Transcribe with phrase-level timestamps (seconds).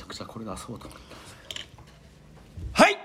[0.00, 1.00] ちゃくちゃこれ出そうと思っ
[2.74, 2.96] たはい。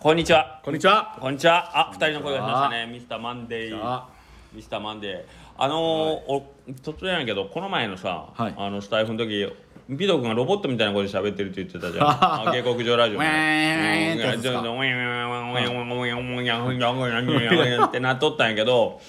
[0.00, 0.60] こんにちは。
[0.64, 1.18] こんにちは。
[1.20, 1.90] こんにちは。
[1.90, 2.86] あ二人の声がしましたね。
[2.90, 4.02] ミスターマンデー。
[4.54, 5.24] ミスターマンデー。
[5.58, 9.52] あのーはい、突然やけどこの前のさ、はい、あのスタイフの時
[9.90, 12.06] ビド君がロボットみたいな声で喋ってるって言ってたじゃん。
[12.50, 13.18] 下克上ラジオ、
[17.84, 19.02] ってなっとったんやけど、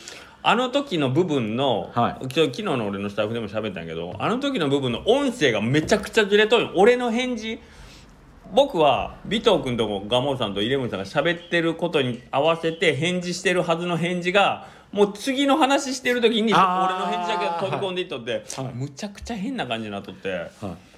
[0.48, 6.70] あの時の部分の、はい、昨日の俺のスタイフでも喋ったんやけどあの時の部分の音声がめちゃくちゃずれとる。
[6.76, 7.60] 俺の返事。
[8.54, 18.74] 僕は尾藤君とガモンさんとイレブンさんが喋ってることに合わせて返事してるはずの返事がもう次の話してる時に俺の返事だけ飛び込んでいっとって、はい。
[18.74, 20.50] むちゃくちゃ変な感じになっとって、はい。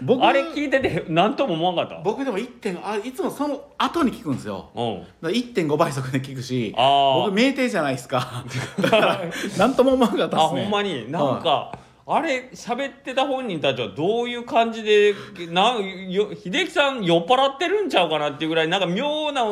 [0.04, 2.02] 僕あれ聞いてて何とも思わんかった？
[2.04, 4.70] 僕でも1点あいつもその後に聞くんですよ。
[4.76, 5.00] うん。
[5.00, 8.44] だから1.5倍速で聞くし僕酩酊じゃないですか。
[8.82, 9.22] だから
[9.58, 10.62] 何とも思わなかったあですね。
[10.64, 11.12] ほんまに？
[11.12, 11.72] なんか、
[12.06, 15.14] あれ喋ってた本人たちはどういう感じで
[15.50, 19.44] なんよ秀樹さん酔っ払ってるんちゃうかなっていうぐらいなんか妙な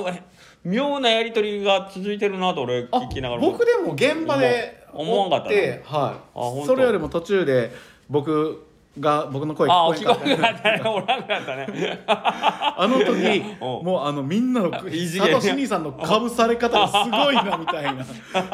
[0.65, 6.17] 妙なやり取りが続いてるなと俺あ聞きながら僕でも現場で思わかったは
[6.63, 6.65] い。
[6.65, 7.71] それよりも途中で
[8.09, 8.65] 僕
[8.99, 12.03] が僕の声あ聞こえたね。
[12.07, 18.05] あの時おもうあのみんなのサトシ兄さんのかぶされ方がすごいなみたいな。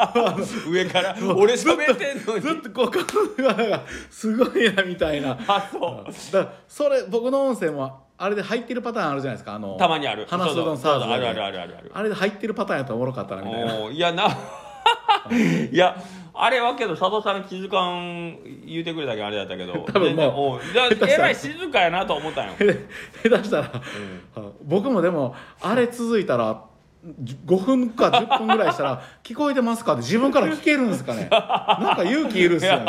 [0.68, 2.40] 上から俺喋ってんのに。
[2.42, 2.98] ずっとこうか
[3.36, 5.38] ぶがすごいなみたいな。
[5.46, 6.32] あそう。
[6.32, 10.26] だそれ僕の音声もあれで入ってるパターンあるじゃないですかあのたまにある。
[10.28, 11.90] 話すうどんサーズあるあるあるあるある。
[11.92, 13.74] あれで入ってるパターンやったらおもろかったなみたいな。
[13.90, 14.28] いやな
[15.70, 15.96] いや
[16.34, 19.72] あれはけど佐藤さん気づかん言うてくれたけどあれだったけど。
[19.92, 20.60] 多分もう
[21.08, 22.52] えらい静かやなと思ったんよ。
[23.22, 23.72] 下手したら、はい
[24.64, 26.62] 僕もでもあれ続いたら
[27.46, 31.28] 5分か10分ぐらいしたら「聞こえてますか?」って自分から聞けるんですかね。
[31.30, 32.84] なんか勇気いるっすよね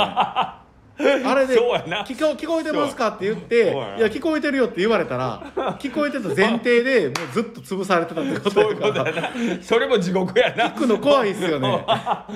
[1.26, 2.04] あれでそうやな。
[2.04, 3.82] 聞こ「聞こえてますか?」って言って「そう。
[3.82, 3.98] やな。
[3.98, 5.42] いや聞こえてるよ」って言われたら
[5.80, 9.64] 聞こえてた前提で もうずっと潰されてたってことそういうやからことやな。
[9.64, 10.66] それも地獄やな。
[10.68, 11.68] 聞くの怖いっすよね。
[12.30, 12.34] う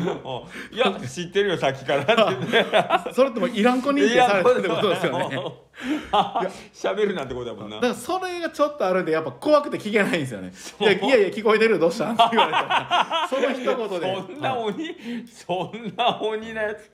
[0.74, 2.66] んいや知ってるよさっきからって言っ
[3.06, 5.40] てそれってもういらん子認定されてるってことですよね
[6.74, 7.76] 喋るなんてことやもんな。
[7.76, 10.52] だからそれがちょっとあるんでやっぱ怖くて聞けないんですよね。
[10.82, 12.14] いやいやいや聞こえてるどうしたん？
[12.14, 14.16] っ て言われたらその一言で。
[14.28, 14.96] そんなはい鬼
[15.28, 16.92] そんな鬼なやつ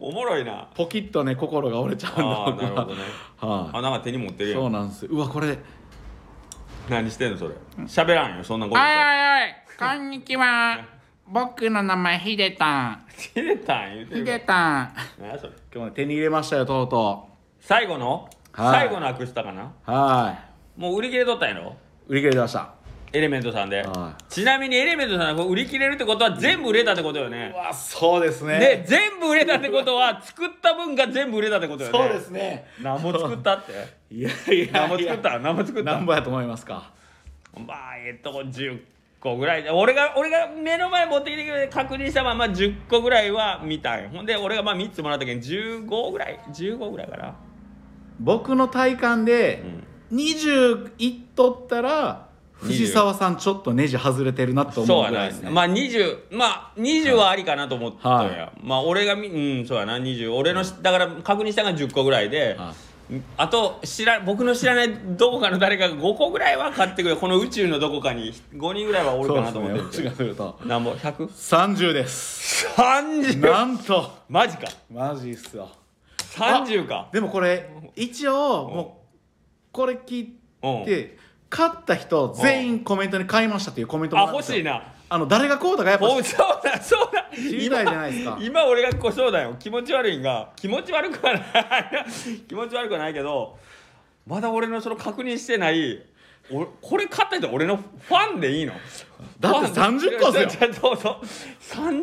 [0.00, 0.66] おもろいな。
[0.74, 2.16] ポキッとね心が折れちゃうん
[2.56, 3.02] だなるほどね。
[3.38, 5.10] はあなんか手に持ってるそうんなんですよ。
[5.12, 5.56] うわこれ。
[6.88, 7.54] 何してんのそれ？
[7.86, 8.98] 喋らんよそんなことおいおいおい、
[9.78, 10.78] こんにちは。
[11.26, 13.04] 僕の名前ヒデタン。
[13.16, 14.92] 切れたん言うてヒデるから
[15.30, 15.38] タン。
[15.38, 15.52] それ？
[15.74, 17.33] 今日ね手に入れましたよとうと
[17.66, 18.28] 最後の？
[18.52, 18.80] はい。
[18.80, 19.62] 最後のアクスタかな？
[19.62, 20.38] うは
[20.76, 21.70] もう売り切れとったんやろ？
[21.70, 21.72] い
[22.08, 22.74] 売り切れてました。
[23.10, 23.80] エレメントさんで。
[23.82, 27.52] はちなみにエレメントさんが売り切れるってことは全部売れたってことよね。
[27.54, 28.58] うわそうですね。
[28.58, 31.98] で全部売れたってことは作った分が全部売れたってことよね。
[31.98, 32.66] そうですね。
[32.82, 33.72] 何も作ったって？
[34.14, 35.38] いやいや何も作った？
[35.38, 35.92] 何も作った？
[35.92, 36.90] 何ぼやと思いますか？
[37.56, 38.80] まあえっと10
[39.20, 39.62] 個ぐらい。
[39.62, 44.10] で俺が俺が目の前持ってきてくれて確認したまま10個ぐらいは見たんよ。
[44.10, 47.34] ほんで俺がまあ3つもらったけど15ぐらい15ぐらいかな
[48.20, 49.84] 僕の体感でうん。
[50.12, 55.50] 20いっとったら藤沢さんちょっとネジ外れてるなと思うぐらいですね。
[55.50, 62.74] まあ20まあ20はありかなと思ったんや、はまあ俺がみうんそうやな20俺のしだから確認したのが10個ぐらいで、は
[63.36, 69.90] あと知ら僕の知らないどこかの誰かが5個ぐらいは買ってくれこの宇宙のどこかに5人ぐらいはおるかなと思ってる。
[69.90, 71.26] けどがするとなんぼ？100?
[71.26, 72.66] 30です。
[72.76, 74.10] 30なんと。
[74.28, 74.68] マジか。
[74.90, 75.68] マジっすよ
[76.36, 77.08] 30か。
[77.12, 79.04] でもこれ一応もう
[79.72, 80.28] これ聞
[80.62, 80.82] うん。
[80.82, 81.18] いて
[81.50, 84.56] 買った人全員コメントに買いましたっていうコメントあもらったんですよ。
[84.58, 84.94] 欲しいな。
[85.08, 87.30] あの誰がこうだかやっぱおそうだそうだ。
[87.36, 88.38] 知りたいじゃないですか。
[88.40, 89.54] 今俺がこうそうだよ。
[89.58, 91.44] 気持ち悪いんが気持ち悪くはない。
[92.48, 93.58] 気持ち悪くはないけど
[94.26, 96.02] まだ俺のその確認してない
[96.50, 98.74] 俺これ買った人俺のファンでいいの？
[99.40, 100.50] だってファン30個っすよ。
[100.72, 101.24] そうそう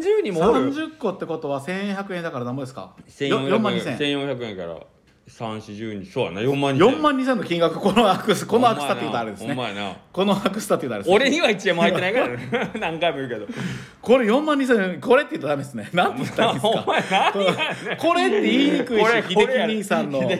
[0.01, 0.73] 30人もおる。
[0.73, 4.79] 30個ってことは1100円だから何ぼですか？1400 4万2000円1400円から
[5.29, 6.41] 340そうやな。
[6.41, 9.53] 4万2000 4万2000の金額このアクスこのアクスタって言うとあれですね。
[9.53, 9.95] お前な。
[10.11, 11.15] このアクスタって言うとあれですね。
[11.15, 13.47] 俺には1円も入ってないからね何回も言うけど。
[14.01, 15.89] これ4万2000円これって言ったらダメですね。
[15.93, 16.69] 何て言ったらいいんですか。
[16.69, 20.37] お前何これって言いにくいし秀樹兄さんの秀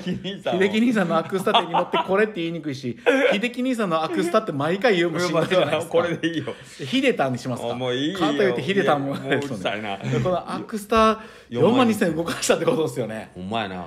[0.72, 2.98] 樹兄さんのアクスタ店に乗ってこれって言いにくいし
[3.32, 5.92] 秀樹兄さんのアクスタって毎回言うもしんどいじゃないですか。
[5.94, 6.54] これでいいよ。
[6.86, 7.72] ヒデタンにしますか。
[7.72, 8.20] あもういいよ。
[8.20, 9.98] かといってヒデタンももううるさいな。
[9.98, 11.20] このアクスタ
[11.50, 13.32] 4万2000円動かしたってことですよね。
[13.36, 13.86] ほんまやな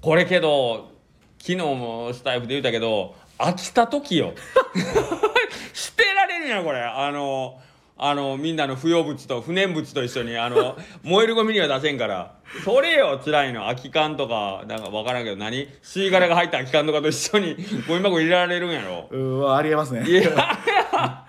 [0.00, 0.92] これけど
[1.38, 4.34] 昨日もスタイフで言ったけど飽きた時よ。
[5.72, 6.80] 捨てられるんやこれ。
[6.80, 7.60] あの
[8.00, 12.32] あのみんなの不要物と不燃物と一緒にあの 燃えるゴミには出せんから。
[12.64, 13.62] それよ辛いの。
[13.64, 15.68] 空き缶とかなんか分からんけど何？
[15.82, 17.56] 吸い殻が入った空き缶とかと一緒に
[17.86, 19.06] ゴミ箱入れられるんやろ。
[19.10, 20.08] うーわありえますね。
[20.08, 20.22] いや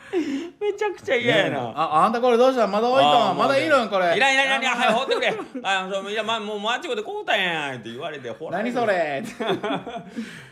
[0.62, 2.68] めちゃくちゃ嫌やな、ああんたこれどうした？
[2.68, 4.16] まだ置いたあーんまだいるんこれ。
[4.16, 4.62] いらんいらんいらん。
[4.62, 5.34] いらんはい放ってくれ。
[5.64, 8.58] あそういや、ま、もうマッチコでこうたやんって言われてほら。
[8.60, 9.24] 何それ？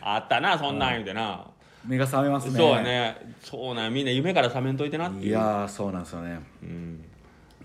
[0.02, 1.46] あったなそんなん言うてな、
[1.88, 2.58] 目が覚めますね。
[2.58, 3.18] そうやね。
[3.42, 3.90] そうなんや。
[3.90, 5.30] みんな夢から覚めんといてなっていう。
[5.30, 6.40] いやーそうなんですよね。
[6.64, 7.04] うん。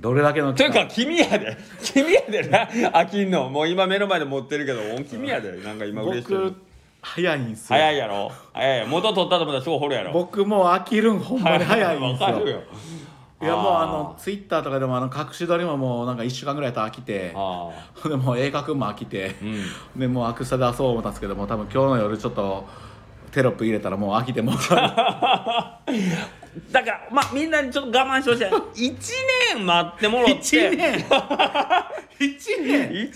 [0.01, 1.57] どれだけのというか君やで。
[1.83, 2.67] 君やでな。
[2.67, 3.49] 飽きんの。
[3.51, 5.53] もう今目の前で持ってるけど君やで。
[5.59, 6.61] なんか今嬉しそうに僕
[7.03, 7.67] 早いんすよ。
[7.69, 8.33] 早いやろ。
[8.53, 10.13] 早いや元取ったと思ったらすぐ掘るやろ。
[10.13, 12.27] 僕もう飽きるんほんまに早いんですよ。
[12.27, 12.61] わかるよ。
[13.43, 17.35] いやもうあのツイッターとかでもあの隠し撮りももうなんか1週間ぐらいやったら飽きて。
[18.09, 19.35] でもう映画くんも飽きて。
[19.41, 20.01] あうん。
[20.01, 22.65] でもうアクスタ出そう思ったんですけども多分今日の夜ちょっと
[23.33, 24.77] テロップ入れたらもう飽きてもう だ
[26.83, 28.91] からまあみんなにちょっと我慢してほしい。
[28.91, 28.97] 1
[29.55, 30.35] 年待ってもらって。
[30.35, 30.99] 1年。
[32.21, 32.93] 1年。
[32.93, 33.11] 一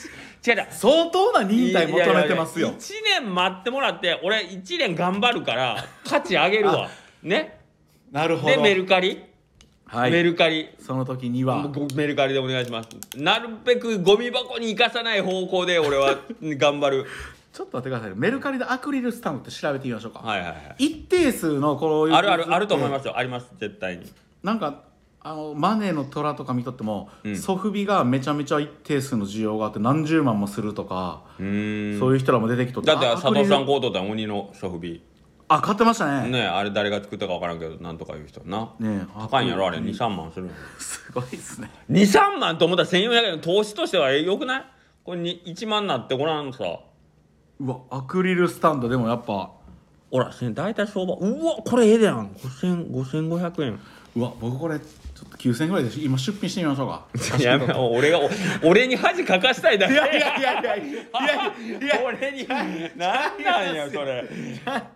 [0.47, 2.71] 違う相当な忍耐求めてますよ。
[2.71, 2.77] 1
[3.21, 6.89] 年待ってもらって俺1年頑張るから価値上げるわ。
[7.23, 7.59] ね。
[8.13, 8.55] なるほど。
[8.55, 9.25] でメルカリ、
[9.87, 10.13] はい。
[10.13, 10.69] メルカリ。
[10.79, 11.67] その時には。
[11.69, 12.89] ごメルカリでお願いします。
[13.17, 17.07] なるべくゴミ箱に生かさない方向で俺は頑張る
[17.57, 20.75] ちょっと待ってくださいメルカリでアクリルスタンプって調べてみましょうか、はいはいはい。
[20.79, 23.17] 一定数のこういうあるあるあると思いますよ。
[23.17, 24.13] あります絶対に。
[24.43, 24.83] なんか
[25.23, 27.37] あのマネーの虎とか見とっても、うん。
[27.37, 31.99] ソフビがめちゃめちゃ一定数の需要があって何十万もするとか、うーん。
[31.99, 33.67] そういう人らも出てきとってだってあ佐藤さんアクリル。
[33.67, 35.03] こうとったら鬼のソフビ。
[35.49, 36.29] あ買ってましたね。
[36.29, 38.75] ねあれ誰が作ったか分からんけどなんとかいう人な。
[38.79, 39.79] ね高いんやろあれ。
[39.79, 39.99] アクリル。
[39.99, 40.53] 23万するの。
[40.79, 41.71] すごいですね。
[41.91, 43.41] 23万と思ったら1400円。
[43.41, 44.65] 投資としてはよくない？
[45.03, 46.65] これに1万なってごらんさ
[47.61, 49.51] うわアクリルスタンドでもやっぱ。
[50.11, 51.15] ほら大体相場。
[51.15, 52.29] うわこれええやん。
[52.29, 53.81] 5000 5500円。
[54.17, 54.87] うわ僕これちょ
[55.27, 57.07] っと9000円ぐらいでし今出品してみましょうか。
[57.43, 58.31] やめ俺がお
[58.65, 59.95] 俺に恥かかしたいだけ。
[59.95, 61.79] いやいやいやいやいやいや。
[61.81, 62.47] い や俺に。
[62.49, 62.63] な
[63.35, 64.25] んなんやそれ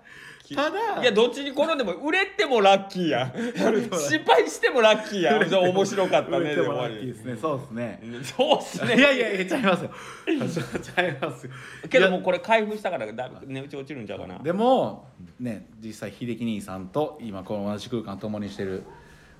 [0.55, 3.27] ただいやどっちに転んでも売れてもラッキーや。
[3.27, 5.39] ん失敗してもラッキーや。
[5.39, 6.73] 面白かった売ねでも。
[6.73, 7.37] ラッキーりですね。
[7.41, 8.01] そうですね。
[8.23, 8.97] そうっすね。
[8.97, 9.91] いやいやいやちゃいますよ。
[10.27, 11.53] ちゃいますよ。
[11.89, 14.39] けどもうこれ開封したからだ値打ち落ちるんちゃうかな。
[14.39, 15.09] でも
[15.39, 18.85] ね実際秀樹兄さんと今この同じ空間共にしてる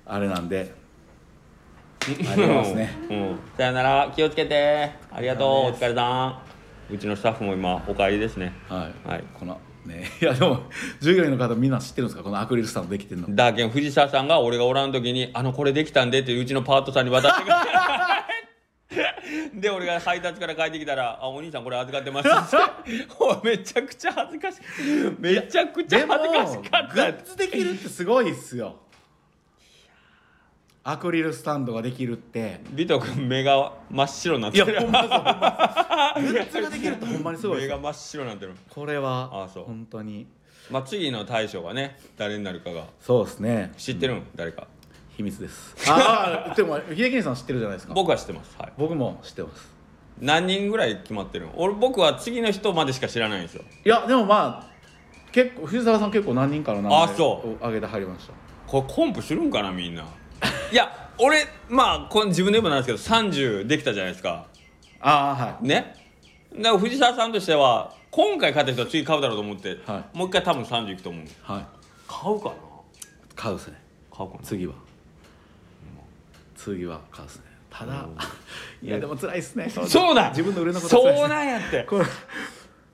[0.05, 0.73] あれなんで
[2.01, 2.97] ありますね。
[3.09, 4.11] うん、さよなら。
[4.15, 4.91] 気をつけて。
[5.11, 5.47] ありがとう。
[5.67, 6.41] お疲れさ
[6.89, 6.93] ん。
[6.93, 8.53] うちのスタッフも今お帰りですね。
[8.67, 9.23] はい、はい。
[9.33, 10.09] このね。
[10.21, 10.63] いやでも
[10.99, 12.23] 従業員の方みんな知ってるんですか？
[12.23, 13.27] このアクリルスタンドできてるの。
[13.35, 17.53] だけん藤沢さんが俺がおらん時に「あのこれできたんで」ってうちのパートさんに渡してくれ
[19.61, 22.29] で俺が配達から帰ってきたら「あお兄さんこれ預かってます」
[23.19, 24.61] おいめちゃくちゃ恥ずかしい。
[25.19, 26.93] めちゃくちゃ恥ずかしかった。
[26.95, 28.75] グッズできるってすごいっすよ
[30.83, 32.59] アクリルスタンドができるって。
[32.71, 34.71] ビト君目が真っ白になってる。
[34.71, 35.73] いやほんまそうほんま
[36.15, 36.23] そう。
[36.33, 37.69] グッズができるってほんまにすごいです。
[37.69, 38.53] よ目が真っ白になってる。
[38.69, 39.63] これはあそう。
[39.65, 40.25] 本当に。
[40.71, 42.85] まあ次の大将がね誰になるかが。
[42.99, 43.73] そうですね。
[43.77, 44.67] 知ってるん、誰か。
[45.17, 45.75] 秘密です。
[45.91, 47.93] ああでも秀樹さん知ってるじゃないですか。
[47.93, 48.55] 僕は知ってます。
[48.57, 48.73] はい。
[48.77, 49.71] 僕も知ってます。
[50.19, 51.53] 何人ぐらい決まってるの？
[51.57, 53.63] 俺僕は次の人までしか知らないんですよ。
[53.85, 54.71] いやでもまあ
[55.31, 57.49] 結構藤沢さん結構何人かの名前あそう。
[57.51, 58.33] を挙げてはりました。
[58.65, 60.05] これコンプするんかなみんな
[60.71, 64.47] いや俺まあこの自分で言うのもなんですけど30できたじゃないですか。
[64.99, 65.67] ああはい。
[65.67, 65.95] ね。
[66.55, 71.65] だから藤沢さんとしては今回勝った人は次買うだろうと思って、はもう一回多分30いくと思うはい。
[72.07, 72.55] 買うかな？
[73.35, 73.81] 買うっすね。
[74.11, 74.43] 買うかな？
[74.43, 74.73] 次は。
[76.55, 77.43] 次は買うっすね。
[77.69, 78.05] ただ
[78.83, 79.69] いやでも辛いっすね。
[79.69, 81.83] そうなん自分の売れのこと辛いっすそうなんやって。
[81.83, 82.05] これ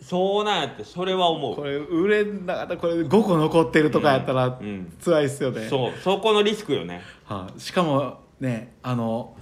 [0.07, 1.55] そうなんやってそれは思う。
[1.55, 4.65] これ売れなかったらこれ5個残ってるとかやったらうん。
[4.65, 7.01] うん辛いっすよね、そうそこのリスクよね。
[7.25, 9.35] はい、しかもねあの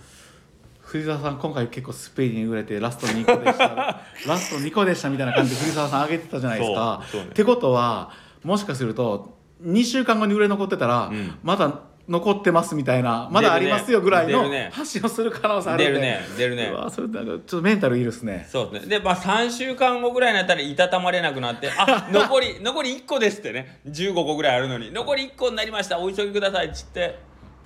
[0.81, 4.01] 藤沢さん今回結構スペインに売れてラスト2個でした。
[4.27, 7.03] ラスト2個でしたみたいな感じで藤沢さん上げてたじゃないですか。
[7.03, 7.27] そうそうね。
[7.29, 8.12] ってことは
[8.43, 11.36] もしかすると2週間後に売れ残ってたら、うん。
[11.43, 16.21] まだ残ってますみたいなまだありますよぐらいの発信をする可能性あるんで出るね。
[16.38, 16.71] 出るね。
[16.91, 18.47] それなんかちょっとメンタルいいですね。
[18.50, 19.00] そうですね。
[19.00, 23.79] でまあ3週間後ぐらいになったらいたたまれなくなって「あ 残り残り1個です」ってね。
[23.88, 25.97] 15個ぐらいあるのに「残り1個になりました。
[26.00, 27.17] お急ぎください」っつって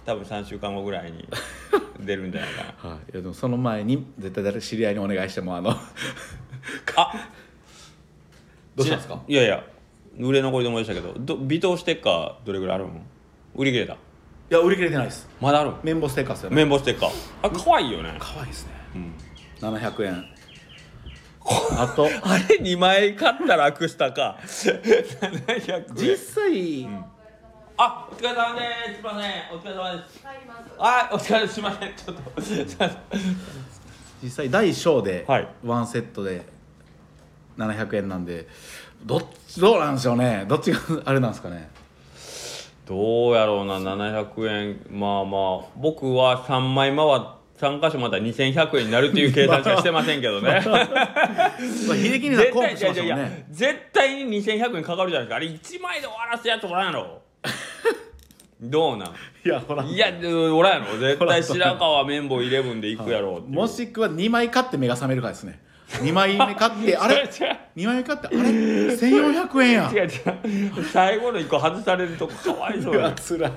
[0.05, 1.27] 多分3週間後ぐらいに
[2.00, 2.89] 出るんじゃないかな。
[2.96, 5.72] はい、いやでもその前に絶対誰知り合いにお願いしてもあの
[6.96, 7.29] あ
[8.75, 9.19] どうしたんですか？
[9.27, 9.63] いやいや
[10.17, 12.91] 売れ残りで思い出したけどど微糖ステッカーどれぐらいあるの
[13.55, 13.98] 売り切れた
[14.50, 15.29] いや売り切れてないです。
[15.39, 15.74] まだある？
[15.84, 16.56] 綿棒ステッカーですよね。
[16.56, 17.10] 綿棒ステッカー。
[17.44, 18.72] あ可愛いよね、可愛いですね。
[18.96, 19.13] うん、
[19.75, 20.25] 700円。
[21.77, 22.06] あと？
[22.24, 25.86] あれ2枚買ったらアクスタか700円。
[25.94, 26.88] 実際、
[27.77, 28.96] あお疲れ様です。
[28.96, 29.32] すいません。
[29.53, 30.25] お疲れ様です。
[30.79, 31.60] はいお疲れす。
[31.60, 31.94] いません。
[31.96, 32.41] ちょっと。
[32.41, 32.91] すいません
[34.24, 35.48] 実際第1章ではい。
[35.63, 36.44] ワンセットで
[37.60, 38.48] 700円なんで
[39.06, 40.46] どっちどうなんでしょうね。
[40.48, 41.70] どっちがあれなんですかね
[42.89, 44.81] どうやろうな700円。
[44.89, 50.63] まあまあ僕は3枚回っ3箇所また2100円になるっていう計算しかしてませんけどね。
[50.65, 51.51] まあ
[51.96, 55.36] 秀樹にさん絶コンプしましたもんね絶対に2100円かかるじゃないですか。
[55.36, 57.22] あれ1枚で終わらすやつおらんやろ。
[58.62, 59.10] どうなん？
[59.46, 60.08] いやほらいや
[60.53, 60.98] おらんやろ。
[60.98, 63.51] 絶対白川綿棒イレブンで行くやろう。
[63.51, 67.15] もしくは2枚買って目が覚めるかですね2枚目買ってあれ？
[67.15, 67.27] 違う
[67.75, 69.91] 2枚目買ってあれ？1400円や。
[69.91, 70.84] 違う違う。
[70.86, 73.12] 最後の1個外されるとこかわいそうや。
[73.13, 73.51] つらい。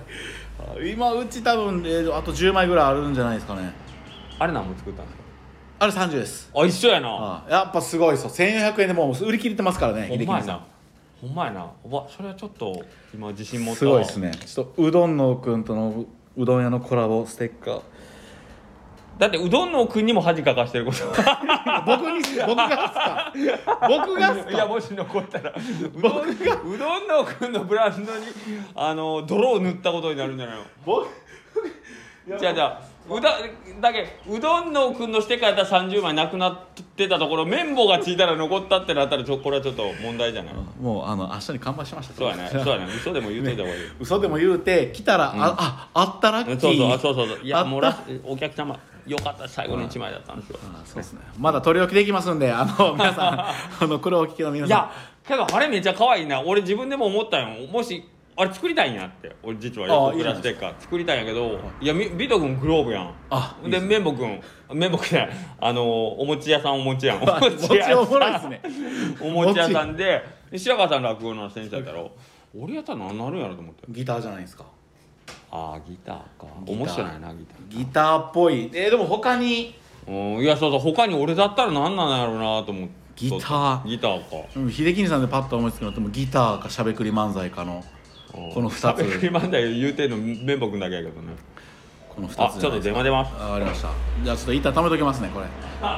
[0.93, 3.73] 今うち多分、えーあと10枚ぐらいあるんじゃないですかね。
[4.39, 5.23] あれ何も作ったんですか？
[5.81, 6.51] あれ30です。
[6.57, 7.09] あ一緒やな。
[7.11, 8.31] あやっぱすごいですよ。
[8.31, 10.61] 1400円でもう売り切れてますからねほん秀樹さまやなん。
[11.21, 11.71] ほんまやな。
[11.85, 12.83] うわそれはちょっと
[13.15, 14.31] 今自信持ったすごいですね。
[14.33, 17.83] ちょっとうどんのくんとのううどん屋のコラボステッカー
[19.19, 20.99] だってうどんのくんにも恥かかしてること。
[21.87, 23.33] 僕に僕がっすか。
[23.89, 24.51] 僕がっすか。
[24.51, 25.51] いやもし残ったら。
[25.51, 26.29] うどん
[26.75, 28.27] うどんのくんのブランドに
[28.75, 30.65] あの泥を塗ったことになるんじゃないの？
[30.85, 31.09] 僕
[32.39, 33.37] じゃあじゃあうだ
[33.81, 36.59] だけうどんのくんのしてからやったら30枚なくなっ
[36.97, 40.55] てたところ綿棒がついたら残ったってなったらちょこれはちょっと問題じゃない？
[40.81, 42.15] もうあの明日に乾杯しました。
[42.15, 42.49] そうやね。
[42.53, 42.87] そうやね。
[42.95, 43.83] 嘘でも言うといた方がいい。
[44.01, 47.39] 嘘でも言うて来たら、あああったラッキーそうそうあそうそうそう。
[47.45, 50.59] いやもうラスお客様よかった最後の1枚だったんですよ。
[50.63, 51.21] あそうですね。
[51.39, 53.55] まだ取り置きできますんであの 皆さんあ
[53.87, 54.79] のこれをお聞きの皆さん。
[54.79, 54.91] いや
[55.27, 56.41] けどあれめっちゃ可愛いな。
[56.41, 57.49] 俺自分でも思ったよ。
[57.73, 61.87] もしあれ作りたいんやって俺実はあ横クラステッカー作りたいんやけどい。
[61.87, 63.15] やみビト君グローブやん。
[63.31, 64.41] あで綿棒君
[64.73, 65.29] 綿棒君や
[65.61, 67.23] あのお餅屋さんお餅やん。
[67.23, 68.63] おあ餅おもろいっすね。
[69.21, 72.11] お餅屋さんでで白川さん落語の先生やったろ。
[72.59, 73.83] 俺やったら何なるんやろと思って。
[73.91, 74.65] ギターじゃないですか。
[75.51, 76.47] ああギターか。
[76.67, 77.79] 面白いなギター。
[77.79, 78.71] ギターっぽい。
[78.73, 79.75] えーでも他に？
[80.09, 82.95] うんいやそうそう他に俺だったら何なんやろうなと思って。
[83.15, 83.87] ギター。
[83.87, 84.37] ギターか。
[84.57, 87.85] うん秀樹さんでパッと思いつくのってもギターかしゃべくり漫才かの
[88.33, 88.81] この二つ。
[88.81, 91.35] しゃべくり漫才言うてんの綿棒君だけやけどね。
[92.09, 93.33] この2つあちょっと電話出ます。
[93.39, 93.91] ありました。
[94.25, 95.47] じゃあちょっと一旦貯めときますねこれ。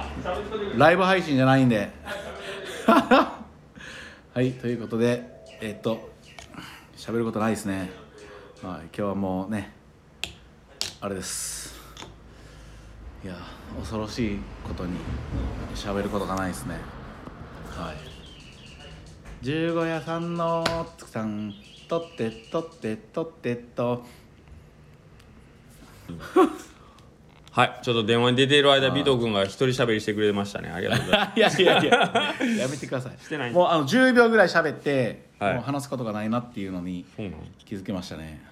[0.78, 1.90] ライブ配信じゃないんで。
[2.86, 6.10] はいということでえっと
[6.96, 7.90] 喋ることないですね。
[8.62, 9.72] はい今日はもうね
[11.00, 11.74] あれです。
[13.24, 13.36] いや
[13.78, 14.98] 恐ろしいことに
[15.74, 16.76] 喋ることがないですね。
[17.70, 17.96] はい。
[19.42, 20.64] 十五夜さんの
[20.96, 21.52] つくさん
[21.94, 24.04] とってとってとってと。
[27.52, 30.70] はいちょっと電話に出ている間尾藤君が一人喋りしてくれましたね。
[30.70, 31.62] ありがとうございます。
[31.62, 33.12] いやいやいや やめてください。
[33.22, 35.54] してないもうあの10秒ぐらい喋って、はい。
[35.54, 37.44] もう話すことがないなっていうのにそうなの。
[37.64, 38.42] 気づきましたね。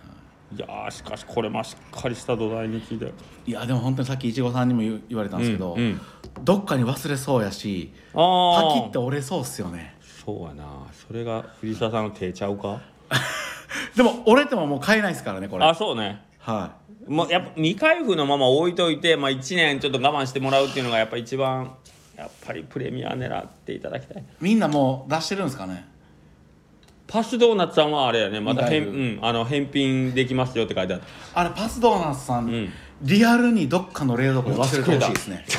[0.54, 0.60] い。
[0.60, 3.12] やーしかしこれもしっかりした土台に聞いて。
[3.44, 6.00] いやでも本当にさっきいちごさんにも言う言われたんですけど、うんうん。
[6.44, 9.96] どっかに忘れそうやしパキって折れそうっすよね。
[10.24, 10.64] そうやな。
[10.92, 12.91] それが藤沢さんの手ちゃうか？
[13.96, 15.64] でも折れてももう買えないですからねこれ。
[15.64, 16.22] あそうね。
[16.38, 16.72] は
[17.06, 21.74] もうやっぱ未開封のまま置いといて、まあ、1年ちょっと我慢してもらうっていうのがやっぱ一番
[22.16, 24.22] やっぱりプレミア狙っていただきたい。
[24.22, 25.86] いみんなもう出してるんですかね？
[27.06, 28.40] パスドーナツさんはあれやね。
[28.40, 31.40] また返,、うん、あの返品できますよって書いてあった。
[31.40, 32.72] あれパスドーナツさん、ん。
[33.02, 35.44] リアルにどっかの冷蔵庫で忘れてほしいですね。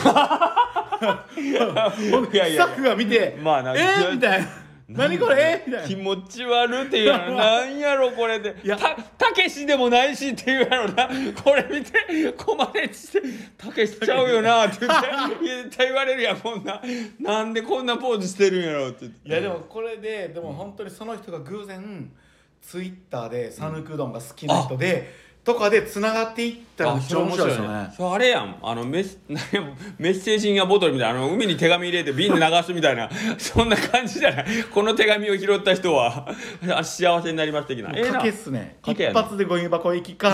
[1.38, 4.48] いやいやスタッフが見て「まあなえー、みたいな
[4.90, 5.64] 「何これ？
[5.66, 8.78] えーみたい気な持ち悪っていうやろ なんやろこれでいや。
[8.78, 11.10] たたけしでもないしっていうやろな。
[11.44, 13.22] これ見てコマネチして
[13.58, 15.46] たけしちゃうよな って言って。
[15.66, 16.82] 絶対言われるやんこんな。
[17.20, 19.30] なんでこんなポーズしてるんやろって言って。
[19.30, 22.12] いやでもこれででも本当にその人が偶然
[22.62, 25.12] ツイッターで讃岐うどんが好きな人で、
[25.44, 27.94] とかでつながっていったらめっちゃ面白いですよね。
[27.98, 28.56] それあれやん。
[28.64, 29.20] あのメス
[30.00, 34.46] メッセージングボトルみたいなあの海に手紙入れて瓶で流すみたいな そんな感じじゃない？
[34.72, 36.28] この手紙を拾った人は。
[36.74, 37.92] あ幸せになります的な。
[37.94, 38.14] ええな。
[38.20, 38.78] かけっすね。
[38.84, 40.32] 一かけやな発でゴミ箱行きか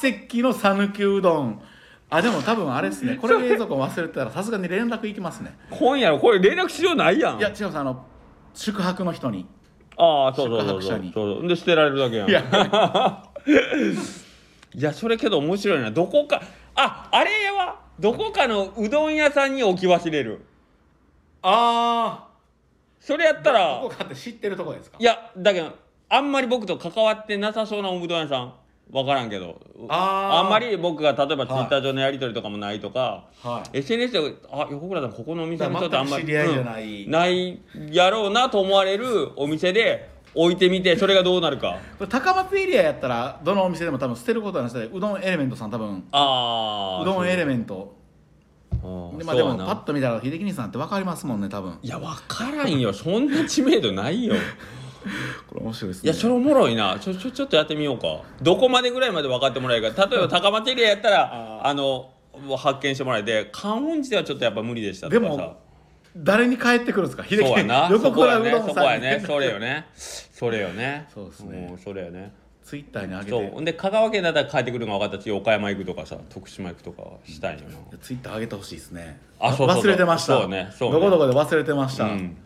[0.00, 1.60] 奇跡の讃岐うどん。
[2.10, 3.18] あでも多分あれっすね。
[3.20, 5.58] これ冷蔵庫忘れてたらさすがに連絡行きますね。
[5.70, 7.38] 今夜のこれ連絡しようないやん。
[7.38, 8.06] いや違うあの
[8.54, 9.44] 宿泊の人に。
[9.96, 10.82] ああそうそうそうそう。
[10.82, 11.12] 宿泊者に。
[11.12, 12.30] そうで捨てられるだけやん。
[12.30, 12.42] いや
[14.74, 15.90] いやそれけど面白いな。
[15.90, 16.42] どこか
[16.74, 20.44] ああれはどこかのうどん屋さんに置き忘れる。
[21.42, 22.26] あ
[23.00, 24.98] それやったらどこかって知ってるとこですか？
[25.00, 25.72] いやだけど
[26.08, 28.52] あんまり僕と関わってなさそうなおうどん屋さん
[28.90, 29.60] 分からんけど。
[29.88, 30.46] あー。
[30.46, 33.78] んまり僕が例えばツイッター上のやり取りとかもないとか、はい。
[33.78, 37.02] SNS で「あ横倉さんここのお店の人ってあんまり全く知り合いじゃない。
[37.04, 37.58] うんない
[37.90, 41.78] やろうなと思われるお店で置いてみてそれがどうなるか。
[41.98, 47.96] これ高松エリアやったらどのお店でも多分捨てることはなしでうどんエレメントさん多分ああうどんエレメント。
[48.80, 51.78] トでまあでもパッと見たら秀樹兄さんって分かりますもんね多分。
[51.82, 52.92] いや分からんよ。
[52.92, 54.34] そんな知名度ないよ。
[55.48, 56.10] これ面白いですね。
[56.10, 56.98] いやそれおもろいな。
[57.00, 58.20] ちょちょちょっとやってみようか。
[58.42, 60.06] どこまでぐらいまで分かってもらえるか。
[60.06, 62.10] 例えば高松エリアやったらあの
[62.56, 65.42] 発見してもらえて観音寺ではちょっとやっぱ無理でしたとでかさ。
[65.42, 65.67] も
[66.18, 67.24] 誰に帰ってくるんですか？
[67.24, 67.44] 秀樹。
[67.92, 69.22] 横倉うどんさんねそこやにね。
[69.26, 69.86] それよね。
[69.94, 71.06] それよね。
[71.14, 71.72] そうですね。
[71.72, 72.32] んそれよね。
[72.64, 73.30] ツイッターに上げて。
[73.54, 73.64] そう。
[73.64, 77.98] で香川県だったら帰ってくるのが分かったら次岡山行くとかさ徳島行くとかしたいよな。
[77.98, 79.18] ツイッター上げてほしいですね。
[79.40, 79.84] あそうそうそう。
[79.84, 80.38] 忘れてました。
[80.40, 80.68] そうね。
[80.72, 80.94] そうね。
[80.96, 82.36] どこどこで忘れてました、うん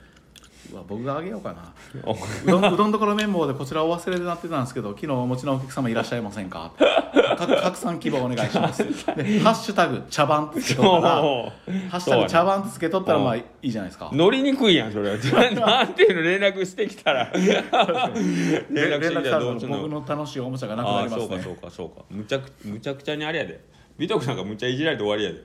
[0.89, 1.73] 僕があげようかな。
[2.05, 6.73] おうどんうどんどころ綿棒でこちらお忘れになってたんですけど昨日お持ちのお客様いらっしゃいませんか？
[6.79, 8.85] か拡散希望お願いします。
[9.17, 11.51] で「ハッシュタグ茶番」ってつけとったら「ハ
[11.99, 14.11] ッシュタグ茶番」ってつけとったらまあいいじゃないですか。
[14.13, 15.11] 乗りにくいやんそれ。
[15.55, 17.31] なんていうの連絡してきたら。
[17.35, 17.45] 連
[18.71, 21.27] 連絡してきたら僕のの楽しいおもちゃがなくなりますね。
[21.29, 22.05] そうかそうかそうか。
[22.11, 23.61] むちゃくむちゃくちゃにあれやで
[23.99, 25.43] 美徳さんがむちゃいじられて終わりやで。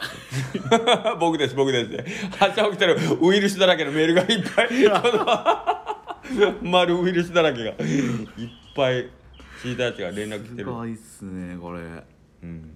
[1.20, 1.92] 僕です僕です。
[1.92, 2.06] って
[2.39, 4.68] 朝起きたらウイルスだらけのメールがいっぱい。
[6.62, 7.72] 丸ウイルスだらけが。
[7.72, 7.77] いっ
[8.75, 9.10] ぱい
[9.62, 11.82] 聞いたやつが連絡来てするごいっすねこれ。
[12.44, 12.74] うん。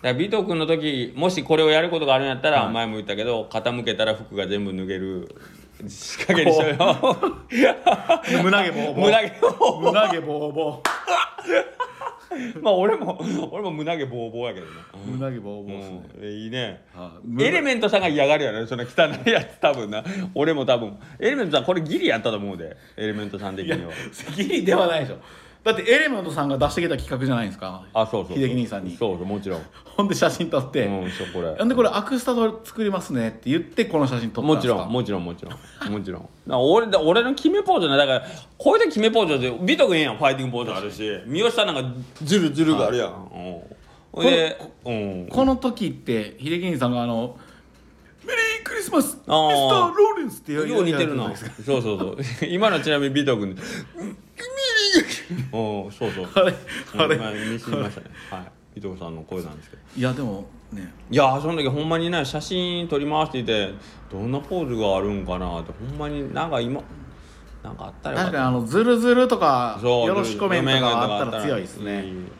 [0.00, 2.72] だ美徳君の時もしこれをやることがあるんやったら、はい。
[2.72, 5.34] 前も言ったけど傾けたら服が全部脱げる。
[5.86, 6.76] 仕掛けにしようよ。
[8.42, 9.04] 胸毛ボーボー。
[9.06, 10.82] 胸毛を胸毛ボーボ
[12.60, 13.20] まあ俺も
[13.50, 14.72] 俺も胸毛ボーボーやけどね。
[14.92, 16.82] ー胸毛ボーボーっすね、うん、いいね。
[16.94, 20.04] はいエレメントさんが嫌がるやろその汚いやつ多分な。
[20.34, 20.98] 俺も多分。
[21.18, 22.76] エレメントさんこれギリやったと思うで。
[22.96, 23.92] エレメントさん的には。
[24.36, 25.18] ギリではないでしょ
[25.64, 27.84] だってエレメントさんが出してきた企画じゃないですか。
[27.92, 28.96] あそうそう秀樹兄さんに。
[28.96, 29.62] そうそうもちろん。
[29.84, 31.54] ほんで写真撮って、うんそうこれ。
[31.56, 34.74] なんでこれアクスタと作りますねって言ってこの写真撮ったんもですか？
[34.74, 35.50] ちろんもちろんもちろ
[35.88, 35.92] ん。
[35.92, 36.28] もちろん。
[36.46, 38.22] な俺だ俺の決めポーズねだから
[38.56, 40.72] こういう時決めポーズで美徳ええやんファイティングポーズ。
[40.72, 41.02] あるし。
[41.26, 43.60] 三好さんなんかズルズルがあるやん、うん
[44.10, 47.36] ほんでうんこの時って秀樹兄さんがあの
[48.28, 51.34] 「メリークリスマスミスタあーー・ローレンス」って言よう似てるな。
[51.34, 52.16] そうそうそう。
[52.46, 53.50] 今のちなみに美徳君。
[53.50, 53.58] うん
[55.92, 56.54] そうそうあれ
[56.96, 58.42] あれ今見せましたねはい
[58.74, 63.74] 美徳さんの声なんですけどいやでもねいやその時ほんまにね写真撮り回していて
[64.10, 66.80] どんなポーズがあるんかなってほんまになんか今
[67.62, 72.30] なんかあったら確かにあのズルズルとかよろしくめんとかあったら強いですねうん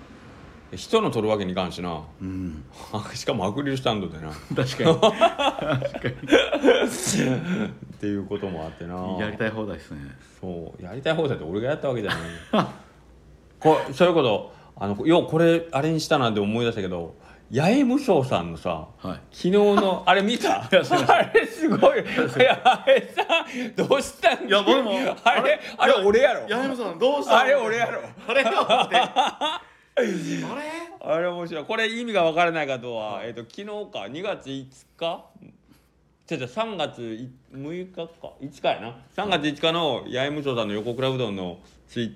[0.76, 2.02] 人の撮るわけにいかんしな。
[2.20, 2.64] うん。
[3.14, 4.31] しかもアクリルスタンドでな。
[4.54, 5.09] 確か
[7.96, 8.94] っていうこともあってな。
[8.94, 10.00] にやりたい放題ですね。
[10.40, 10.83] そう。
[10.83, 12.20] やりたい放題って俺がやったわけじゃない。
[13.61, 17.16] こそれこそあのようこれあれにしたなって思い出したけど
[17.52, 19.20] 八重無双さんのさはい。
[19.33, 20.62] 昨日のあれ見た？
[20.64, 20.85] あれ
[21.46, 22.04] すごい。
[22.04, 22.44] さ
[23.74, 24.46] どうしたん？
[24.46, 24.92] いや僕も
[25.24, 26.42] あれあれ俺やろ。
[26.48, 28.02] 八重さんどうしたあれ俺やろ。
[28.28, 28.48] あれよ
[28.85, 28.96] って
[30.50, 30.62] あれ？
[31.00, 31.64] あれ面白い。
[31.64, 33.72] これ意味が分からない方は、えっと昨日か
[34.11, 35.24] ？2月5日？
[36.30, 38.08] 違う違う3月い6日か
[38.40, 38.96] ？5日やな。
[39.16, 41.58] 3月5日の八重無双さんの横倉うどんの
[41.88, 42.12] ツイー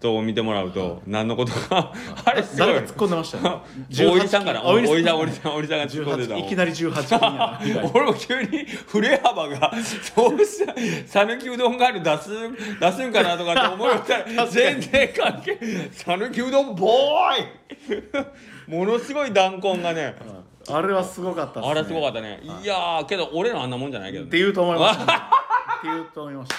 [0.00, 1.92] トを見てもらうと何のことか
[2.24, 2.66] あれすごい。
[2.68, 3.62] 誰が突っ込んでましたよ
[4.12, 6.34] おいりさんかなおおいりさんさんおいりさんおいりさんが突っ込んでた。
[6.34, 7.90] 18いきなり18金や。
[7.92, 9.72] 俺も急に振れ幅が
[10.14, 10.74] そうした
[11.06, 12.30] 讃岐うどんがある出す
[12.80, 15.58] 出すんかなとかって思ったら全然関係
[15.92, 17.42] 讃岐うどんボー
[18.68, 18.70] イ。
[18.70, 20.14] ものすごい弾痕がね。
[20.70, 21.70] あれはすごかったっすね。
[21.70, 22.40] あれすごかったね。
[22.62, 22.66] い。
[22.66, 24.28] やーけど俺のあんなもんじゃないけどね。
[24.28, 25.16] って言うと思いました、ね、っ
[25.80, 26.56] て言うと思いました。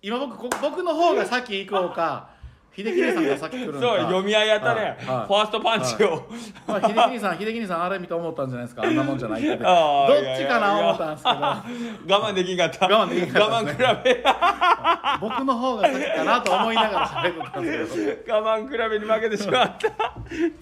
[0.00, 2.33] 今僕こ僕の方が先行こうか
[2.76, 3.86] 秀樹兄さんが先来るのか。
[3.86, 4.96] そう読み合いやったね、はいはい。
[4.96, 6.26] ファーストパンチを、
[6.66, 8.82] まあ、秀樹兄さん秀樹兄さんあれ見て思ったんじゃないですか。
[8.82, 9.48] あんなもんじゃないって。
[9.56, 11.36] どっちかな思ったんですけど。
[12.14, 12.86] 我慢できんかった。
[12.86, 13.68] 我慢できんかったね。
[13.68, 14.14] 我慢比べ
[15.20, 18.34] 僕の方が先かなと思いながら喋ってたんですけど。
[18.34, 19.90] 我慢比べに負けてしまった。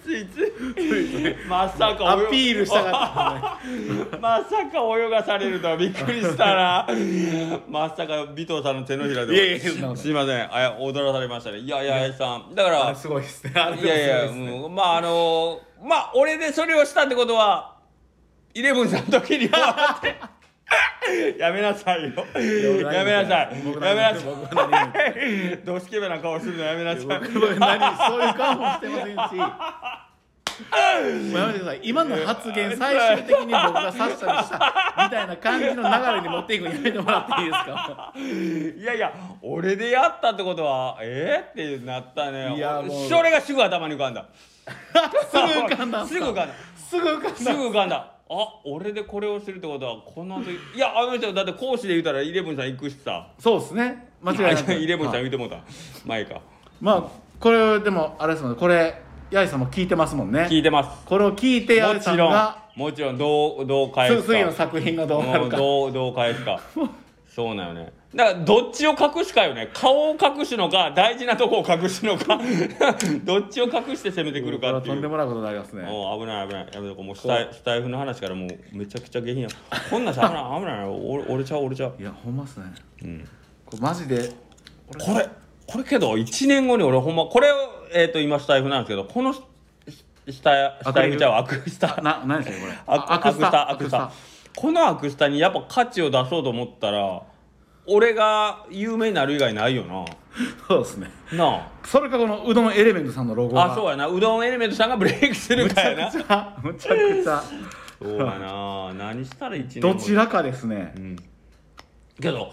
[0.04, 1.36] ついつい。
[1.48, 6.86] まさかア泳ピールしたかったねまさか泳がされるとはびっくりしたな。
[7.68, 10.48] まさか尾藤さんの手のひらでいやいやすいません。
[10.50, 11.58] あ踊らされましたね。
[11.58, 12.54] いやいやさん。
[12.54, 13.52] だからすごいですね。
[13.82, 14.30] いやいや、う
[14.68, 17.72] んまああのまあ俺でそれをしたってことは
[18.54, 20.14] イレブンさんの時に終わって
[21.38, 22.10] やめなさいよ。
[22.92, 23.62] やめなさい。
[23.64, 25.58] 僕やめなさい。
[25.64, 27.06] どスケベな顔するのやめなさい。
[27.06, 29.34] 僕僕何そういう顔もしてませんし。
[31.32, 31.80] もうやめてください。
[31.82, 34.94] 今の発言最終的に僕が刺したりした。
[35.04, 38.12] みたいな感じの流れに持っていくのやめてもらっていいですか？
[38.16, 42.54] いやいや俺でやったってことはえー、ってなったね。
[42.56, 43.08] いやもう。
[43.08, 44.26] それがすぐ頭に 浮かんだ。
[45.30, 46.20] すぐ浮かんだんすか？
[46.20, 46.54] すぐ浮かんだ。
[46.76, 53.28] すぐ浮かんだすぐ浮かんだあ俺でこれをするってことはこの後 いやあの人だって講師で言うたらイレブンさん行くしさ。
[53.38, 54.08] そうですね。
[54.22, 54.72] 間違いなく。
[54.72, 55.58] イレブンさんはい言うてもうた。
[56.06, 56.40] 前か。
[56.80, 57.02] まあ
[57.38, 58.58] これでもあれですもんね。
[58.58, 58.94] これ
[59.30, 60.46] 八重さんも聞いてますもんね。
[60.50, 61.04] 聞いてます。
[61.04, 64.22] これを聞いて八重さもちろんんがもちろんどうどう返すか。
[64.22, 65.56] 次の作品がどうなるか。
[65.58, 66.58] どうどう返すか
[67.34, 67.90] そうなよね。
[68.14, 69.70] だからどっちを隠すかよね。
[69.72, 72.38] 顔を隠すのか大事なとこを隠すのか。
[73.24, 74.98] どっちを隠して攻めてくるかってという。
[74.98, 75.82] んでもないことになりますね。
[75.84, 76.66] もう危ない危ない。
[76.74, 79.48] やめともうスタイスタイフの話からもうめちゃくちゃ下品や。
[79.88, 80.60] こんなんさ 危ない。
[80.60, 81.94] 危ない俺俺ちゃう俺ちゃう。
[81.98, 82.66] いやほんまっすね。
[83.02, 83.28] うん。
[83.64, 84.28] これマジで
[84.98, 85.26] これ
[85.66, 87.54] これけど1年後に俺ほんまこれを
[87.94, 89.40] えっ、と今スタイフなんですけどこのス
[90.30, 92.74] スタスタイフちゃうアクスタな何でしたっけこれ？
[92.86, 94.12] アクスタアクスタ
[94.56, 97.22] このアクスタにやっぱ価値を出そうと思ったら
[97.86, 100.04] 俺が有名になる以外ないよな。
[100.68, 101.10] そうですね。
[101.32, 103.64] なそれかこのうどんエレメントさんのロゴが。
[103.64, 104.06] ああそうやな。
[104.06, 107.42] うどんエレメントさんがブレイクするむちゃかやなくちゃむちゃくちゃ。
[108.00, 108.94] そうやな。
[108.94, 110.94] 何したら1年後どちらかですね。
[110.96, 111.16] うん。
[112.20, 112.52] けど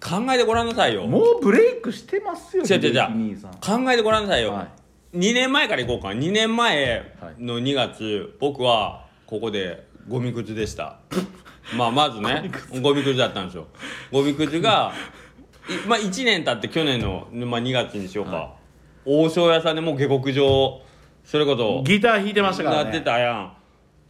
[0.00, 1.06] 考えてごらんなさいよ。
[1.06, 2.92] もうブレイクしてますよ違う違う違う。
[2.92, 3.84] 秀樹兄さん。
[3.84, 4.68] 考えてごらんなさいよ、は
[5.14, 5.18] い。
[5.18, 6.08] 2年前からいこうか。
[6.08, 10.98] 2年前の2月、僕はここでゴミくずでした。
[11.76, 13.66] まあまずねゴミくずだったんですよ。
[14.12, 14.92] ゴミくずが
[15.68, 18.54] いまあ1年経って去年の、まあ、2月にしようか、は
[19.04, 20.80] 王将屋さんでもう下克上
[21.24, 22.84] それこそギター弾いてましたからね。
[22.84, 23.52] なってたやん。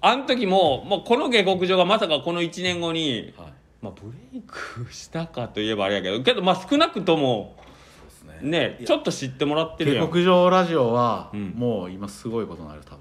[0.02, 3.52] あの時も、まあ、この下克上がまさかこの1年後に、はい。
[3.80, 7.56] まあ、ブレイクしたかといえばあれやけどけどまあ少なくとも
[8.42, 8.78] ね。
[8.78, 10.06] ねちょっと知ってもらってるやん。
[10.06, 11.54] 下克上ラジオは、うん。
[11.56, 12.98] もう今すごいことになる多分。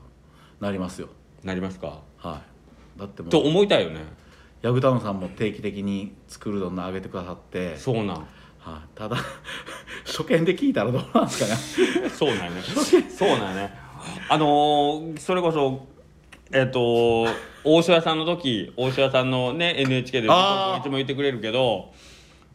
[0.62, 1.10] なりますよ。
[1.44, 2.02] なりますか？
[2.18, 2.55] はい
[2.98, 4.00] だってもとう思いたいよね。
[4.62, 8.28] ヤグタウンさんも定期的に作るどんどん上げてくださって、そうなん。
[8.60, 9.18] はい、ただ
[10.06, 11.40] 初見で聞いたらどうなんです
[11.94, 12.10] かね。
[12.10, 12.62] そうなんやね。
[13.10, 13.74] そうなんやね。
[14.30, 15.88] あのーそれこそ
[16.52, 17.24] えっ、と
[17.64, 20.84] 大塩屋さんの時大塩屋さんのね NHK でいあー。
[20.84, 21.92] つも言ってくれるけど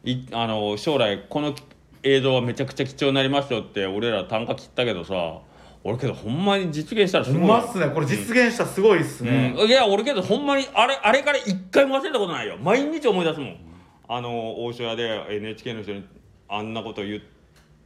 [0.05, 1.55] いあの将来この
[2.03, 5.39] 映像はめちゃくちゃ貴重になりますよって俺ら単価切ったけどさ
[5.83, 7.89] 俺けどほんまに実現したらすごいほんまっすね。
[7.89, 12.59] これ実現したらすごいっすね、うん、いや俺けどほんまにあれあれから一回も忘れたことないよ。
[12.59, 13.57] 毎日思い出すもん。
[14.09, 16.05] あの大塩屋で NHK の人に
[16.49, 17.21] あんなこと言っ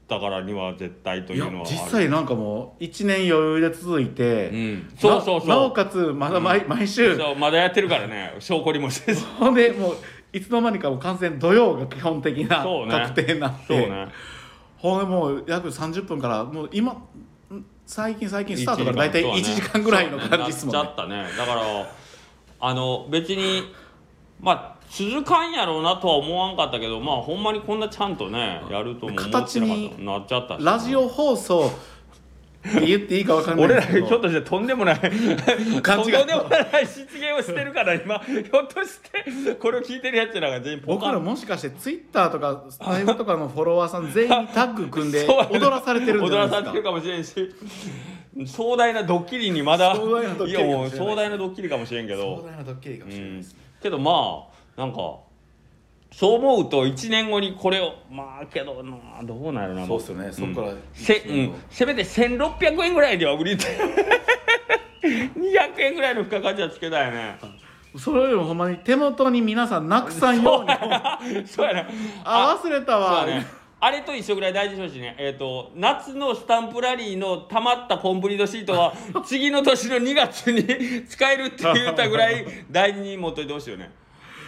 [0.09, 4.93] たからには絶対というのは実際なんかもう1年余裕で続いて、うん。
[4.99, 5.49] そうそうそう。
[5.49, 7.17] ななおかつまだ毎,、毎週。
[7.17, 8.35] そうまだやってるからね。
[8.41, 9.97] 証拠りもしてそほんでもう
[10.33, 12.93] いつの間にかもう完全に土曜が基本的なそうね。
[12.93, 14.09] 確定になって、うね。
[14.79, 17.03] ほんでもう約30分からもう今ん
[17.87, 20.83] 最近最近スタートから大体1時間ぐらいの感じですもんね。
[20.83, 21.25] なっちゃったね。
[21.37, 21.63] だから
[22.61, 23.73] あの別に
[24.41, 29.47] まあ続かんやろうなとは思わんかったけどまあほんまにこんなちゃんとねやるとも思ってなかった。
[29.47, 31.71] 形になっちゃったしラジオ放送
[32.67, 46.57] って言っていいか分かんない俺らひょっとしてとんでもないとんでもない失言をしてるから今ひょっとしてこれを聞いてるやつらが全員僕らもしかしてツイッターとかスタイフとかのフォロワーさん全員にタッグ組んで踊らされてるんじ踊ゃないですか？
[46.57, 47.55] らされてるかもしれんし。
[48.47, 49.95] 壮大なドッキリにまだ。
[49.95, 53.53] 壮大なドッキリいやもうかもしれない壮大なドッキリかもしれんけ壮ど大なドッキリかもしれないです。
[53.53, 54.47] ね、けどま
[54.77, 55.19] あなんか
[56.17, 57.95] そう思うと1年後にこれを。
[58.09, 59.85] まあけどなどうなるな。
[59.85, 60.31] そうっすよね。
[60.31, 60.79] そっからうん。
[60.93, 63.77] せ,、うん、せめて1600円ぐらいでは売りたい。
[65.03, 67.37] 200円ぐらいの付加価値はつけたいね。
[67.99, 70.71] それよりもほんまに手元に皆さんなくさんように。
[70.71, 71.89] あ そうやね
[72.25, 73.23] 忘れたわ。
[73.23, 73.47] そうやね。
[73.81, 75.17] あれと一緒ぐらい大事にしてほしいね。
[75.19, 78.95] えっ、と夏のスタンプラリーのたまったコンプリートシートは
[79.27, 83.91] 次の年の2月に使えるって言ったぐらい大事に持っといてほしいよね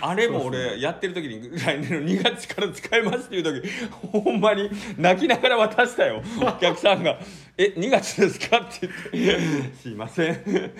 [0.01, 3.69] あれも俺やってる時に 来年の2月から使えますっていう時
[4.13, 6.23] ほんまに泣きながら渡したよ。
[6.41, 7.19] お客さんが
[7.57, 9.41] 「え2月ですか?」って言って
[9.81, 10.73] 「すいません。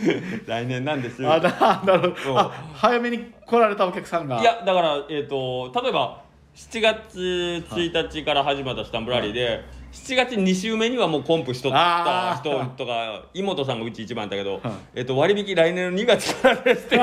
[0.47, 4.41] 来年なんです」あだなるほうんどあ早めに来られたお客さんが。
[4.41, 6.23] いやだから、えー、と例えば
[6.55, 14.61] 7月1日から始まったスタンプラリーで、7月2週目にはもうコンプしとった人とか妹さんがうち一番だけど、はい。
[14.95, 16.99] えー、と割引来年の2月からですって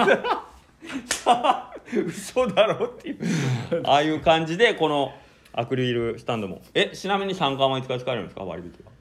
[2.05, 3.17] 嘘だろっていう。
[3.85, 5.13] ああいう感じでこの
[5.53, 6.61] アクリルスタンドも。
[6.73, 8.43] えちなみに三冠はいつから使えるんですか？
[8.43, 8.91] 割引は。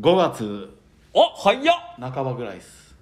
[0.00, 0.78] 5月。
[1.14, 2.12] あ早っ！
[2.12, 2.96] 半ばぐらいです。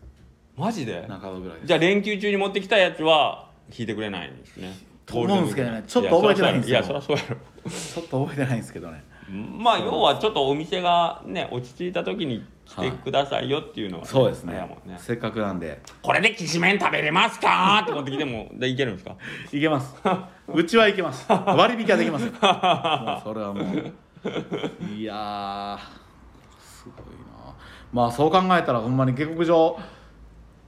[0.57, 1.05] マジで？
[1.09, 1.67] 半ばぐらいです。
[1.67, 4.73] じゃあ連休中に持ってきたやつは引いてくれないんですね。
[5.05, 5.85] と思うんですけどね。
[5.87, 7.37] ちょっと覚えてないんですよいやそりゃそうやろ。
[7.71, 9.05] ちょっと覚えてないんですけどね。
[9.31, 14.55] まあ要はちょっとお店がね落ち着いた時に来てくださいよっていうのが、そうですね。
[14.85, 14.97] ね。
[14.99, 15.81] せっかくなんで。
[16.03, 19.15] これできしめん食べれますかって持ってきても でいけるんですか？
[19.53, 19.95] いけます。
[20.53, 21.27] うちはいけます。
[21.31, 22.27] 割引はできます。
[22.29, 23.95] それはもう。
[24.95, 25.79] いやー
[26.61, 27.55] すごいな。
[27.93, 29.79] まあそう考えたらほんまに下克上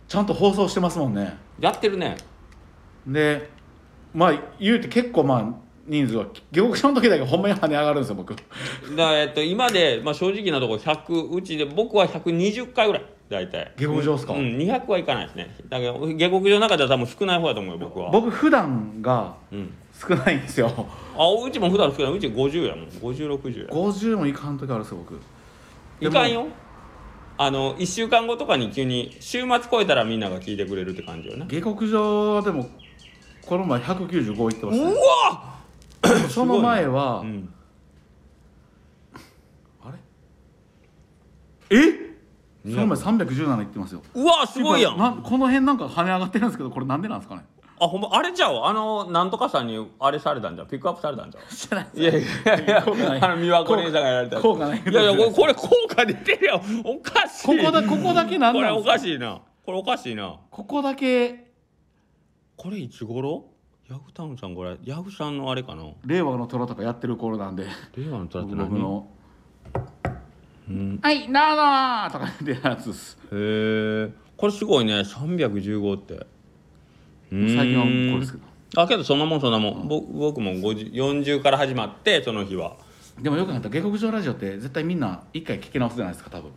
[0.06, 1.36] ちゃんと放送してますもんね。
[1.58, 2.16] やってるね。
[3.06, 3.50] で
[4.14, 5.44] まあ言うて結構まあ
[5.88, 8.36] 人数は下克上の時だけほんまに跳ね上がるんですよ僕。
[8.96, 13.72] だえっと、今で、まあ、正直なところ100うちで僕は120回ぐらい大体。
[13.78, 14.34] 下克上っすか？
[14.34, 15.54] うん200はいかないですね。
[15.68, 18.10] だけど下克上の中では多分少ない方だと思うよ僕は。
[18.10, 19.74] 僕普段がうん。
[19.98, 20.70] 少ないんですよ。
[21.16, 22.16] あうちも普段少ない。
[22.16, 22.88] うち50やもん。
[22.88, 23.74] 5060や。
[23.74, 25.20] 50もいかん時あるんですよ僕。
[26.00, 26.46] いかんよ。
[27.36, 31.46] あの1週間後とかに急に週末超えたらみんなが聞いてくれるって感じよね。
[31.48, 32.68] 下克上はでも
[33.46, 34.94] この前195いってましたね。
[34.94, 35.57] わ
[36.30, 37.52] その前は、うん。
[39.82, 39.90] あ
[41.70, 41.76] れ？
[41.76, 42.08] え？
[42.64, 44.02] その前317いってますよ。
[44.14, 44.98] うわすごいやん。
[44.98, 47.44] なこの辺なんか跳ね上がってるんですけどこれなんでなんですかね？
[47.80, 48.64] あほんまあれちゃう？
[48.64, 50.68] あのなんとかさんにあれされたんじゃう？
[50.68, 51.54] ピックアップされたんじゃう？
[51.54, 51.88] してない。
[51.94, 54.76] いやいやいや効果ないあの美和子姉さんがやられた効果な。
[54.76, 57.46] いいやいやこれ効果出てるよおかしい。
[57.46, 59.40] ここだここだけなんこれおなんですかかしいな。
[59.64, 60.40] これおかしいな。
[60.50, 61.52] ここだけ。
[62.56, 63.44] これいつ頃？
[63.90, 65.84] ヤグタウンさんこれヤグさんのあれかな？
[66.04, 67.66] 令和の虎とかやってる頃なんで。
[67.96, 69.08] 令和の虎って僕何の。
[70.68, 70.98] うん。
[71.00, 73.16] はい、どうぞあとか出るやつです。
[73.32, 76.26] へえこれすごいね315って。
[77.30, 78.82] 最近はこれですけど。
[78.82, 79.88] あけどそんなもんそんなもん。
[79.88, 82.76] ぼ僕も50 40から始まってその日は。
[83.22, 86.50] でもよく考えたら下克上ラジオって絶対みんな一回聞き直すじゃないですか多分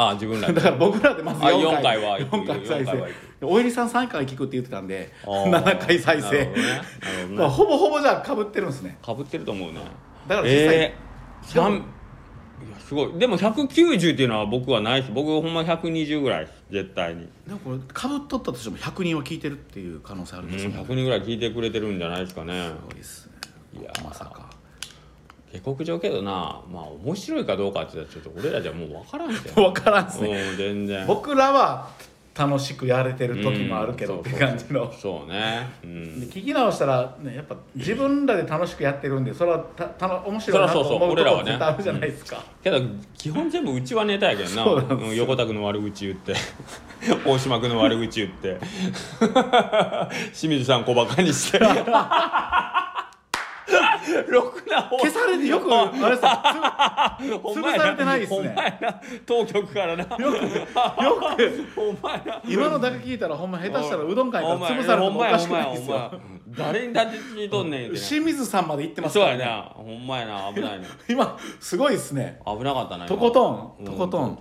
[0.00, 3.08] あ自分らだから僕らでまずあ4 4回は4回再4回は
[3.40, 5.50] 生おいりさん3回聞くって言ってたんであー。
[5.50, 6.30] 7回再生。
[6.30, 6.46] ね。
[6.46, 6.82] ね。
[7.30, 8.98] まあほぼほぼじゃあかぶってるんですね。
[9.02, 9.80] かぶってると思うね。
[10.28, 11.80] だから実際えー、い
[12.70, 13.18] やすごい。
[13.18, 22.68] でも190っていうのは僕はないです僕ほんま120ぐらい絶対に、でもこれかぶっとったとしても100人は聞いてるっていう可能性あるうんん、ですよ、ね100人ぐらい聞いてくれてるんじゃないですかね。
[22.68, 23.32] すごいですね。
[23.80, 24.47] いやまさか
[25.52, 29.54] 下克上けどなまあ面白いかどうかって言ったらちょっと俺らじゃもう分からんじゃん。
[29.54, 30.28] 分からんっすね。
[30.30, 31.06] うん全然。
[31.06, 31.88] 僕らは
[32.38, 34.92] 楽しくやれてる時もあるけどって感じの。
[34.92, 35.66] そうね。
[35.82, 36.20] うん。
[36.20, 42.80] で聞き直したら、ね、やっぱ自分らで楽しくやってるんでそれはたたの面白いなと思うとこ絶対あるじゃないですか、けど
[43.16, 44.84] 基本全部うちはネタやけどな。
[44.94, 46.34] うん横田君の悪口言って。
[47.26, 48.58] 大島君の悪口言って。
[50.32, 51.58] 清水さん小バカにして
[54.28, 58.56] ろくな方消されてよくあれさ潰されてないっすね。
[59.26, 60.04] 当局からな。
[60.04, 60.38] よくよく。
[61.76, 62.42] ほんまやな。
[62.46, 66.12] 今のだけ聞いたらほんま下手したらうどん会から潰されてもおかしくないですよ。
[66.48, 69.36] 誰に立てついとんねん清水さんまで行ってますから。
[69.36, 69.62] ねそうやな。
[69.62, 72.40] ほんまやな危ないね今すごいですね。
[72.46, 73.08] 危なかったな今。
[73.08, 74.38] とことうんとことん。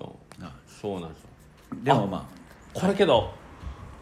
[0.82, 1.30] そうなんですよ。
[1.84, 2.28] でもま
[2.74, 3.32] これけど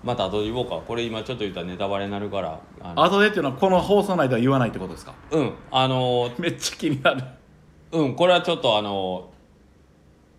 [0.06, 0.80] また後で言おうか。
[0.88, 2.62] これ今ちょっと言ったらネタバレになるから。
[2.82, 5.14] あ後でっていうのはこの放送内では言わないってことですか？
[5.32, 5.54] うん。
[5.72, 6.32] あの。
[6.38, 7.24] めっちゃ気になる。
[7.92, 8.16] うん。
[8.16, 9.32] これはちょっとあの。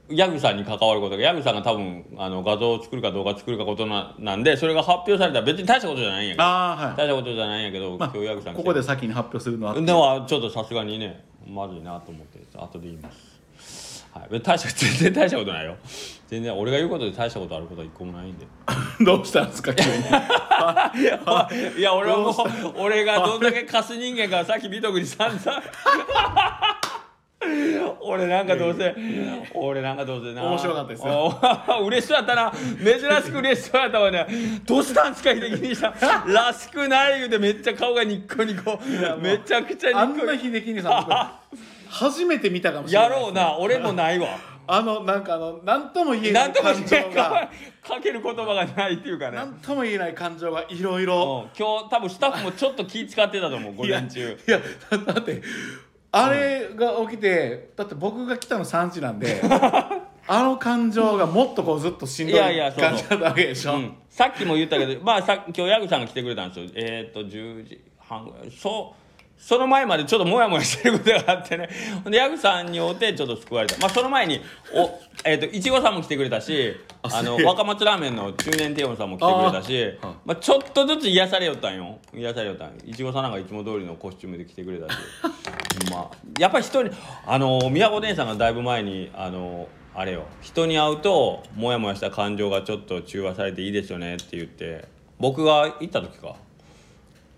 [0.09, 6.45] ヤグさんに関わることがヤグさんが多分あの画像を作るか動画作るかことななんでそれが発表されたら別に大したことじゃないんやけど。
[6.45, 6.97] ああはい。
[6.97, 13.36] 大したことじゃないんやけど、まあ今日ヤグさんここで先に発表するのはでもちょっとさすがにねまずいなと思って後で言います
[14.17, 14.41] はい。
[14.41, 15.77] 大した 全然大したことないよ。
[16.29, 18.47] 全然俺が言うことで大したことあることは一個もないんで。
[19.05, 19.97] どうしたんですか急に。
[21.79, 22.35] いや俺はもう
[22.79, 25.63] 俺がどんだけカス人間かさっき美徳に散々
[28.01, 28.95] 俺なんかどうせ
[29.55, 30.45] 俺なんかどうせな。
[30.45, 31.39] 面白かったですよ。
[31.81, 32.53] お嬉しそうやったな。
[32.53, 34.27] 珍しく嬉しそうやったわね。
[34.65, 36.33] どうしたんすか秀樹兄さん。
[36.33, 38.81] らしくない言うてめっちゃ顔がニッコニコ。
[39.21, 43.11] めちゃくちゃあんなニッコニ秀樹兄さん僕初めて見たかもコしれない。
[43.11, 43.59] やろうな。
[43.59, 44.29] 俺もないわ。
[44.69, 47.51] あのなんかあの何とも言えなないんとも感情が。
[47.87, 49.37] かける言葉がないっていうかね。
[49.37, 51.49] 何とも言えない感情がいろいろ。
[51.55, 51.65] うん。
[51.65, 54.39] 今日多分スタッフもちょっと気使ってたと思う 午前中。
[54.47, 55.43] いやだだって
[56.13, 59.41] あれが起きてだって僕が来たの3時なんで
[60.29, 66.71] あの感情がもっとこうずっとしんどいいやいや感じだったわけでしょ、うん、さっきも言ったけど、まあ、さ今日ヤグさんが来てくれたんですよ。
[66.75, 68.51] えーっと10時半ぐらい。
[68.51, 69.06] そう
[69.39, 71.69] その前までちょっとモヤモヤしてることがあってね。
[72.03, 73.77] ほんでヤグさんに会うてちょっと救われた。
[73.79, 74.41] まあその前に
[74.73, 81.99] おえーっといちごさんも来てくれたしあの若松ラーメンの中年低音さんも来てくれたしまあ、ちょっとずつ癒されよったんよ。
[82.15, 82.73] 癒されよったん。
[82.85, 84.99] いちごさんなんかいつも通りのコスチュームで来てくれたし。
[85.91, 86.91] まあやっぱり人に
[87.27, 90.25] あの宮古姉さんがだいぶ前にあのあれよ。
[90.41, 94.85] 人に会うとモヤモヤした感情がちょっと中和されていいですよねって言って。
[95.19, 96.37] 僕が行った時か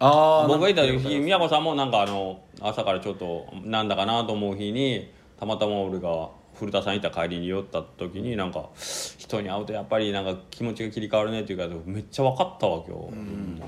[0.00, 13.62] あ僕が行った時に宮古さんもなんかあの朝からちょっとなんだかなと思う日にたまたま俺が古田さんいた帰りに寄った時になんか人に会うとやっぱりなんか気持ちが切り替わるねっていうかめっちゃ分かったわ今日、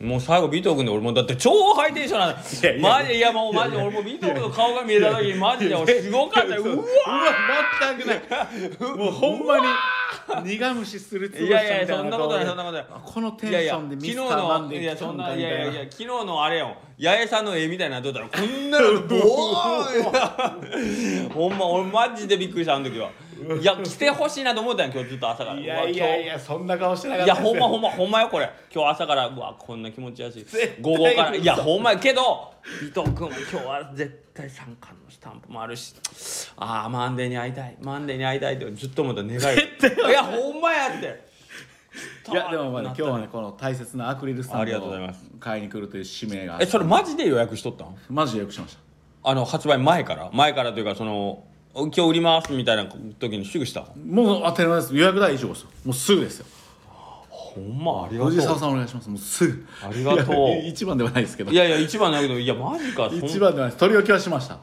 [0.00, 2.88] もう最後尾藤君で俺もだって超ハイテンションなんだ。
[3.00, 6.62] マジいやもうマジ俺も尾藤君の顔が見えた時にマジで俺すごかったよ。
[6.62, 6.78] う。
[6.78, 6.84] わ
[7.96, 8.96] 全くない。
[8.96, 9.64] もうほんまに
[10.44, 12.86] 苦虫するつぶいしたみたいやいやそんなことないそんなこことない。
[13.04, 16.76] このテンションで昨日ミスターマンのデーいやそんないやいや昨日のあれよ。
[17.02, 21.26] 八重さんの絵みたいなの撮ったらこんなのボー。
[21.26, 23.10] ン ほんま俺マジでびっくりしたあの時は
[23.60, 25.60] いや来てほしいなと思ったんや今日ずっと朝から。
[25.60, 28.50] いやいやいやそんな顔してなかったんやほんまほんまほんまよこれ。
[28.74, 30.44] 今日朝からうわこんな気持ちやし。
[30.80, 31.30] 午後から。
[31.30, 35.94] 嘘いやほんまやけど伊藤君は今日は絶対三冠のスタンプもあるし。
[36.56, 37.76] ああマンデーに会いたい。
[37.80, 39.36] マンデーに会いたいってずっと思った願い。
[39.36, 39.38] い
[40.12, 41.28] やほんまやって。
[42.30, 45.24] いやでもまあね今日はねこの大切なアクリルスタンありがとうございます。
[45.40, 47.96] 買いに来るという使命がえそれマジで予約しとったん？
[48.10, 48.80] マジでよくしました。
[49.30, 50.30] あの発売前から？
[50.32, 51.42] 前からというかその
[51.74, 52.86] 今日売りますみたいな
[53.18, 53.86] 時にすぐした。
[54.04, 54.96] もう当たり前です。
[54.96, 56.46] 予約第一号ですよもうすぐですよ。
[57.28, 59.08] ほんまあり藤沢さんお願いします。
[59.08, 59.66] もうすぐ。
[59.82, 60.66] ありがとう。
[60.66, 61.50] 一番ではないですけど。
[61.50, 63.76] いやいや一番だけどいやマジか一番ではないです。
[63.76, 64.58] 取り置きはしました。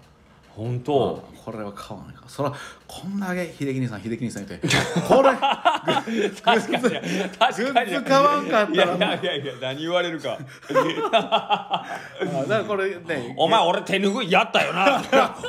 [0.49, 2.23] 本当これは買わないか。
[2.25, 2.51] そら
[2.87, 4.67] こんだけ秀樹兄さん秀樹兄さん言って
[5.07, 7.91] これ確かに確かに。
[7.91, 8.95] グッズ買わんかったら。
[8.95, 10.39] いやいやいや何言われるか。
[11.11, 11.85] あ
[12.19, 15.03] だからこれねお前俺手拭いやったよな。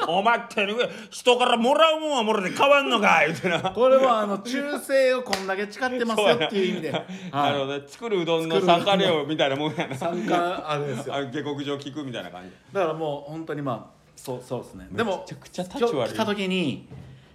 [0.06, 3.62] お前手拭い人からもらうもんはもらって変わんのかい言ってな。
[3.62, 6.98] これはあの忠誠をこんだけ誓ってますよっていう意味で、な。
[6.98, 7.84] るほはどね。
[7.86, 9.94] 作るうどんの参加料みたいなもんやな。
[9.94, 11.14] い、参加あれですよ。
[11.14, 12.50] あ下克上聞くみたいな感じ。
[12.74, 13.95] だからもう本当にまあ
[14.26, 14.88] そうそうですね。
[14.90, 16.88] でもめちゃくちゃ立ち今日悪い来た時に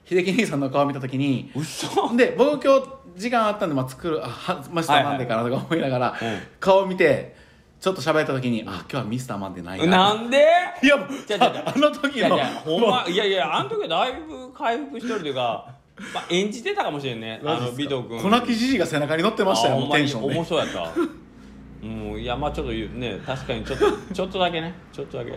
[0.04, 2.16] 秀樹兄さんの顔見た時に嘘。
[2.18, 7.40] で僕今日時間あったんで、まあ、作るあはマスターマンデーかなとか思いながら、うん顔見て
[7.80, 10.14] ちょっと喋った時に、あ今日はミスターマンデーないな。
[10.14, 10.46] なんで？
[10.84, 11.74] いやもうちゃちゃちゃあ。
[11.76, 12.12] あの時の。
[12.14, 15.74] いやいやほんまいやいやあの時はだいぶ回復しとるというか、
[16.14, 17.42] まあ、演じてたかもしれんね。
[17.44, 18.22] あの尾藤君。
[18.22, 20.92] 粉木じじいが背中に乗ってましたよテンションで面白やった
[21.84, 21.86] う
[22.18, 24.74] んいやまあちょっと言うね確かにちょっと ちょっとだけね。
[24.92, 25.32] ちょっとだけ。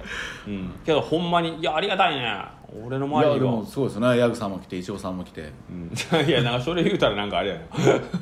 [0.47, 0.71] うん。
[0.85, 2.45] けどほんまにいやありがたいね。
[2.85, 4.19] 俺のい周りにはやでもすごいですね。
[4.19, 5.53] ヤグさんも来てイチゴさんも来て。
[5.71, 5.91] うん。
[6.29, 7.57] いやなんかそれ言うたらなんかあれや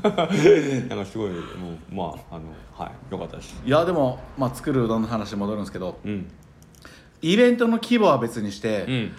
[0.03, 3.13] な なんかすごいもうまああのはい。
[3.13, 3.61] よかったです。
[3.65, 6.31] いやでも、まあ、作るうどんの話に戻るんですけどうん。
[7.23, 9.13] イベントの規模は別にして、うん。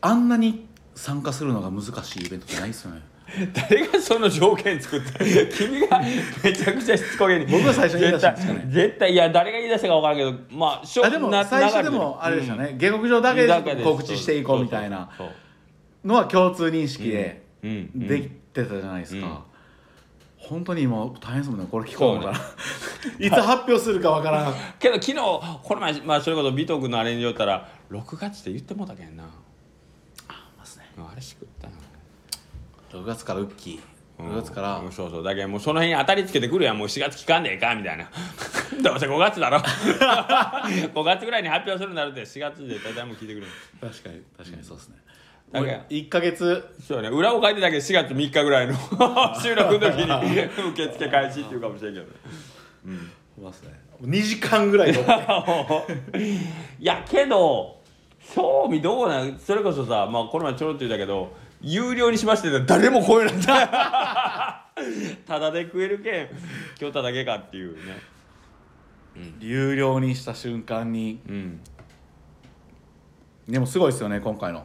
[0.00, 3.02] あんなに参加するのが難しいイベントってないですよね
[3.68, 6.00] 誰がその条件作った君が
[6.44, 7.46] めちゃくちゃしつこげに。
[7.46, 8.64] 僕が最初に言い出したんですかね。
[8.68, 15.10] 絶対いや誰が言い出したか分からんけどまあしょあでもな最初でもあれでしたね、下克上だけでで告知していこうみたいな
[16.04, 17.70] のは共通認識でうん。
[17.70, 17.90] うん。
[17.96, 18.06] うん。
[18.06, 19.38] できてたじゃないですか、うん。
[20.36, 21.66] 本当に今大変ですもんね。
[21.68, 22.38] これ聞こうのかな、
[23.18, 24.54] いつ発表するかわからん。
[24.78, 29.24] けど昨日この前、まあ、それこそ尾藤君のあれによったら6月って言ってもうたけんな。
[30.56, 30.84] ますね。
[30.98, 31.75] あれしくったな
[33.00, 34.24] 6月からウッキー。
[34.24, 34.78] 6月から。
[34.78, 35.24] うんそうそう。
[35.24, 36.78] だけどもうその辺に当たりつけてくるやん。
[36.78, 38.08] もう4月期間でええかみたいな。
[38.82, 39.58] どうせ5月だろ。
[40.94, 43.46] 5月ぐらいに発表するんだろって4月で大体もう聞いてくる
[43.80, 44.96] 確かに確かにそうですね。
[45.52, 46.64] だけど1か月。
[46.86, 47.08] そうね。
[47.08, 48.74] 裏を書いてたけど4月3日ぐらいの
[49.40, 52.12] 収録の時に受付開始っていうかもしれんけどね。
[53.40, 53.72] ますね。
[54.02, 56.22] 2時間ぐらい撮って
[56.78, 57.80] いやけど
[58.34, 59.38] 興味どうなん？
[59.38, 63.34] それこそさまあこの前ちょろっと言ったけど有料にしましてね誰も来えない。
[63.34, 64.66] ん だ
[65.26, 66.28] ただで食えるけん
[66.80, 67.98] 今日ただけかっていうね。
[69.40, 71.20] 有料にした瞬間に。
[71.28, 71.60] うん。
[73.48, 74.64] でもすごいですよね今回の。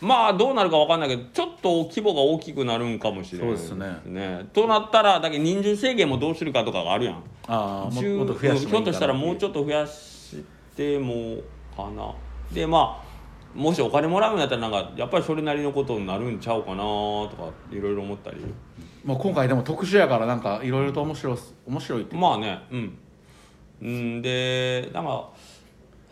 [0.00, 4.46] まあどうなるかわかんないけどちょっと規模が大きくなるんかもしれないそうですね。
[4.52, 7.14] となったらだけど人数制限もどうするかとかがあるやん。
[7.48, 10.42] ああも10もっと増やしてひょっとしたらもうちょっっと増やし
[10.76, 11.36] ても
[11.76, 12.14] かな。
[12.52, 13.09] でまあ
[13.54, 18.36] もしお金もらうんやったらなんかやっぱりそれなりのことになるんちゃうかなとかいろいろ思ったり。
[18.36, 18.46] と
[19.04, 21.36] もう今回でも特殊やからなんかいろいろと面白
[21.66, 22.16] 面白いって。
[22.16, 22.98] まあねうん。
[23.82, 25.30] うんでなんか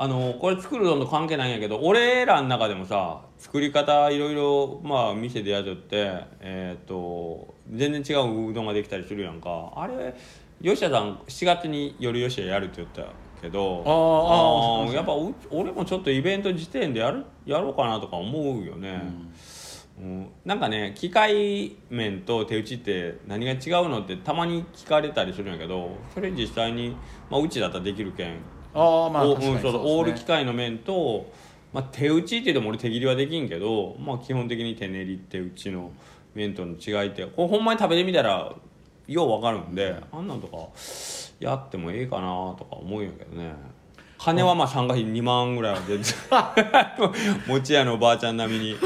[0.01, 9.73] あのこれ作るのと関係ないんやけど俺らの中でもさ作り方いろいろまあ店でやっとってえっ、と全然違ううどんができたりするやんか。
[9.77, 10.15] あれ
[10.63, 13.03] 吉田さん7月に夜吉田やるって言った
[13.41, 19.03] けどあーあやっぱう俺もちょっとイベント時点でやるやろうかなとか思うよね、
[20.01, 26.97] うん、なんかね機械面と手打ちって何が違うのってたまに聞かれたりするんやけどそれ実際に、
[27.31, 28.37] まあ、うちだったらできるけん。
[28.75, 31.33] ああまあそうオール機械の面と、
[31.73, 35.91] まあ、手打ちって言っても俺手切りはできんけど、まあ、基本的に手練り手打ちの
[36.35, 38.55] 面との違いってこれほんまに食べてみたら
[39.09, 40.57] ようわかるんで、あんなんとか
[41.41, 43.55] やってもええかなとか思うんやけどね。
[44.19, 46.15] 金はまあ参加費2万ぐらいは全然
[47.47, 48.77] 餅屋のおばあちゃん並みに。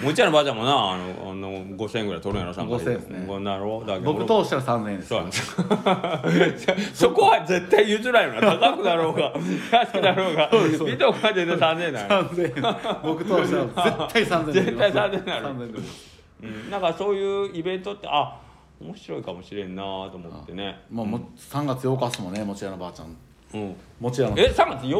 [0.00, 2.86] 餅屋のばあちゃんもなあのあの5000円ぐらい取るんやろ参加費。
[2.86, 3.40] 5000円ですね。
[3.40, 5.08] なろだけど僕俺通したら3000円です。
[5.08, 8.56] そうなんです そこは絶対譲らんよな。
[8.58, 9.32] 高くなろうが
[9.72, 10.50] 安くなろうが
[10.86, 13.00] 見とこまでで3000円なの3000円。
[13.02, 15.46] 僕通したら絶対3000円 絶対3000円になる。
[15.46, 16.18] 3000円です。
[16.40, 18.36] うん、なんかそういうイベントってあ
[18.80, 20.80] 面白いかもしれんなと思ってね。
[20.90, 23.16] まあも3月8日っすもんね持屋のばあちゃん。
[23.54, 23.76] うん。
[24.00, 24.38] 持屋の。
[24.38, 24.92] え3月8日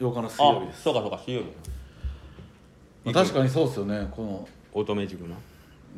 [0.00, 0.82] ？8日の水曜日あです。
[0.82, 1.46] そうかそうか水曜日。
[3.04, 4.48] まあ確かにそうですよねこの。
[4.72, 5.34] 乙女塾な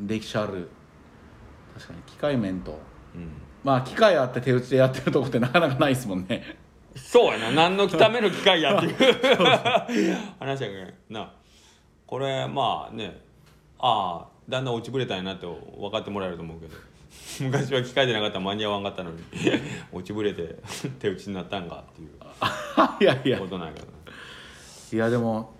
[0.06, 0.68] 歴史ある。
[1.74, 2.78] 確かに機械面と。
[3.14, 3.28] うん。
[3.62, 6.56] まあ機械あって手打ちでやってるとこって なかなかないですもんね。
[6.96, 7.50] そうやな。
[7.50, 9.36] 何のための機械やっていう。
[10.40, 11.30] 話やけどな。
[12.06, 13.20] これまあね。
[13.78, 16.76] ああだんだん落ちぶれたんやなって分かってもらえると思うけど
[17.40, 19.18] 昔は機械でなかったら間に合わんかったのに。
[19.92, 20.56] 落ちぶれて
[21.00, 22.10] 手打ちになったんかっていう。
[23.00, 23.38] いやいや。
[23.38, 23.86] ことなんやけど
[24.92, 25.54] いやでも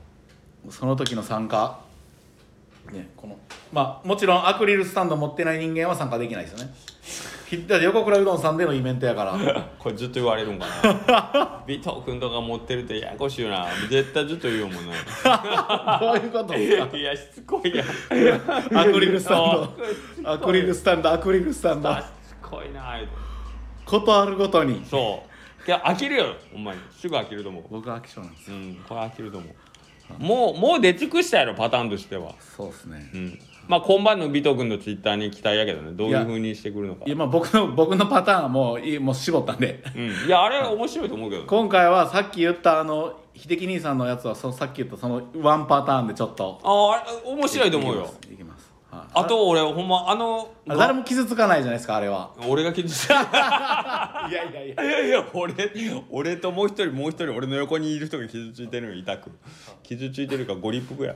[0.69, 1.81] その時の参加
[2.93, 3.39] ねこの
[3.73, 6.75] まあもちろんアクリルスタンド持ってない人間は参加できないですよね。
[7.03, 9.33] ひだって横倉うどんさんでのイベントやから。
[9.79, 11.63] これずっと言われるんかな。
[11.69, 13.67] 尾藤君とか持ってるってややこしいよな。
[13.91, 14.93] 絶対ずっと言うもんね。
[16.01, 16.55] どういうこと？
[16.57, 18.79] いやしつこいやん。
[18.79, 19.75] アクリルスタンそ
[20.21, 20.33] うド。
[20.33, 21.93] アクリルスタンドアクリルスタンド。
[21.95, 21.97] し
[22.29, 22.99] つこいな
[23.85, 24.83] ことあるごとに。
[24.89, 25.69] そう。
[25.69, 26.35] いや飽きるよ。
[26.53, 26.81] ほんまに。
[26.91, 27.65] すぐ飽きると思う。
[27.71, 28.57] 僕は飽き性なんですよ。
[28.57, 29.55] うんこれ飽きると思う。
[30.19, 32.33] もうもう出尽くしたやろパターンとしては。
[32.41, 33.11] そうですね。
[33.15, 33.39] うん
[33.69, 35.93] まあ今晩の尾藤君のツイッターに期待やけどね。
[35.93, 37.05] どういうふうにしてくるのか。
[37.07, 39.83] いやまあ僕の 僕のパターンはもういいもう絞ったんで。
[39.97, 40.27] うん。
[40.27, 46.61] いやあれ面白いと思うけど今回はさっき言ったあの秀樹兄さんのやつはそのさっき言ったそのワンパターンでちょっと。
[46.63, 48.09] ああれ面白いと思うよ。
[48.31, 48.52] いきます
[48.93, 52.30] はいあと俺ほんまあのあ誰も傷つかないじゃないですかあれは。
[52.47, 53.14] 俺が傷ついた。
[54.30, 55.07] いやいやいや。
[55.07, 55.55] いや俺
[56.11, 59.30] 俺ともう一人もう一人俺の横にいる人が傷ついてるの痛く。
[59.82, 61.14] 傷ついてるからご立腹や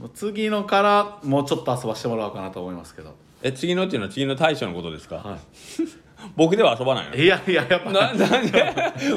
[0.00, 3.14] もう次のからもうちょっと遊ばしてもらおうかなと思いますけど。
[3.40, 5.38] え次のっていうのは次の大将のことですか、は
[6.36, 7.14] 僕では遊ばないの？
[7.16, 7.90] いいやいややっぱ。
[7.92, 8.74] ななんで？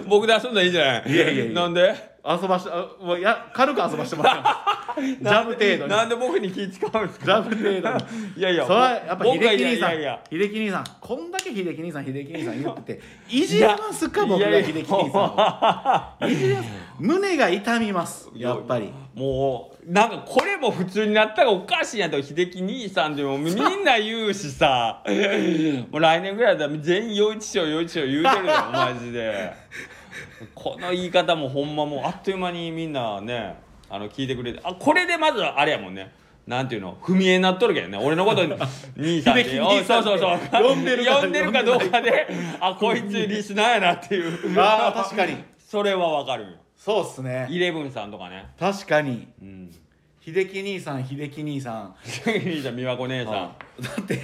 [0.07, 1.11] 僕で遊んだらいいんじゃない？
[1.11, 1.53] いやいやいや。
[1.61, 2.14] なんで？
[2.28, 4.63] 遊ばしあもうや軽く遊ばしてもらいま
[4.95, 5.01] す。
[5.05, 5.89] ジャブ程度に。
[5.89, 7.26] なんで僕に気使うんですか？
[7.26, 8.05] ジャブ程度に。
[8.38, 10.19] いやいやそれはやっぱ秀樹兄さんいやいや。
[10.32, 10.84] 秀樹兄さん。
[11.01, 16.26] こんだけ秀樹兄さん秀樹兄さん言ってていじりますか僕が秀樹兄さん。
[16.26, 16.69] をいじります。
[16.99, 18.91] 胸が痛みますやっぱり。
[19.13, 25.03] もうなんかこれも普通になったらおかしいやんと秀樹兄さんってもうみんな言うしさ。
[25.91, 29.53] もう来年ぐらいだったら全員陽一賞陽一賞言うてるよマジで
[30.66, 33.55] この言い方もほんまもうあっという間にみんなね
[33.88, 36.11] あの聞いてくれてあこれでまずあれやもんね。
[36.47, 36.95] なんていうの？
[37.03, 37.99] 踏み絵になっとるけどね。
[37.99, 38.41] 俺のこと
[38.97, 40.63] 兄さんって秀樹兄さんっておそうそうそう。
[40.63, 42.28] 呼んでるか呼んでるかどうかで。
[42.59, 44.59] あこいつリスナーやなっていう。
[44.59, 45.38] ああ確かに。
[45.59, 46.49] それはわかるよ。
[46.76, 47.45] そうっすね。
[47.51, 48.47] イレブンさんとかね。
[48.59, 49.28] 確かに。
[49.41, 49.72] うん
[50.26, 51.95] 秀樹兄さん秀樹兄さん。
[52.32, 53.34] いいじゃん美和子姉さん。
[53.34, 53.51] だ
[54.01, 54.19] って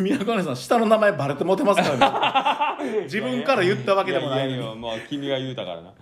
[0.00, 3.02] 宮古根さん下の名前バレてモテますからね。
[3.06, 5.92] 自分から言ったわけでもないややのにやまあ君が言うたからな。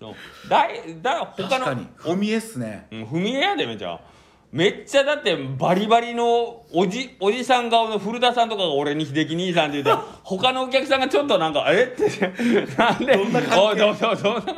[0.00, 0.14] そう。
[0.48, 1.86] だいだ他の確かに。
[2.04, 2.88] お見えっすね。
[2.90, 4.00] うん踏み絵やでめちゃ。
[4.50, 11.84] めっちゃだってバリバリのおじおじさん顔の古田さんとかが俺に秀樹兄さんって言って 他のお客さんがちょっとなんか「え？
[11.84, 12.32] っ?」て。
[12.76, 13.60] なんでどんな関係？
[13.60, 14.56] おいどうどうどん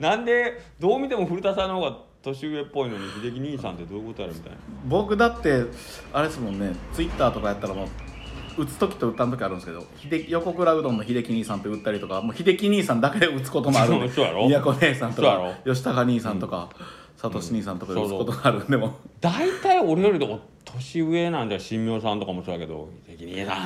[0.00, 4.58] ななんでどう見ても古田さんの方が年上っぽいのに秀樹兄さんってどういうことやろみたいな。
[4.86, 5.64] 僕だって
[6.12, 14.46] あれですもんねツイッターとかやったらもう打つ時と打たん時あるんですけど秀樹横倉うどんの秀樹兄さんって打ったりとかもう秀樹兄さんだけで打つこともあるんで そうやろ？
[14.46, 16.68] 宮古姉さんとそうやか吉高兄さんとか
[17.16, 23.56] 聡兄さんとかで打つことがあるんでも大体俺よりお年上なんだよ新明さんとかもそうだけど「秀樹兄さん。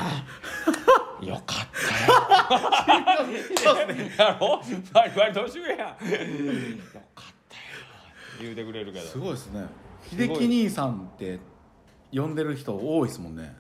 [1.27, 1.69] よかっ
[2.87, 4.61] たよ」そうですねやろ？
[4.93, 5.97] バリバリ年上やん
[8.43, 9.07] 言うてくれるけど。
[9.07, 9.67] すごいですね。
[10.11, 11.39] 秀樹兄さんって
[12.13, 13.55] 呼んでる人多いですもんね。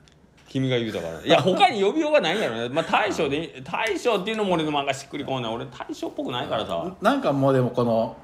[0.49, 1.20] 君が言うたから。
[1.20, 2.68] いや他に呼びようがないんやろね。
[2.74, 6.95] まあ大将で大将っていうのも俺の漫画しっくりこんない俺大将っぽくないからさ。
[7.01, 8.16] なんかもうでもこの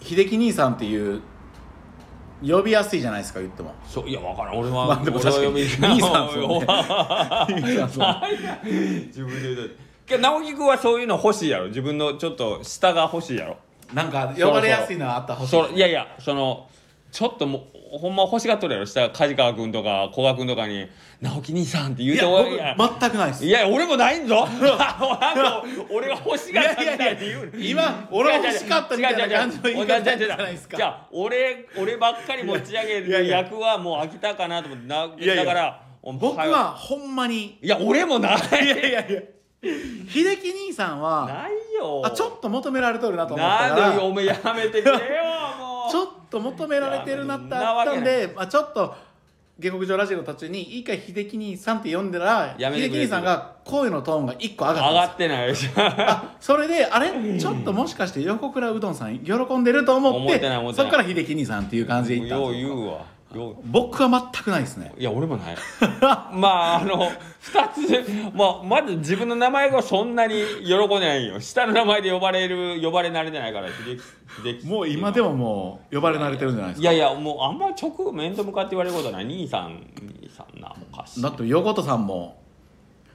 [0.00, 1.20] 秀樹兄さんっていう
[2.40, 3.74] 呼びやすいじゃないですか言っても。
[3.84, 4.58] そういや分からん。
[4.58, 6.66] 俺は、まあでも確かに兄さんですもんね。
[9.06, 9.70] 自分で言う
[10.08, 10.18] と。
[10.18, 11.66] 直樹君はそういうの欲しいやろ。
[11.66, 13.56] 自分のちょっと下が欲しいやろ
[13.92, 16.68] なんか呼ばれやすいのはあったら欲しいそいやいやその
[17.12, 20.88] ちょっともうほんま欲しがっとるやろ下梶川君とか古賀君とかに
[21.22, 22.74] 「直樹兄さん」って言うていや終わりや。
[22.76, 23.46] 僕全くないです。
[23.46, 24.46] いや俺もないんぞ。
[24.46, 27.52] なんか俺が欲しがったみたいって言う。
[27.56, 30.76] 今俺は欲しかったみたいな感じの言い方じゃないですか。
[30.76, 37.56] じゃあ俺俺ばっかり持ち上げる役はもう飽きたかなと思ってだから僕はいはほんまに。
[37.62, 38.36] いや俺もない。
[38.36, 39.22] いやいやいや
[40.08, 42.02] 秀樹兄さんはないよ。
[42.04, 44.98] あちょっと求められてるなと思ったなんでらお前やめてくれよ
[45.58, 45.90] もう。
[45.92, 48.94] ちょっと求められてるなってあったんで、まあ、ちょっと
[49.58, 57.38] 下克上ラジオの途中に一回秀樹兄さんって呼んだら秀樹兄さんが声のトーンが一個上上がったんがってないしあそれであれ？
[57.38, 60.40] ちょっともしかして横倉うどんさん喜んでると思って
[60.74, 62.68] そっから秀樹兄さんっていう感じでいったんですよ。
[62.68, 64.92] 言うわよ僕は全くないですね。
[64.98, 65.56] いや俺もない。
[66.32, 67.10] まああの
[67.42, 67.68] 2
[68.32, 70.34] つ、まあ、まず自分の名前がそんなに
[70.64, 71.40] 喜んでないよ。
[71.40, 73.68] 下の名前で呼ばれる呼ばれ慣れてないから
[74.64, 79.24] もう今でももう呼ばれ慣れてるんじゃないですいかやいやもうあんま直面と向かって言われることはない。
[79.26, 82.40] 兄さん兄さんなおかしいだって横田さんも。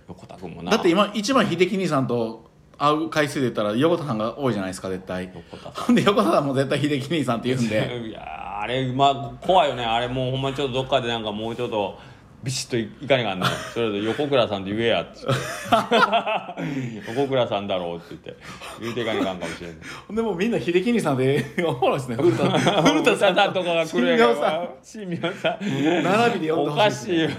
[0.07, 0.71] 横田君もな。
[0.71, 5.29] だって今一番秀樹兄さんと会う回数で言ったら横田さんが多いじゃないですか絶対。
[5.33, 5.95] 横田さほん。
[5.95, 7.99] で横田さんも絶対秀樹兄さんって言うんで。
[7.99, 9.83] ん いやーあれまあ怖いよね。
[9.83, 11.97] あれもうほんまにちょっとどっかでなんかもうちょっと
[12.43, 17.09] ビシッといいかにかんねそれで横倉さんって言えやって言って。
[17.17, 18.35] 横倉さんだろうって言って。
[18.79, 22.17] 言うていかにかんかもしれないでもうみんな秀樹兄さんでおもろいですね。
[22.21, 24.69] 古田古古田田さんさんとかが来るやん。
[24.83, 26.03] 新明さん。
[26.03, 27.09] 並びで呼んでおかほしいですね。
[27.09, 27.29] しいよ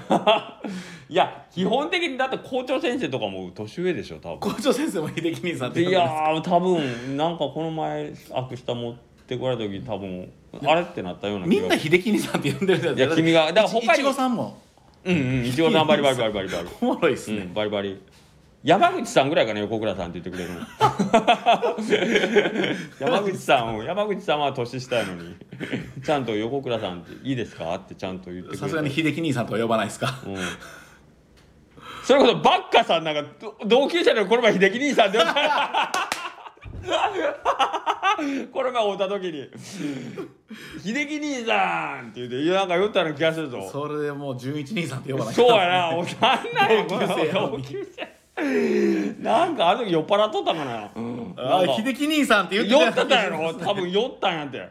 [1.08, 4.40] いや基本的にだって校長先生とかも年上でしょ多分。
[4.40, 6.08] 校長先生も秀樹兄さんっていや
[6.42, 8.96] 多分なんかこの前アクスタ持
[9.34, 10.30] ってこられた時多分
[10.64, 14.60] あれってなったようなみんな秀樹兄さんって呼んでるじゃないいや君がだから他にいちごさんも。
[15.04, 18.00] うんうんいちごさんバリバリバリバリバリおもろいですね、うんバリバリ。
[18.62, 20.60] 山口さんぐらいかな横倉さんって言ってくれるの。
[23.00, 25.34] 山口さんを山口さんは年下やのに。
[26.04, 28.58] ちゃんと横倉さんっていいですかってちゃんと言ってくれる。
[28.58, 30.20] さすがに秀樹兄さんとは呼ばないですか。
[30.24, 30.36] うん。
[32.04, 35.92] それこそバッカさんなんかど同級生のこの前秀樹兄さんって呼んだ
[38.52, 39.48] この前会った時に
[40.84, 43.68] 「秀樹兄さん!」って言っていやなんか言ったような気がするぞ。
[43.70, 46.08] それでもう純一兄さんって呼ばないそうやな、おなん
[46.54, 48.08] なんや同級生や
[49.20, 50.90] なんかあの時酔っ払っとったかな。
[50.94, 51.00] あ
[51.58, 54.68] なんか秀樹兄さんって言って酔ってたたやろ、多分酔ったんやって。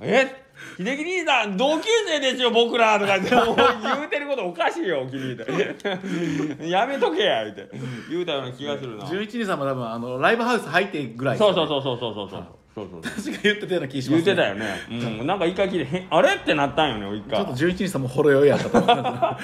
[0.00, 0.44] え、
[0.78, 5.44] 秀樹兄さん同級生ですよ僕らとか言ってもう言うてることおかしいよ君って。
[6.68, 7.68] やめとけや言うて。
[8.10, 9.00] 言うたような気がするな。
[9.00, 12.46] そう純一兄さんも多分あのライブハウス入ってぐらいそうそうそうそうそうそうそう。
[12.74, 13.02] そうそう。
[13.02, 14.66] 確か言ってたような気します、ね、言うてたよね。
[14.90, 17.54] うん、なんか一回聞いてへんあれってなったんよね一回ちょっと。
[17.54, 19.38] 純一兄さんもほろ酔いやったと思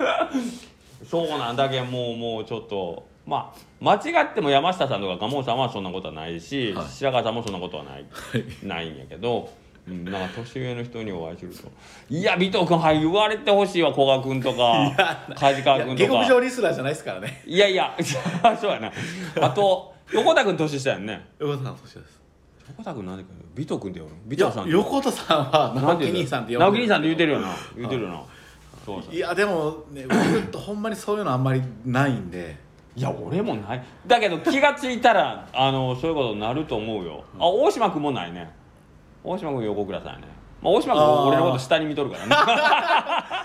[1.10, 3.08] そうなんだけどもうもうちょっと。
[3.26, 6.86] まあ間違っても山下さんとか蒲生さんはそんなことはないし、はい。
[6.86, 8.04] 白川さんもそんなことはない、
[8.62, 9.46] ないんやけど、うん、
[9.90, 11.70] なんか年上の人にお会いすると
[12.08, 14.92] 「いや尾藤君はい言われてほしいわ古賀君とか。
[15.34, 17.42] 梶川君下克とか上リスナーじゃないですからね。
[17.46, 17.96] いやいや
[18.60, 18.92] そうやな。
[19.40, 21.28] あと横田君年下やんね。
[21.38, 22.20] 横田さんの年です。
[22.68, 27.48] 横田君何でか尾藤君って呼ぶ尾藤さん横田さんは直樹兄さんって呼んで直樹兄さんって言うてるよな。
[27.76, 28.22] 言うてるよな。
[28.84, 29.14] そうそう。
[29.14, 32.56] いやでもね僕とほんまにそういうのあんまりないんで。
[32.96, 33.82] いや俺もない。
[34.06, 37.24] だけど気がついたらあのそういうことになると思うよ。
[37.38, 38.50] あ大島君もないね
[39.22, 40.24] 大島君横倉さんやね、
[40.62, 42.36] まあ、大島君あー俺のこと下に見とるからね。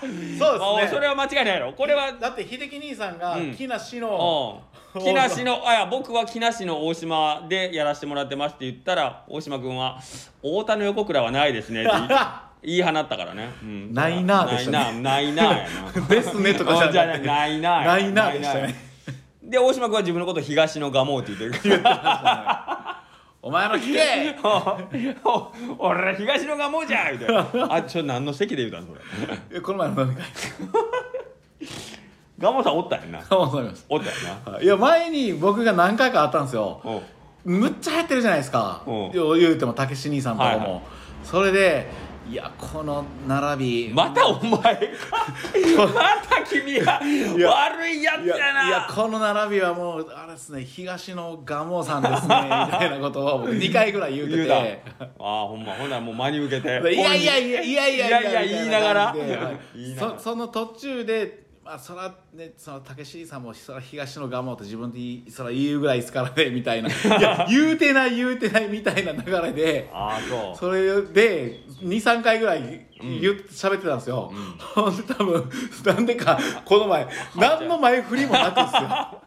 [0.00, 0.58] そうですね。
[0.58, 1.72] まあそれは間違いないやろ。
[1.72, 3.54] これはだって秀樹兄さんがうん。
[3.54, 4.62] 木梨の、
[4.94, 5.02] うん。
[5.02, 9.98] 木梨のあいや僕は木梨の大島でやらせてもらってますって言ったら大島君は
[10.40, 11.92] 「太田の横倉はないですね」って
[12.64, 13.94] 言い放ったからね、うん。
[13.94, 15.00] ないなでしたね。
[15.00, 17.26] ないなないな ですねとかじゃなくて。
[17.26, 17.98] ないないなやな。
[17.98, 18.74] いなでしたね。
[19.42, 21.82] で大島君は自分のこと東の蒲生って言ってる
[23.46, 24.34] お前の聞け！
[25.22, 27.46] お俺ら東の蒲生じゃんみたいな。
[27.76, 28.98] あちょ何の席で言うたんそれ。
[29.58, 30.24] えこの前の飲み会。
[32.40, 33.86] 蒲生さんおったんやなわかります。
[33.88, 34.08] おったん
[34.52, 34.60] やな。
[34.60, 36.80] いや前に僕が何回か会ったんですよ。
[36.82, 37.00] お
[37.44, 38.82] むっちゃ流行ってるじゃないですか。
[39.12, 40.80] 言うてもたけし兄さんとかも、はいはい。
[41.22, 41.88] それで
[42.28, 43.94] いやこの並び。
[43.94, 44.60] またお前か。
[44.60, 45.98] ま
[46.28, 47.00] た君が
[47.38, 52.34] や悪いやついややないやこの並びはもうあれですね東の蒲生さんですね
[52.66, 54.82] みたいなことを僕2回ぐらい言うてて。
[54.98, 55.04] た。
[55.04, 56.94] ああほんまほんならもう真に受けて。
[56.94, 59.14] いやいやいやいやいやいやいや言いながら。
[59.14, 66.88] みたい その途中でまあそらねそのたけしさんもそら東の蒲生と自分でそら言うぐらいですからねみたいな。
[67.18, 70.56] いや言うてない言うてないみたいな流れでああそう。
[70.56, 72.86] それで23回ぐらい
[73.20, 74.32] 言って喋ってたんですよ、
[74.74, 75.50] ほんで多分
[75.84, 79.22] なんでかこの前何の前振りもなくですよ。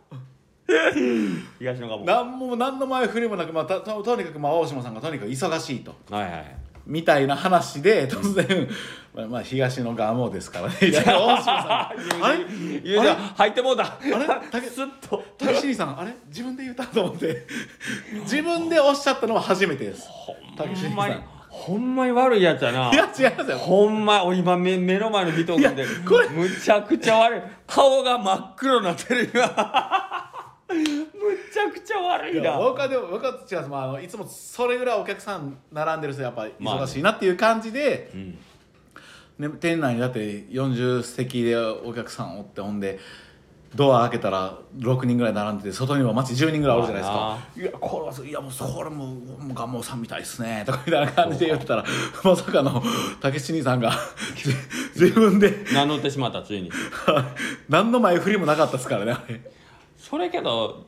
[1.60, 5.94] 東の何も何の前振りもなく、まあ、たととにかくまあ大島さんがとにかく忙しいと。
[6.10, 8.68] はいはいはいみたいな話で突然、
[9.14, 10.76] まあ、まあ東の蒲生ですからね。
[10.82, 12.26] いや大島さん。
[12.26, 12.40] あれ
[12.84, 13.84] 言うて入ってもうた。
[13.84, 14.28] あれ？
[14.50, 15.24] たけスッと。
[15.38, 16.14] たけし兄さんあれ？
[16.28, 17.46] 自分で言ったと思って。
[18.24, 20.10] 自分でおっしゃったのは初めてです。
[20.58, 21.24] たけし兄さん。
[21.48, 22.92] ほんまに悪いやつやな。
[22.92, 23.58] いや違いますよ。
[23.58, 27.42] ほんまお今目目の前の人君でいやこれむちゃくちゃ悪い。
[27.68, 29.54] 顔が真っ黒になってる今む
[30.70, 38.38] ちゃくちゃ悪いいやな僕はでも僕は違うんです、まあ、あのいつもそれぐらいお客さん並んでる人やっぱ忙しいなっていう感じで、うん。
[39.40, 43.00] ね、店内にだって40席でお客さんおってほんで
[43.74, 51.86] ドア開けたら6人ぐらい並んでて外にも街10人ぐらいおるじゃないですか「いやこれはいやもうそれももう蒲生さんみたいですね」とかみたいな感じで言ってたら
[52.24, 52.84] まさかの
[53.22, 53.92] 竹志兄さんが
[54.36, 54.50] じ
[55.06, 55.66] 自分で。
[55.72, 56.72] 名乗ってしまったついに。
[57.70, 59.40] 何の前振りもなかったですからねあれ
[60.00, 60.86] それけど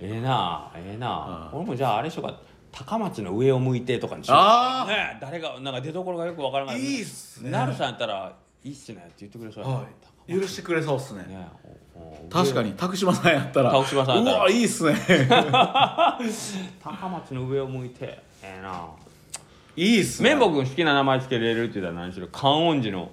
[0.00, 2.40] ええなええな俺もじゃああれしようか。
[2.72, 4.38] 高松の上を向いてとかにしよう。
[4.40, 4.88] あー。
[4.88, 6.80] ねえ誰がなんか出所がよくわからない。
[6.80, 7.50] いいっすね。
[7.50, 8.34] なるさんやったら
[8.64, 9.76] いいっすねって言ってくれそうやな。
[9.76, 9.84] は
[10.26, 10.40] い。
[10.40, 11.20] 許してくれそうっすね。
[11.24, 12.72] ねえおお確かに。
[12.72, 13.70] 拓島さんやったら。
[13.70, 14.38] 拓島さんやったら。
[14.38, 14.96] うわいいっすね。
[16.82, 18.18] 高松の上を向いて。
[18.42, 18.88] ええな
[19.76, 20.30] いいっすね。
[20.30, 23.10] 綿棒君好きな名前つけれるって言ったら何しろ観音寺の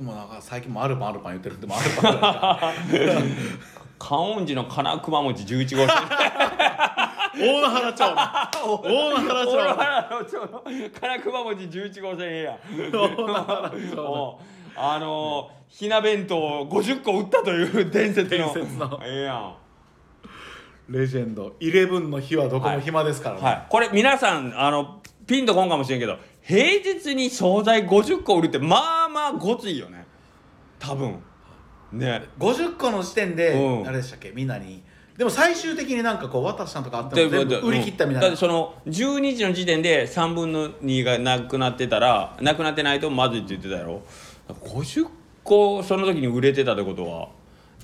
[0.00, 5.88] 僕もなんか最近もアルパンアルパン言ってるんでもアルパンぐらいしか観音寺の金熊餅11号線。
[7.36, 8.10] 大野原町。
[8.66, 10.64] の大野原町大野の原の町の
[10.98, 14.38] 金熊餅11号線ええやん大野原町
[14.76, 18.54] あのー、ひな弁当を50個売ったという伝説の。
[18.54, 19.00] 伝説の。
[19.04, 19.54] ええやん。
[20.88, 21.56] レジェンド。
[21.60, 23.66] イレブンの日はどこも暇ですからね、はい。
[23.68, 26.16] これ皆さんあのピンとこんかもしれんけど
[26.50, 30.04] 平日に惣菜50個売るってまあまあごついよね。
[30.80, 31.16] 多分。
[31.92, 32.24] ね。
[32.40, 33.86] 50個の時点で、うん。
[33.86, 34.32] あれでしたっけ？
[34.34, 34.82] みんなに。
[35.16, 38.22] でも最終的になんかこう渡したんとかあってでも全部売り切ったみたいな。
[38.22, 44.02] だってその12時の時点で3分の2がなくなってたらなくなってないとまずいって言ってたやろ
[44.48, 45.06] ？50
[45.44, 47.28] 個その時に売れてたってことは。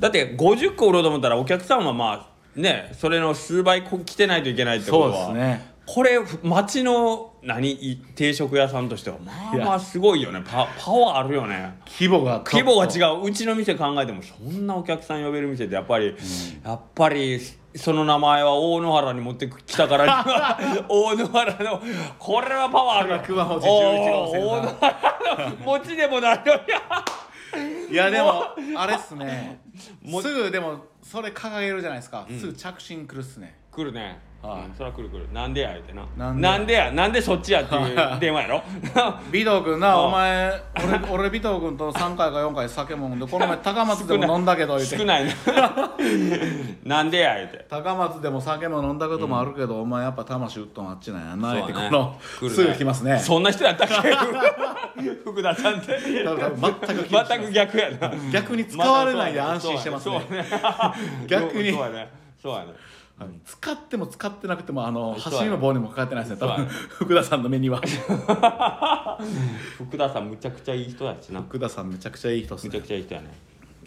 [0.01, 5.27] だって50個売ろうと思ったらお客さんはまあねそれの数倍こ来てないといけないってことは。
[5.27, 5.77] そうですね。
[5.87, 9.19] これ町の何い定食屋さんとしては。
[9.25, 10.43] まあまあすごいよね。
[10.45, 11.79] パパワーあるよね。
[11.87, 12.43] 規模が。
[12.45, 13.23] 規模が違う。
[13.23, 16.17] ううちの店考えてもそんなお客さん呼べる店ってやっぱり、
[16.65, 17.41] やっぱり
[17.77, 21.83] その名前は大野原に持ってきたからには 大野原の
[22.19, 23.23] これはパワーあるよ。
[23.25, 27.93] 熊餅11号線大野原の餅でもないのに。
[27.93, 28.43] いやでも
[28.77, 29.61] あれっすね。
[30.03, 32.41] もうすぐでもそれ掲げるじゃないですか、ん。
[32.41, 33.57] すぐ着信来るっすね。
[33.71, 34.75] 来るね、はいうん。
[34.77, 35.27] そら来る来る。
[35.33, 36.07] なんでや言うてな。
[36.33, 36.85] なんでや？
[36.87, 36.93] や？
[36.93, 38.63] なんでそっちやっていう電話やろ？
[39.29, 40.53] 尾藤君なお前
[41.11, 44.97] 俺俺尾藤君と3回か4回酒も飲んでこの前高松でも飲んだけど言うて。
[44.99, 45.33] 少ないな。
[46.85, 47.67] なんでや言うて。
[47.69, 52.17] 高松でも酒も飲んだこともあるけど、お前やっぱ魂打っとんあっちなんやなってこの、
[52.49, 53.19] すぐ来ますね。
[53.19, 55.11] そんな人やったっけ？
[55.25, 55.99] 福田さんって。
[56.07, 58.13] 全く逆やな。
[58.33, 60.19] 逆に使われないで安心してますね。
[60.31, 60.45] ね。
[61.27, 61.73] 逆に。
[61.73, 62.09] そうやね。
[62.43, 62.67] そうやね
[63.19, 63.29] はい。
[63.45, 66.41] 使っても使ってなくてもあの走りの棒にもかかってないですね。
[66.41, 67.81] 多分 福田さんの目には。
[69.77, 71.41] 福田さんむちゃくちゃいい人やしな。
[71.43, 73.35] 福田さんめちゃくちゃいい人っすむちゃねくちゃいい人やね。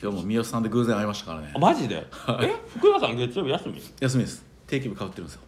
[0.01, 1.51] 今日も三好さんで偶然会いましたからね。
[1.55, 1.95] あマジで？
[2.41, 2.55] え？
[2.77, 3.81] 福田さん月曜日休み？
[3.99, 4.45] 休みです。
[4.65, 5.41] 定期部かぶってるんですよ。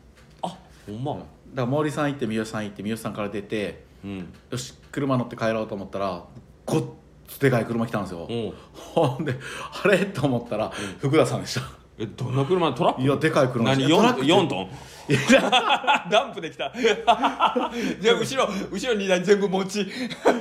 [0.43, 0.57] あ
[0.87, 1.13] ほんま？
[1.13, 1.25] だか
[1.55, 4.33] ら森さん行って三好さん行って三好さんから出てうん。
[4.49, 6.23] よし車乗って帰ろうと思ったら
[6.65, 6.83] ごっ
[7.27, 8.27] つでかい車来たんですよ。
[8.73, 9.39] ほんで
[9.83, 10.05] あれ？
[10.05, 10.69] と思ったら
[10.99, 11.61] 福田さんでした
[12.01, 12.73] えどんな車？
[12.73, 13.01] トラック？
[13.03, 13.87] いやでかい車何？
[13.87, 14.69] トラック 4, 4トン？
[16.09, 16.71] ダンプできた。
[16.73, 19.85] じゃあ後ろ後ろ荷台全部持ち。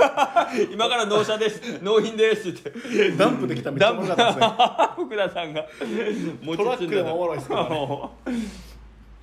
[0.72, 1.82] 今から納車です。
[1.82, 2.48] 納品です。
[2.48, 4.46] ってダンプで来ためっちゃおもろかったですね
[4.96, 5.66] 福田さんが。
[6.42, 7.68] 持トラックでもおもろいっすから。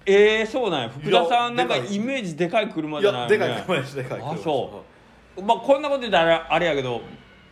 [0.06, 0.90] えー、そうなんや。
[0.90, 3.34] 福田さんなんかイメージでかい車いじゃないよね。
[3.36, 4.84] やでかい車でしたでかい車あそ
[5.38, 5.42] う。
[5.42, 7.02] まあこんなこと言ったらあれやけど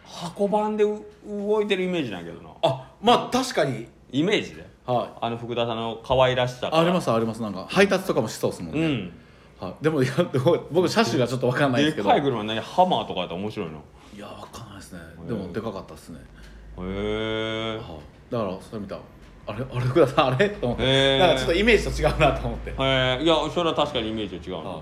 [0.03, 2.49] 箱番でう動いてるイメージなんやけどな。
[2.61, 3.87] あまあ確かに。
[4.11, 5.09] イメージではい。
[5.21, 7.41] あの福田さんの可愛らしさありますあります。
[7.41, 9.13] なんか配達とかもしそうですもんね、うん。
[9.59, 10.13] はい、でもいや
[10.71, 12.03] 僕車種がちょっと分かんないでけど。
[12.03, 13.81] ですかい車何ハマーとかやったら面白いの
[14.15, 14.99] いや分かんないですね。
[15.27, 17.77] でもでかかったですね、へえ。
[17.77, 19.01] はい、だからそれ見たら
[19.47, 20.49] あれあれ福田さんあれ？
[20.49, 22.73] と思って、へーなんかちょっとイメージと違うなと思って、え。
[23.21, 24.81] ー、いやそれは確かにイメージ違うな、はい。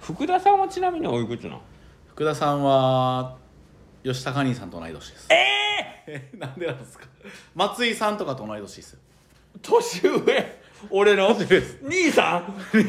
[0.00, 1.60] 福田さんはちなみにおいくつなん？
[2.08, 3.36] 福田さんは
[4.04, 5.26] 吉高兄さんと同い年です。
[5.30, 5.67] ええ
[6.38, 7.06] なんでなんですか？
[7.54, 8.98] 松井さんとかと同い年ですよ。
[9.56, 10.58] ー、年上？
[10.90, 11.28] 俺の？
[11.34, 11.78] 年上です。
[11.82, 12.54] 兄さん？
[12.72, 12.84] 兄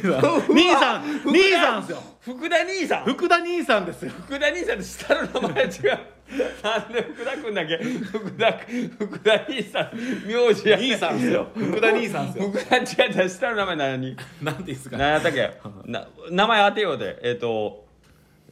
[0.74, 1.22] さん。
[1.26, 1.84] 兄さん。
[1.84, 2.02] 福田兄さんですよ。
[2.22, 3.04] 福田兄さん？
[3.06, 4.12] 福田兄さんですよ。
[4.12, 6.00] 福田兄さんって下の名前違う。
[6.62, 7.78] なんで福田君だけ？
[7.78, 8.52] 福田
[9.00, 10.28] 福田兄さん。
[10.28, 10.78] 名字や。
[10.78, 11.48] ね兄さんですよ。
[11.56, 12.52] 福田兄さんですよ。
[12.52, 14.98] 福田違ったら下の名前何なんていうんですか？
[14.98, 15.52] 何やったっけ？
[15.86, 17.86] な名前当てようでえっ、と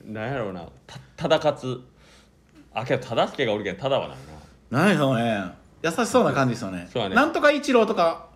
[0.03, 0.67] 何やろうな。
[0.87, 1.81] た忠勝
[2.77, 4.23] あけど忠助がおるけど忠はないな。
[4.69, 5.43] 何でしょうね
[5.83, 6.87] 優しそうな感じですよね。
[6.93, 7.15] そうやね。
[7.15, 8.27] なんとか一郎とか。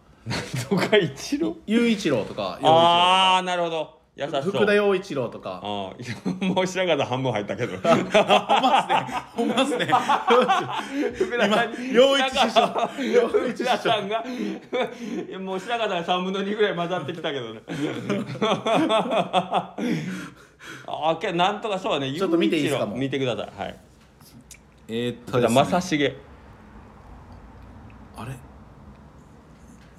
[0.68, 1.56] とか一郎？
[1.68, 2.58] 雄一郎とか。
[2.64, 4.00] ああなるほど。
[4.16, 4.42] 優しそう。
[4.42, 5.62] 福田陽一郎とか。
[5.64, 7.78] ああもう白髪半分入ったけど。
[7.78, 8.98] ほんまっすね。
[9.36, 9.88] ほんまっすね。
[11.14, 12.90] 福田さんに陽一師匠。
[13.14, 14.24] 陽一師福田さ匠んが
[15.40, 17.62] もう白髪が3分の2ぐらい混ざってきたけどね。
[20.88, 22.12] あけどなんとかそうだね。
[22.18, 23.50] ちょっと見ていいですか見てください。
[23.58, 23.76] はい
[24.94, 26.16] えーっと福田正成。
[28.18, 28.36] あれ？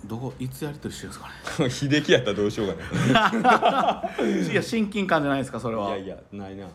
[0.04, 0.34] どこ？
[0.38, 1.24] いつやり取りしてるんです
[1.56, 1.70] かね？
[1.72, 2.68] 秀樹やったらどうしよう
[3.12, 5.88] か いや親近感じゃないですかそれは。
[5.96, 6.66] いやいやないな。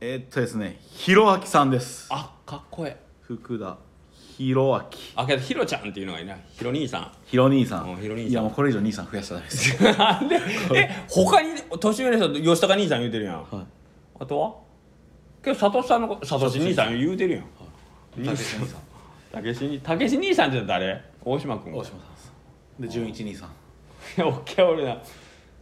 [0.00, 2.06] えーっとですねひろあきさんです。
[2.10, 3.04] あかっこええ。
[3.22, 3.76] 福田
[4.36, 5.12] ひろあき。
[5.16, 6.26] あけどヒロちゃんっていうのがいい。
[6.26, 7.10] なヒロ兄さん。
[7.24, 7.88] ひろ兄さん。
[7.90, 8.30] うんひろ兄さん。
[8.30, 10.78] いやもうこれ以上兄さん増やしたらダメです で？
[10.78, 11.48] え他に
[11.80, 13.66] 年上の人吉高兄さん言うてるやん、はい。
[14.20, 14.63] あとは？
[15.44, 17.44] けど佐藤さんのこと佐藤兄さん言うてるやん。
[18.24, 18.80] たけし兄さん。
[19.32, 21.02] たけしにたけし兄さんって誰？
[21.24, 21.72] 大島君。
[21.74, 22.32] 大島さんです。
[22.80, 23.48] で純一兄さん。
[23.48, 23.52] い
[24.20, 24.96] やオッケー俺な。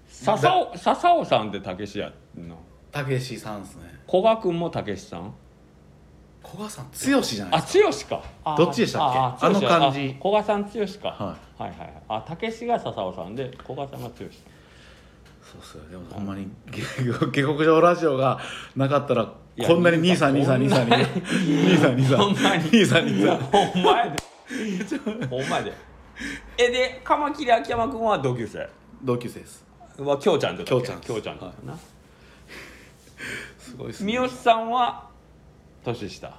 [0.08, 2.54] 笹尾笹尾さんってたけしやんな
[2.90, 3.82] たけしさんですね。
[4.08, 5.32] 古賀君もたけしさん？
[6.44, 8.16] 古賀さん剛じゃないあですか。
[8.16, 8.24] 剛か。
[8.44, 9.18] あどっちでしたっけ？
[9.18, 10.16] ああの感じ。
[10.18, 14.14] あ古賀さん剛か、ははいはいはいあたけしが笹尾さんで古賀さんが剛
[15.52, 15.84] そうっすよ。
[15.90, 16.80] でもほんまに下
[17.30, 18.40] 下克上ラジオが
[18.74, 19.30] なかったら
[19.66, 22.70] こんなに兄さん兄さん兄さん兄さん兄さんほんまに。
[22.70, 23.36] 兄さん兄さん。
[23.38, 24.16] ほんまやで。
[25.28, 25.72] ほんまやで。
[26.56, 28.68] えでカマキリ秋山君は同級生？
[29.02, 29.64] 同級生です。
[29.98, 31.76] はきょうちゃんときょうちゃんきょうちゃんとな、
[33.58, 35.08] すごいっす三ね好さんは
[35.84, 36.32] 年下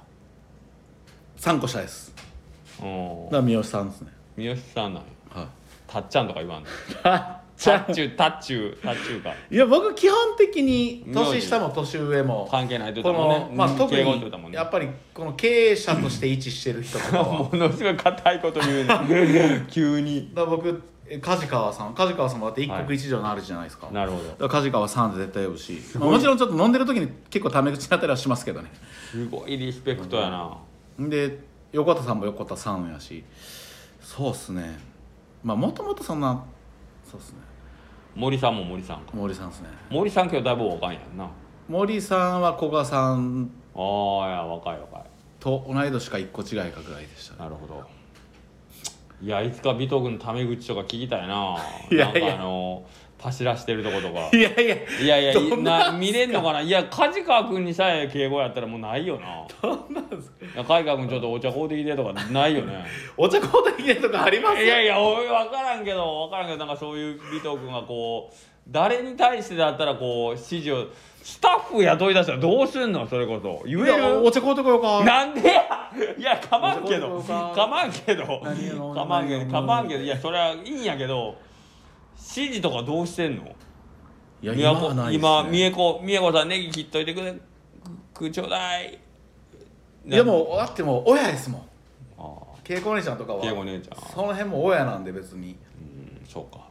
[1.38, 2.12] ？3個下です。
[2.82, 4.12] うんだから三好さんですね。
[4.36, 5.40] 三好さんなんや。
[5.42, 5.48] はい。
[5.86, 6.68] たっちゃんとか言わんの？
[7.56, 9.32] たたっちゅうたっちゅうたっちゅうか。
[9.50, 17.18] いや僕基本的に年下も年上も関係ないって言こったもんねのまあ特にやっぱりこの経営者として位置してる人とか。
[17.22, 19.64] はものすごい硬いこと言うね。
[19.70, 20.30] 急に。
[20.34, 21.94] だ僕え梶川さん。
[21.94, 24.48] 梶川さんもだって一国一城のあるじゃないですか,、なるほど。
[24.48, 28.70] 梶川さんって絶対呼ぶし、まあもちろんちょっと飲んでる時に結構タメ口になったりはしますけどね。
[29.10, 30.56] すごいリスペクトやな、
[30.98, 31.38] で
[31.72, 33.22] 横田さんも横田さんやし。
[34.00, 34.78] そうっすね。
[35.42, 36.42] まあもともとそんな
[37.14, 37.38] そうっすね。
[38.16, 39.12] 森さんも森さんか。
[39.12, 39.68] 森さんっすね。
[39.88, 41.30] 森さん今日だいぶ若いんやんな。
[41.68, 43.50] 森さんは古賀さん。
[43.74, 45.02] ああいや若い若い。
[45.38, 47.40] と同い年か一個違いかぐらいでしたね。
[47.40, 47.84] なるほど。
[49.22, 51.56] いやいつか尾藤君のタメ口とか聞きたいな。
[51.90, 52.20] いやいや。
[52.20, 52.84] なんかあの
[53.24, 54.28] 走らしてるとことか。
[54.36, 56.60] いやいやいやいやいどんなな見れんのかな？
[56.60, 59.46] いや梶川君にさえ敬語やったらもうないよな。
[59.62, 60.44] どんなんですか？
[60.44, 62.84] いや梶川君ちょっとお茶買うてきてとかないよね。
[63.16, 64.62] お茶交代記念とかあります？
[64.62, 68.34] いやいやおい分からんけど分からんけどなんかそういう尾藤君がこう
[68.68, 70.86] 誰に対してだったらこう指示を
[71.22, 73.06] スタッフ雇い出したらどうすんの？
[73.06, 73.62] それこそ。
[73.66, 75.02] 言えいやるお茶買うてこようか。
[75.04, 75.62] なんでや？
[76.18, 77.08] いやかまんけど。
[77.08, 78.40] どうぞどうぞかまんけど。
[78.42, 80.02] 何やのかまんけ何やのどかまんけど。
[80.02, 81.34] いやそれはいいんやけど
[82.16, 83.44] 指示とかどうしてんの？
[84.42, 87.34] いや今今はないです、ね、今三重子三重子さんネギ切っといてくれ。
[88.12, 88.98] くちょうだい。
[90.06, 91.62] いやもうだってもう親ですもん。
[92.18, 92.22] あ
[92.62, 93.98] 稽古姉ちゃんとかは稽古姉ちゃん。
[94.10, 95.50] その辺も親なんで別に。
[95.50, 96.64] うんそうか。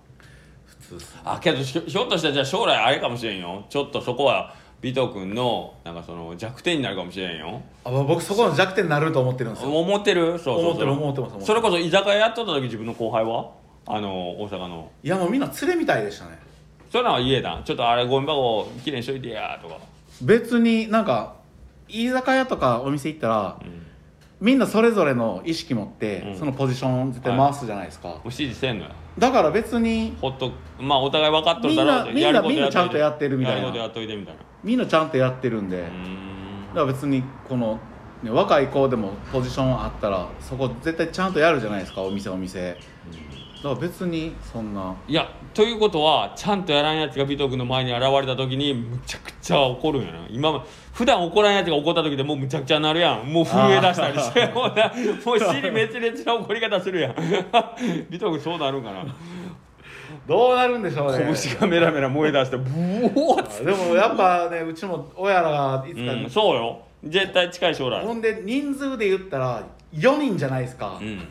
[0.66, 3.66] 普通っすあけどひょひょっとしたらじゃあ将来あれかもしれんよ。
[3.70, 7.62] ちょっとそこは尾藤君のなんかその弱点になるかもしれんよ。
[7.84, 9.76] あ僕そこの弱点になると思ってるんですよ。
[9.76, 10.38] 思ってる？
[10.38, 10.64] そうそうそう。
[10.66, 11.48] 思ってる思ってます思ってます。
[11.48, 13.52] それこそ居酒屋やっとった時自分の後輩は？
[13.86, 14.92] あの大阪の。
[15.04, 16.40] いやもうみんな連れみたいでしたね。
[16.92, 19.78] それなら家だちょっとあれゴミ箱きれいにしといてやとか、
[20.22, 21.36] 別になんか
[21.88, 23.74] 居酒屋とかお店行ったらうん、も
[24.40, 26.38] みんなそれぞれの意識持って、うん。
[26.38, 28.92] そのポジション絶対回すじゃないですか、う指示せんのよ。
[29.18, 33.62] だから別にほっとまあお互い分かっとるだろうみんなみんなちゃんとやってるみたいな。
[33.62, 34.42] やることやっといてみたいな。
[34.64, 35.90] みんなちゃんとやってるんで、だん。
[36.74, 37.80] から別にこの、
[38.22, 42.78] ね、若い子でもポジションあったらそこ絶対ちゃんとやるじゃないですかお店お店
[43.64, 44.94] だから別にそんな。
[45.08, 50.28] いやということはちゃんとやらんやつが尾藤君の前に現れた時にむちゃくちゃ怒るんやな。
[50.30, 53.32] 今ま普段怒らんやつが怒った時でもうむちゃくちゃなるやん。
[53.32, 54.92] もう震え出したりしてもうな
[55.26, 57.12] もう 尻滅裂な怒り方するやん。
[57.16, 57.16] 尾
[58.12, 59.06] 藤君そうなるんかな。
[60.28, 61.34] どうなるんでしょうね。
[61.34, 66.82] 拳がメラメラ燃え出してブオーッでもやっぱねうちも親らがいつか、うん、そうよ。
[67.06, 68.04] 絶対近い将来。
[68.06, 71.22] ほんで人数で言ったら4人じゃないですか、うん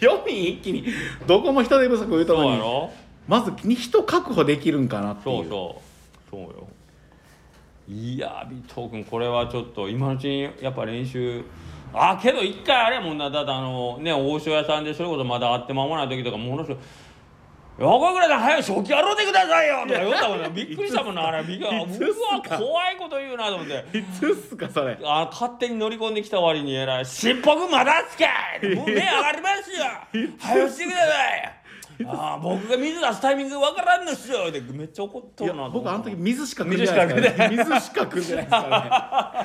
[0.00, 0.84] 4人一気に
[1.26, 2.90] どこも人手不足言うとそうのに
[3.28, 5.36] まずに人確保できるんかなっていう。
[5.36, 5.82] そうそう。
[6.30, 6.68] そうよ。
[7.88, 11.44] いや尾藤君これはちょっと今のうちにやっぱ練習。
[11.92, 13.30] あけど一回あれやもんな。
[13.30, 16.78] だってあのね王将屋さんでそれこそまだ会って間もない時とかものすごい
[17.80, 20.50] 「横倉さん早く食器洗うてくださいよ」とか言ったもんね。
[20.54, 21.42] びっくりしたもんなあれ。
[21.42, 22.54] びっくりういつっすか？
[22.56, 23.98] わ怖いこと言うなと思って。
[23.98, 24.98] いつっすかそれ？
[25.02, 28.26] あ勝手に乗り込んできた割にえらい「しっぽくまだっすか？
[28.62, 29.84] い!」もう目上がりますよ。
[30.38, 31.04] 早くしてくださ
[31.36, 31.56] い。
[32.02, 34.50] あー僕が水出すタイミングわからんのっすよ。
[34.50, 36.86] でめっちゃ怒っとるなと僕あの時水しか汲んで
[37.30, 39.44] ない水しか汲んでないですから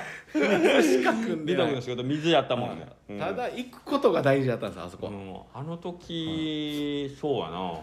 [0.70, 0.82] ね。
[0.82, 1.68] 水しか汲んで ない。
[1.68, 3.20] 美徳の仕事水やったもんね、うん。
[3.20, 5.36] ただ行くことが大事だったんですあそこ、うん。
[5.54, 7.60] あの時そうやな。
[7.62, 7.82] は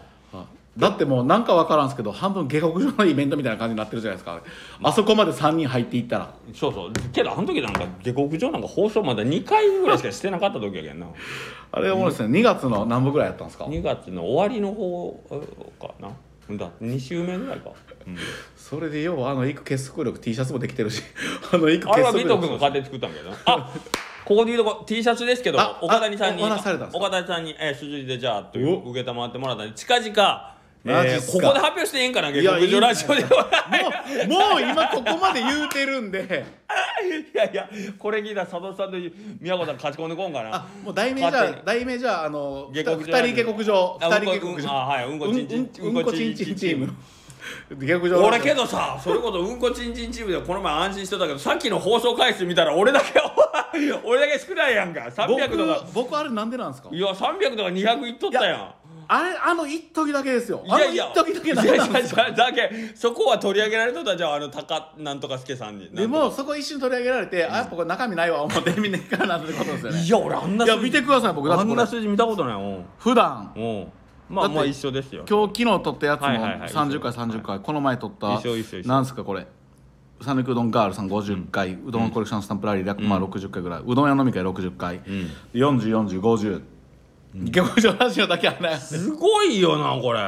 [0.77, 4.41] だってもうなんか分からんすけど半分下克上のイベントみたいな感じになってるじゃないですか。
[4.81, 6.33] あそこまで3人入っていったら。
[6.53, 6.93] そうそう。
[7.11, 11.07] けどあの時なんか下克上なんか放送まだ2回ぐらいしかしてなかった時やけんな。
[11.71, 12.39] あれ思うんですね。
[12.39, 15.23] 2月の何部ぐらいやったんですか？2月の終わりの方
[15.79, 16.09] かな。
[16.57, 17.71] だ2週目ぐらいか、
[18.07, 18.17] うん。
[18.57, 21.03] それでようあの育結束力 T シャツもできてるし。
[21.53, 23.37] あの育あれは結束ビト君が力勝手に作ったんだけどな。
[23.45, 23.73] あ
[24.25, 30.53] ここで言うとこ T シャツですけどあ岡谷さんに岡谷さんに、えー、筋りでじゃあというお受けたまってもらったんで近々
[30.85, 33.47] えここで発表してええんかな下克上ラジオでは。
[34.27, 36.43] もうもう今ここまで言うてるんで。
[37.33, 38.97] いやいやこれ聞いたら佐藤さんと
[39.39, 40.53] 宮子さん勝ち込んでこんかな。
[40.53, 44.49] あもう題名じゃ題名じゃあの下克上二人下克上あ二人下克上。
[44.49, 46.93] うんこうんあはいうんこちんちんうんうんこちんちんチーム。
[48.21, 53.19] 俺けどさそれこそうんこちんちんチームでこの前安心してたけどさっきの放送回数見たら俺だけ
[54.03, 55.01] 俺だけ少ないやんか。
[55.01, 56.89] 300とか僕僕あれなんでなんですか？
[56.91, 58.73] いや300とか200いっとったやん。
[59.05, 60.63] あれあの一時だけですよ。
[60.67, 61.05] あの一いや。
[61.05, 70.01] いや時だけなんいやいやだけそこは取り上げられとったじゃんあの高なんとか助さんにでもそこ一瞬取り上げられて、あやっぱこれ中身ないわ思って見ねえかなってことですよね。
[70.03, 71.49] いや俺あんないや見てください僕。
[71.49, 71.81] だっあんてこれ。
[71.83, 73.51] な数字見たことないもん普段。
[73.55, 73.91] うん。
[74.29, 75.25] まあだってまあ一緒ですよ。
[75.29, 78.35] 今日昨日撮ったやつもはいはいはい30回30回この前撮った。
[78.35, 78.89] 一緒一緒一緒。
[78.89, 79.45] なんすかこれ
[80.23, 85.01] 讃岐うどんガールさん50回、うどんコレクションスタンプラリー約まあ60回ぐらい、うどん屋飲み会60回、ん。
[85.53, 86.61] 404050
[87.51, 90.19] 下克上ラジオだけはないすごいよなこれ。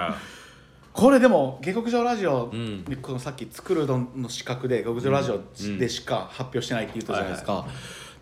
[0.92, 2.84] これでも下克上ラジオ、ん。
[3.02, 5.40] このさっき作るうどんの資格で下克上ラジオ
[5.78, 7.66] でしか発表してないって言ったじゃないですか、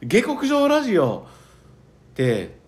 [0.01, 1.27] 下克上ラジオ
[2.11, 2.62] って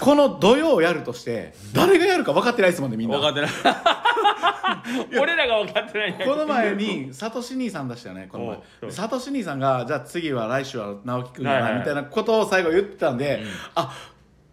[0.00, 3.18] この土曜やるとして誰がやるか分かってないですもんねみんな。
[3.18, 3.50] 分かってない。
[5.18, 8.90] 俺らが分かってないこの前にサトシ兄さん出したよねこの前。
[8.90, 11.80] サトシ兄さんがじゃあ次は来週は直樹くんやはいははいない。
[11.80, 13.42] みたいなことを最後言ってたんで、
[13.74, 13.92] あ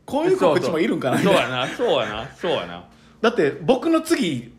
[0.06, 2.84] こういう告知もいるんかなみたいうやなそうやなそうやな。
[3.22, 4.54] だって僕の次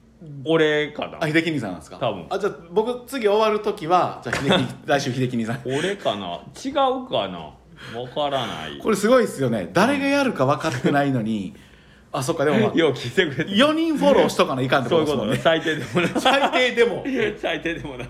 [0.45, 1.19] 俺かな？
[1.21, 1.97] あ秀樹兄さんなんですか？
[1.99, 2.27] 多分。
[2.29, 5.61] あじゃあ僕次終わる時はじゃあ秀樹 来週秀樹兄さん。
[5.65, 6.41] 俺かな？
[6.63, 7.51] 違うかな？
[7.93, 8.78] 分からない。
[8.78, 9.70] これすごいですよね。
[9.72, 11.55] 誰がやるか分かってないのに
[12.12, 15.37] あそっかでも、まあ、よう聞いてくれて4人フォローしとかないかんってことですもんね。
[15.43, 17.05] 最低でもな最低でも。
[17.41, 18.05] 最低でもな。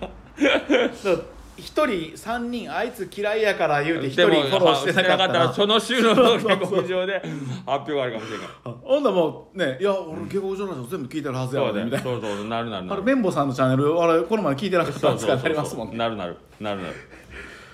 [1.55, 7.29] 1人3人あいつ嫌いやから言うて1人フォローしてなかったらその週の下克上で発
[7.67, 11.83] 表があるかもしれんからほんならもうねいや俺下克上ラジオ全部聞いてるはずやわね。
[11.83, 12.03] みたいな。
[12.03, 13.01] そうそうなるなるなる。
[13.03, 15.97] あれ綿棒さんのチャンネルあれこの前聞いてなかったんですかなりますもんね。
[15.97, 16.37] なるなる。
[16.59, 16.93] なるなる。
[16.93, 16.99] だ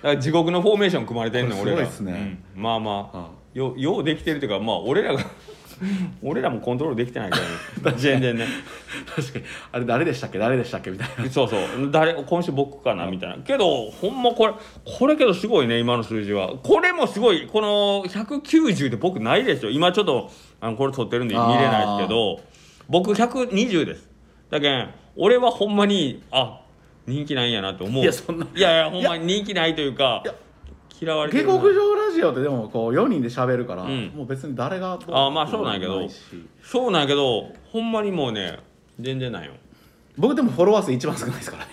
[0.02, 2.40] から地獄のフォーメーション組まれてんねんこれ俺らすごいっすね。
[2.56, 2.62] うん。
[2.64, 3.18] まあまあ。
[3.18, 5.20] あよようできてるっていうかまあ俺らが
[6.22, 7.38] 俺らもコントロールできてないか
[7.82, 7.98] らね。
[7.98, 8.46] 全然ね。
[9.16, 9.46] 確かに。
[9.72, 10.38] あれ誰でしたっけ？
[10.38, 10.92] 誰でしたっけ？
[10.92, 11.26] みたいな。
[11.32, 11.62] そうそう。
[11.92, 13.38] 誰今週僕かなみたいな。
[13.38, 14.54] けどほんまこれ
[14.86, 16.50] これけどすごいね今の数字は。
[16.62, 19.72] これもすごいこの190で僕ないですよ。
[19.72, 20.30] 今ちょっと
[20.62, 22.40] あのこれ撮ってるんで見れないですけど。
[22.90, 24.10] 僕120です。
[24.50, 26.60] だけん俺はほんまにあ
[27.10, 28.04] 人気ないんやなって思う。
[28.04, 28.48] いやそんな。
[28.56, 30.36] いやいやほんまに人気ないというかいや
[31.02, 31.60] 嫌われて下るな。
[31.60, 34.08] 克上ラジオってでもこう4人で喋るから、ん。
[34.10, 36.16] もう別に誰がどあまあそうなんやけどないし。
[36.62, 38.60] そうなんやけどほんまにもうね
[39.00, 39.54] 全然ないよ。
[40.18, 41.72] 僕でもフォロワー数一番少ないですからね。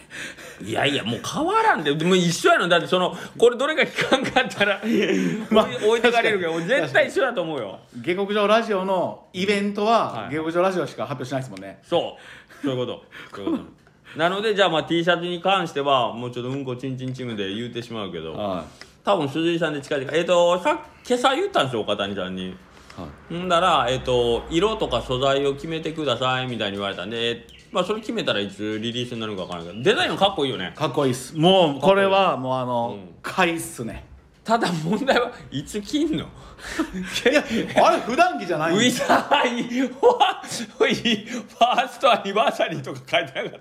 [0.62, 1.94] いやいやもう変わらんで。
[1.94, 2.68] でも一緒やの。
[2.68, 4.80] だってそのこれどれか聞かんかったら、
[5.50, 7.80] まあ置いてかれるけど絶対一緒だと思うよ。
[7.96, 10.34] 下克上ラジオのイベントは、はい。
[10.34, 11.80] 下克上ラジオしか発表しないですもんね。
[11.82, 12.16] そ
[12.62, 12.62] う。
[12.64, 13.04] そういうこと。
[13.34, 13.64] そういうこと
[14.16, 18.64] なのでじゃあまあ T シャツに関してはもうちょっとうんこちんちんチームで言うてしまうけどは
[19.04, 22.48] 多分鈴井さんで近々えっ、とさ今朝言ったんですよ岡谷さんに。
[22.48, 22.54] い、
[22.96, 23.34] はい。
[23.34, 30.72] んだら、えっと色とか素材を決めてくださいみたいに言われたんで、まあ、それ決めたらいつリリースになるか分からないけどデザインもかっこいいよね。
[30.74, 31.36] かっこいいっす。
[31.36, 33.14] もうこれはもうあの、うん。
[33.22, 34.04] 買いっすね
[34.46, 36.24] ただ問題はいつ切んの？
[36.24, 37.44] いや
[37.84, 43.60] あれ普段着じゃないんウィザーイファーストアニバーサリーとか書いてなかっ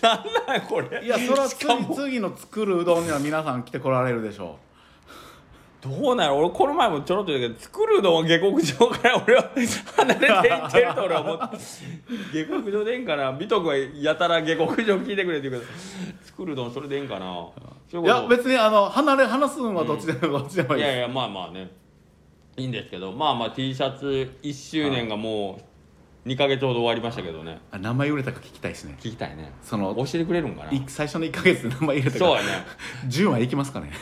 [0.00, 1.04] た なんなんこれ？
[1.04, 1.94] いやそらしかも。
[1.94, 4.58] 次次の作るうどんには皆さん来てこられるでしょ
[5.86, 9.50] どうなの俺この前もちょろっと言ったけど作るのは下克上から俺は
[9.96, 11.56] 離れていってると俺は思って。
[12.32, 15.72] 下克上でええんかな美徳はやたら下克上聞いてくれって言うけど
[16.24, 17.48] 作るのそれでええんかな。
[17.92, 20.92] いや別にあの離れ話すのはどっちでも、どっちでもいいです。
[20.92, 21.70] いやいやまあまあね。
[22.56, 25.60] いいんですけどまあまあ T シャツ1周年がも
[26.24, 27.60] う2か月ほど終わりましたけどね。
[27.70, 28.96] あ名前売れたか聞きたいですね。
[28.98, 29.52] 聞きたいね。
[29.62, 30.72] その教えてくれるんかな？
[30.72, 32.48] い最初の1か月で名前入れたかそうやね。
[33.06, 33.92] 10枚いきますかね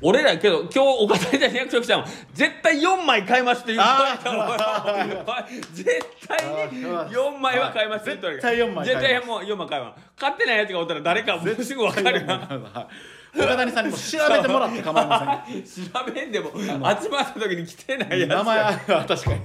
[0.00, 8.34] 俺らけど今日岡谷さんに約束したもん絶対4枚買いますって言っといた絶対に4枚は買いますって言っとる。
[8.36, 10.02] 絶対4枚絶対もう4枚買います。
[10.16, 12.88] 買ってないやつがおったら誰かもうすぐ分かるよは
[13.34, 13.40] い。
[13.40, 15.62] 岡谷さんにも調べてもらって構いません。
[15.64, 18.72] 調べんでも集まった時に来てないやつ名前は
[19.08, 19.40] 確かに。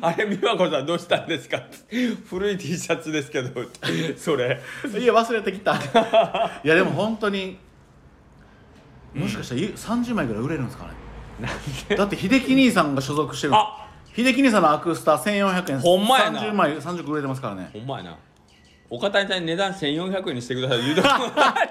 [0.00, 1.62] あれ美和子さんどうしたんですか
[2.28, 3.50] 古い T シャツですけど。
[4.16, 4.60] それ。
[4.98, 5.76] いや忘れてきた。
[6.64, 7.58] いやでも本当に
[9.14, 10.90] もしかしたらゆ30枚ぐらい売れるんですかね。
[11.96, 13.54] だって秀樹兄さんが所属してる。
[13.54, 13.88] あ。
[14.14, 15.80] 秀樹兄さんのアクスタ1400円。
[15.80, 16.40] ほんまやな。
[16.40, 17.70] 30枚30個売れてますからね。
[17.72, 18.16] ほんまやな。
[18.90, 21.02] 岡谷さんに値段1400円にしてください言うと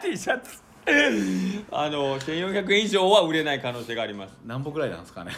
[0.01, 0.61] T シャツ
[1.71, 4.33] あの1400円以上は売れない可能性があります。
[4.45, 5.31] 何本ぐらいなんですかね。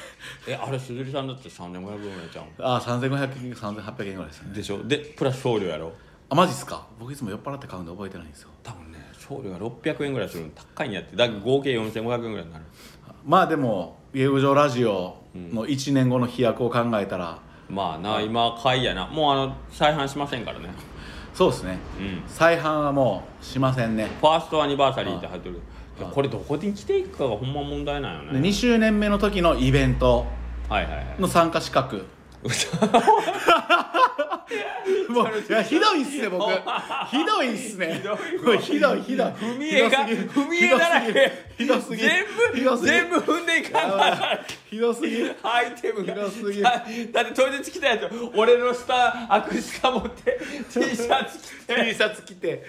[0.47, 4.53] えあれ鈴木さんだって3500円ぐらいちゃうああ3500円3800円ぐらいですよね。
[4.56, 4.84] でしょ？
[4.84, 5.91] でプラス送料やろ？
[6.30, 6.88] あマジっすか。
[6.99, 8.49] 僕いつも酔っ払って買うんで覚えてないんですよ。
[8.64, 8.95] 多分ね
[9.28, 11.15] 送料が600円ぐらいするの高いんやって。
[11.15, 12.65] だから合計4500円ぐらいになる。
[13.26, 19.07] まあでも「家上ラジオ」の1年後の飛躍を考えたら、まあな今買いやな。
[19.07, 20.69] もうあの再販しませんからね。
[21.34, 21.80] そうですね。
[21.99, 22.23] うん。
[22.28, 24.07] 再販はもうしませんね。
[24.21, 25.59] ファーストアニバーサリーって入ってる。
[26.01, 30.26] あこれどこに着ていくかがほんま問題なんよでね2周年目の時のイベント
[30.67, 31.15] はいはいはい。
[31.19, 32.05] の参加資格
[35.10, 36.46] もういやひどいっすね僕。
[37.10, 38.04] ひどいっすね。
[38.43, 39.28] もうひどいひどい。
[39.28, 41.32] 踏み絵が踏み絵だらけ。
[41.58, 42.10] ひどすぎる。
[42.54, 43.91] 全部全部踏んでいかん。
[43.91, 45.36] からひどすぎる。
[45.41, 46.13] アイテムが。
[46.13, 46.63] ひどすぎる。
[46.63, 46.71] だ
[47.23, 50.38] だって当日来たやつ俺の下アクスタ持って
[50.71, 52.63] T シャツ着 T てシャツ着て。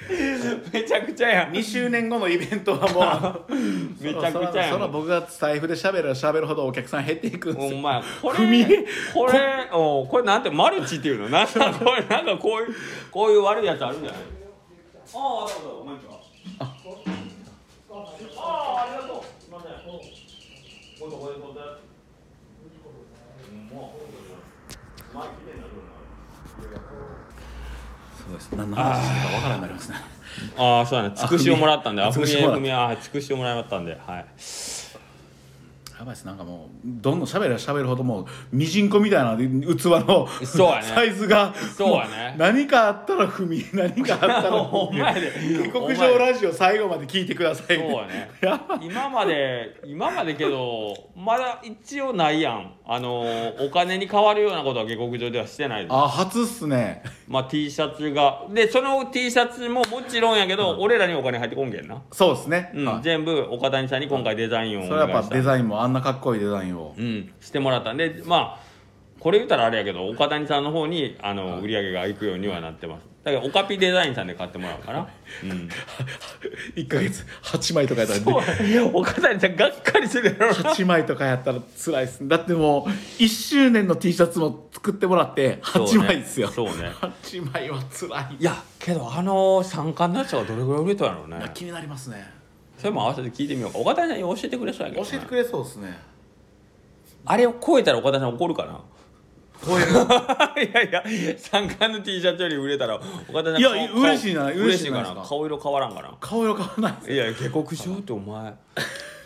[0.72, 1.52] めちゃくちゃやん。
[1.52, 3.54] 2周年後のイベントはもう。
[4.02, 4.72] めちゃくちゃやん。
[4.74, 7.78] そら僕が財布で喋れば喋るほどお客さん減っていくんですよ。
[7.78, 8.60] お前これ踏み？
[8.60, 11.28] 絵これおこれなんてマルチっていうの？
[11.28, 12.74] なんかこれなんかこういう
[13.10, 14.20] こういう悪いやつあるんじゃない？
[15.14, 16.16] ああありがとうこんにちは。
[16.60, 16.64] あ。
[18.38, 19.42] あありがとう。
[19.42, 19.72] すいません
[28.26, 28.52] そうです。
[28.52, 29.96] 何の話してるか分からなりますね
[30.56, 31.14] ああそうだね。
[31.16, 32.02] つくしをもらったんで。
[32.02, 32.56] ああふみつくしもらった。
[32.56, 33.98] えふみえあつくしをもらったんで。
[34.06, 34.26] はい
[35.98, 36.24] やばいです。
[36.26, 40.82] なんかもうどんどん喋れば喋るほどもうミジンコみたいな器のそうやね。
[40.82, 42.34] サイズがそうやね。
[42.36, 45.32] 何かあったら踏み何かあったら お前で。
[45.70, 47.78] 下克上ラジオ最後まで聞いてください。
[47.78, 48.30] そうやね。
[48.82, 52.72] 今まで今までけどまだ一応ないやん。
[52.88, 53.22] あの
[53.58, 58.44] お金に変わるようなことは下克上ではしてないですあ初っすねまあ T シャツが。
[58.52, 62.84] でその T シャツももちろんやけど、俺らにお金入ってこんけんな、そうですね、うん。
[62.86, 63.02] はい。
[63.02, 66.94] 全部岡谷さんに今回デザインをおそれはやっぱデザインもあんなかっこいいデザインを。
[66.96, 68.66] うん、してもらったんでまあ
[69.20, 75.08] これ言ったらあれやけど岡谷さんの方にあの売り上げがいくようにはなってますだからオカピデザインさんで買ってもらうかな、
[75.42, 75.68] うん、
[76.80, 80.46] 1ヶ月8枚とかやったら岡谷さんがっかりするやろ。
[80.46, 82.28] な8枚とかやったら辛いっす。
[82.28, 86.46] だってもう1周年の T シャツも作ってもらって8枚っすよ。
[86.46, 86.92] そうね。
[87.00, 88.36] 8枚は辛い。
[88.38, 91.50] いやけどあの三冠のやつはどれぐらい売れたんやろうね。
[91.52, 92.32] 気になりますね。
[92.78, 93.78] それも合わせて聞いてみようか。
[93.80, 95.10] 岡谷さんに教えてくれそうやけどな。
[95.10, 95.98] 教えてくれそうですね。
[97.24, 98.78] あれを超えたら岡田さん怒るかな
[99.64, 99.90] 超える
[100.70, 101.02] いやいや
[101.38, 105.14] 三冠の T シャツより売れたら岡田さんいや顔嬉しいな顔嬉嬉しいかしいじゃないですか。
[105.22, 105.26] な？
[105.26, 106.16] 顔色変わらんかな？
[106.20, 107.12] 顔色変わらないです。
[107.12, 108.54] いや下克上ってお前。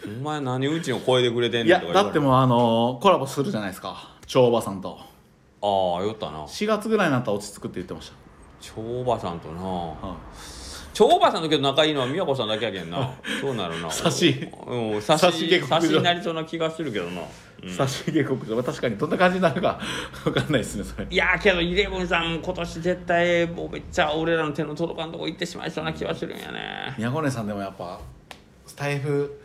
[0.03, 4.16] お前何うちの超えてくれてんねんとか言われだってもうあのコラボするじゃないですか。
[4.26, 4.99] 超おばさんと。
[5.62, 6.45] ああ酔ったな。
[6.45, 8.11] 4月ぐらいになったら落ち着くって言ってまし
[8.61, 9.61] 超おばさんとな。
[9.61, 10.16] た、はい
[10.93, 13.11] 超おばさんだけど仲いいのは美和子さんだけやけんな。
[13.41, 14.49] そうなるな差し。
[14.66, 17.22] うん差し差しになりそうな気がするけどな、
[17.62, 18.62] うん差し下克上。
[18.62, 19.78] 確かにどんな感じになるか
[20.24, 21.07] 分かんないですねそれ。
[21.11, 26.95] いやーけどイレブンさん今年絶対もうめっちゃ俺らの手の届かんとこ行ってしまいそうな気がするんやね。
[26.99, 28.01] 宮古根さんでもやっぱ
[28.66, 29.38] スタイフ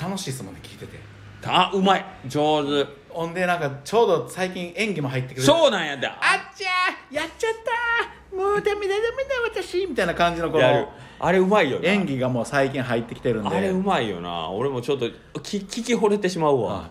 [0.00, 0.98] 楽しいですもんね聞いてて。
[1.44, 2.04] あうまい。
[2.26, 2.86] 上手。
[3.10, 6.06] ほんでなんかちょうど最近演技も入ってくるそうなんやで。
[6.06, 10.80] ああっちゃーやっちゃったもうダメだダメだ私みたいな感じのこやる。
[10.82, 11.88] のあれうまいよな。
[11.88, 13.56] 演技がもう最近入ってきてるんで。
[13.56, 14.50] あれうまいよな。
[14.50, 16.90] 俺もちょっと聞聞き惚れてしまうわ、はい。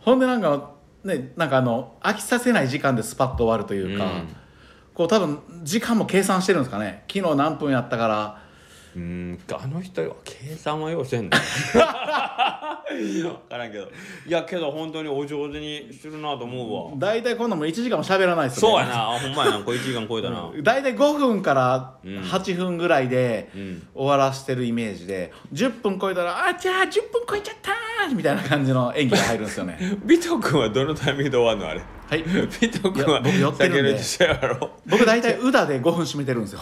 [0.00, 0.72] ほんでなんか
[1.04, 4.28] ねなんかあの飽きさせない時間でスパッと終わるというか、うん。
[4.94, 7.04] こう多分時間も計算してるんですかね。
[7.12, 8.42] 昨日何分やったから
[8.96, 11.80] うーんあの人は計算はようせんの分
[13.48, 13.84] からんけど。
[14.26, 16.96] いやけど本当にお上手にするなと思うわ。
[16.98, 18.74] 大体今度も1時間も喋らないですよね。
[18.76, 19.02] そうやな。
[19.14, 19.58] あほんまやな。
[19.64, 20.50] これ1時間超えたな。
[20.62, 22.20] 大体5分からうん。
[22.20, 23.86] 8分ぐらいでうん。
[23.94, 27.72] 終わらしてるイメージで10分超えたら「あじゃあ10分超えちゃった!」
[28.14, 29.78] みたいな感じの演技が入るんですよね。
[30.04, 31.82] ビト君はどのタイミングで終わるのあれ？
[32.08, 32.22] はい。
[32.60, 33.78] ビト君は僕寄ってるんで。
[33.78, 34.70] 酒の一緒やろ。
[34.86, 36.60] 僕大体宇田で5分締めてるんですよ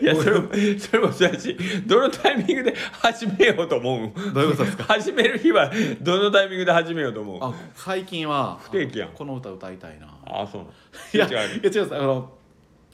[0.00, 1.56] いやそれもそれもそうやし
[1.86, 4.32] どのタイミングで始めようと思う？
[4.32, 4.84] どういうことですか？
[4.84, 5.70] 始める日は
[6.00, 7.38] どのタイミングで始めようと思う？
[7.42, 9.08] あ最近は不定期やん。
[9.10, 10.06] この歌歌いたいな。
[10.26, 10.62] ああそう
[11.14, 11.36] いやい違う。
[11.36, 11.94] や違うんです。
[11.94, 12.32] あの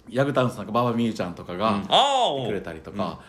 [0.09, 3.20] ヤグタウンさんとか馬場美優ちゃんとかがああ来てくれたりとか、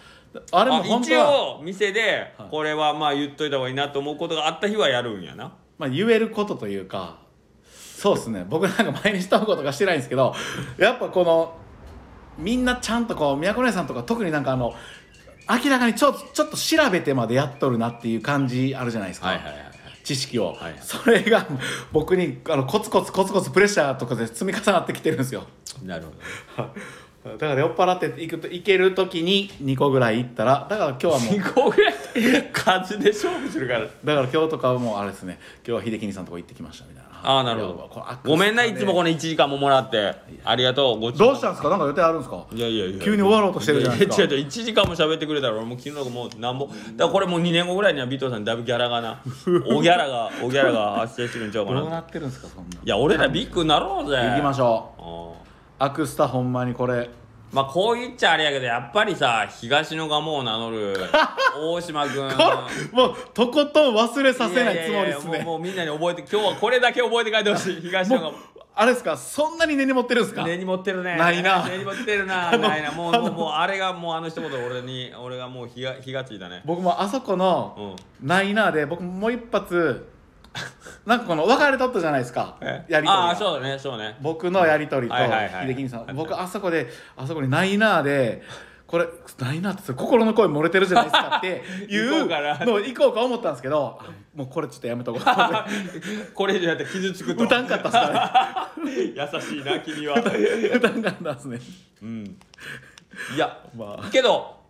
[0.52, 2.50] あれも本当は、応店ではい。
[2.50, 5.54] これはまあ言っといた方がいいなと思うことがあった日はやるんやな。
[5.78, 7.20] まあ、言えることというか
[7.72, 8.46] そうですね。
[8.50, 10.34] 僕なんか毎日投稿とかしてないんですけど
[10.78, 11.58] やっぱこの
[12.38, 14.74] みんなちゃんとこう宮古姉さんとか特になんかあの
[15.64, 19.56] 明らかにちょちょっと調べてまでやっとるなっていう感じあるじゃないですか、はいはいはい
[20.04, 21.48] 知識を、はいそれが
[21.94, 25.46] 僕にあのコツコツコツコツプレッシャーとかで積み重なってきてるんですよ。
[25.82, 26.04] なる
[26.58, 26.64] ほ
[27.24, 27.32] ど。
[27.38, 31.94] だから酔っ払っていくといける時に2個ぐらいいったらだから今日はもう2個ぐらい？
[32.52, 33.80] 数で勝負するから。
[33.80, 35.40] だから今日とかはもうあれですね。
[35.66, 37.90] 今日は秀樹兄さんとこ行ってきましたみたいなああなるほど。
[37.96, 40.14] あごめんないつもこの1時間ももらって。
[40.44, 41.70] ありがとうごちどうしたんですか？
[41.70, 42.46] なんか予定あるんですか？
[42.52, 44.22] いやいやいや急に終わろうとしてるじゃないですか。
[44.24, 46.68] や違う違う1時間も喋ってくれたら俺もう昨日もうなんぼ。
[46.68, 49.22] だからこれもう2年後ぐらいには尾藤さんにだいぶギャラがな。
[49.68, 51.80] おギャラがおギャラが発生してるんちゃうかな。
[51.82, 52.76] どうなってるんですかそんな。
[52.76, 54.18] いや俺らビッグになろうぜ。
[54.18, 55.02] 行きましょう。
[55.02, 55.36] ょ
[55.80, 57.10] アクスタほんまにこれ
[57.54, 60.96] まあこう言っちゃあれやけどやっぱりさ東の蒲を名乗る
[61.56, 62.24] 大島君。
[62.92, 65.38] もうとことん忘れさせないつもりですね。
[65.40, 67.82] もうもうみんなに覚えて今日はこれだけ覚えて帰ってほしい。
[67.82, 68.34] 東の蒲
[68.76, 69.16] あれですか？
[69.16, 70.44] そんなに根に持ってるんですか？
[70.44, 71.16] 根に持ってるね。
[71.16, 71.64] ないな。
[71.70, 72.58] 根に持ってるな。
[72.58, 72.92] ないな。
[72.92, 76.64] もうもうもうあれがもうあの一言俺に俺がもう火が火がついたね。
[76.66, 78.28] 僕もあそこのうん。
[78.28, 80.12] ないなで僕もう一発
[81.06, 82.58] なんかこの別れとったじゃないですか。
[82.62, 83.26] えやりとりが。
[83.26, 84.18] ああそうだねそうね。
[84.22, 86.16] 僕のやりとりと秀樹兄さん。
[86.16, 86.88] 僕あそこで
[87.18, 88.42] あそこに「ないな」で
[88.88, 89.08] これ
[89.40, 95.24] 「ないな」って心の声漏れてるじゃないですかってい 行こうのを行こうか思ったんですけどあもうこれちょっとやめとこう。
[96.34, 97.44] これ以上やったら傷つくと。
[97.44, 100.16] 歌んかったっすか 優しいな君は。
[100.22, 100.24] ね
[100.76, 101.60] 歌んかったっすね。
[102.02, 102.38] うん。
[103.36, 104.10] いやまあ。
[104.10, 104.63] けどお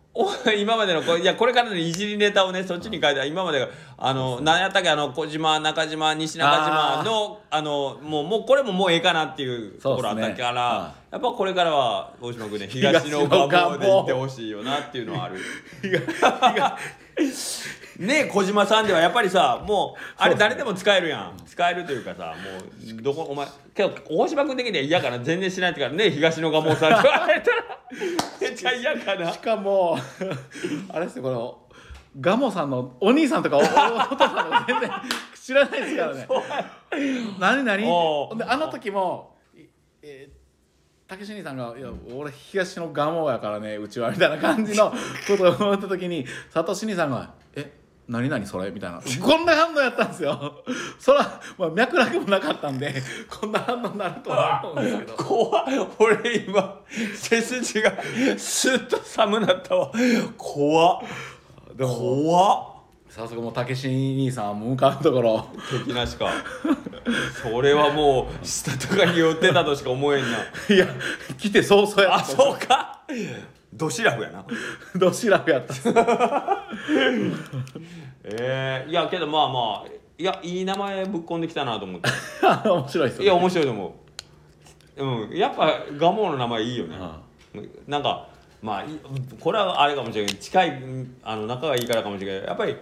[0.60, 15.38] 今までのこいやこれからのいじりネタをねそっちに書いてある今までがあの何やったっけあの小島中島西中島のあのもうもうこれももうええかなっていうところあったから、やっぱこれからは大島君ね 東の願望で行ってほしいよなっていうのはある。
[18.00, 21.38] ねえ小島さんではやっぱりさもうあれ誰でも使えるやん。
[21.46, 23.46] 使えるというかさもうどこお前
[23.76, 25.20] けど大島君的には嫌かな。
[25.20, 27.64] 全然しないってからねえ東野願望さんって言われたら。
[28.42, 29.32] めっちゃ嫌かな。
[29.32, 29.96] しかも
[30.92, 31.60] あれですよこの
[32.20, 34.92] ガモさんのお兄さんとかおお父さんとか全然
[35.40, 36.28] 知らないですからね。
[37.38, 37.84] 何何？
[38.48, 39.62] あの時もい
[40.02, 40.33] えー
[41.14, 44.92] たけし兄さんが「いや俺東のガモやからねうちは」みたいな感じの
[45.28, 47.72] ことを思った時にさとし兄さんが「え
[48.08, 49.00] 何々それ?」みたいな。
[49.22, 50.64] こんな反応やったんですよ。
[51.00, 52.94] そら、まあ、脈絡もなかったんで
[53.30, 55.14] こんな反応になるとは思うんですけど。
[55.14, 56.80] 怖い俺今
[57.16, 57.94] 背筋が
[58.38, 59.92] スッと寒なったわ。
[60.38, 61.06] 怖っ。
[61.78, 62.73] 怖っ
[63.16, 65.48] 早速もうたけし兄さんはもう向かうところ。
[65.86, 66.32] 敵なしか。
[67.44, 70.40] それはもう下とかに寄ってたとしか思えんな。
[70.74, 70.88] いや
[71.38, 73.04] 来て早々やあそうか。
[73.72, 74.44] ドシラフやな。
[74.98, 75.76] どしらふやった。
[78.24, 82.10] えー、いやけどまあまあいやいい名前ぶっこんできたなと思って。
[82.68, 83.96] 面白いっすよ、ね、いや面白いと思
[84.98, 85.04] う。
[85.04, 87.20] うんやっぱガモの名前いいよね、は
[87.88, 88.28] なんか
[88.64, 88.88] まあい
[89.40, 92.76] これはあれかもしれない近いうんあの仲がいいからかもしれないやっぱり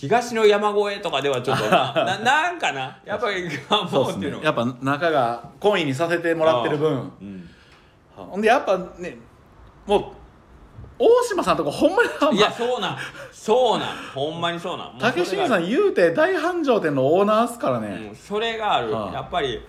[0.00, 2.98] 東の山越えとかではちょっと なななんかな？
[3.04, 7.12] やっぱりガそうっていうのねやっぱ中が懇意にさせてもらってる分。
[7.20, 7.50] うん。
[8.14, 9.16] ほんでやっぱね
[9.86, 10.02] もう
[11.00, 12.98] 大島さんとかほんまにいやそうなん。
[13.32, 13.88] そうなん。
[14.14, 14.92] ほんまにそうなん。
[14.92, 19.12] もうたけし兄さん、ん言うて大繁盛店のオーナーっすからね、うん、それがある、はあ。
[19.12, 19.60] やっぱり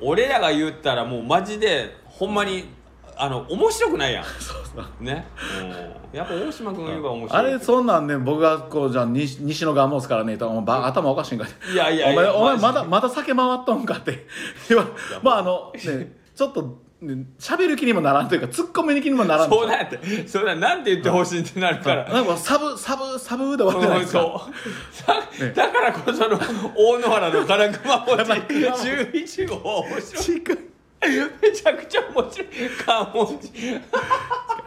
[0.00, 2.74] 俺らが言ったらもうマジでほんまに
[3.18, 4.24] あの面白くないやん。
[4.40, 5.04] そうそう。
[5.04, 5.26] ね、
[5.60, 11.72] うん、やっぱ大島君が言えば面白いあれそんなんね僕がこうじゃあ西西野がもうすからねと頭おかしいんかって。
[11.72, 14.26] いやいやいやお前お前まだまだ酒回っとんかって
[15.22, 15.38] まあ。
[15.38, 20.28] あのねちょっとね喋る気にもならんというか突っ込み気にもならんそうなんて。
[20.28, 24.20] そうなんて言ってほしいってなるから、なんかサブサブサブで終わってないですか。
[24.20, 24.54] そう。
[24.92, 25.52] さね。
[25.52, 26.38] だからこその
[26.76, 30.75] 大野原の金熊餅金熊餅11号面白い
[31.42, 32.48] めちゃくちゃ面白い。
[32.84, 33.52] 川餅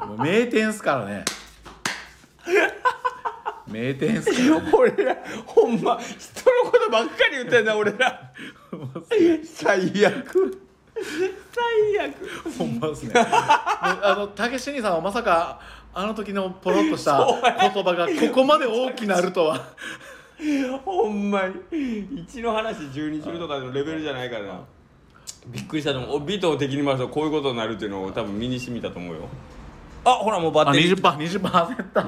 [0.07, 1.25] もう名店っすからね。
[3.68, 4.72] 名店っすからね。
[4.73, 8.31] 俺らほんま人のことばっかり言ってんな俺ら。
[9.43, 10.60] 最悪。
[10.95, 12.15] 最悪。
[12.57, 13.14] ほんまですね。
[13.15, 15.60] あのたけし兄さんはまさか
[15.93, 17.26] あの時のポロッとした
[17.73, 19.73] 言葉がここまで大きなるとは。
[20.85, 21.56] ほんまに。
[21.72, 24.61] 1の話12するとかのレベルじゃないからな
[25.48, 29.28] びっくりしたと思うおビートを敵に回すとこういうことになるっていうのを多分身に染みたと思うよ。
[30.06, 30.95] あほらもうバッあテリー。
[30.95, 32.06] 20%20% 焦った、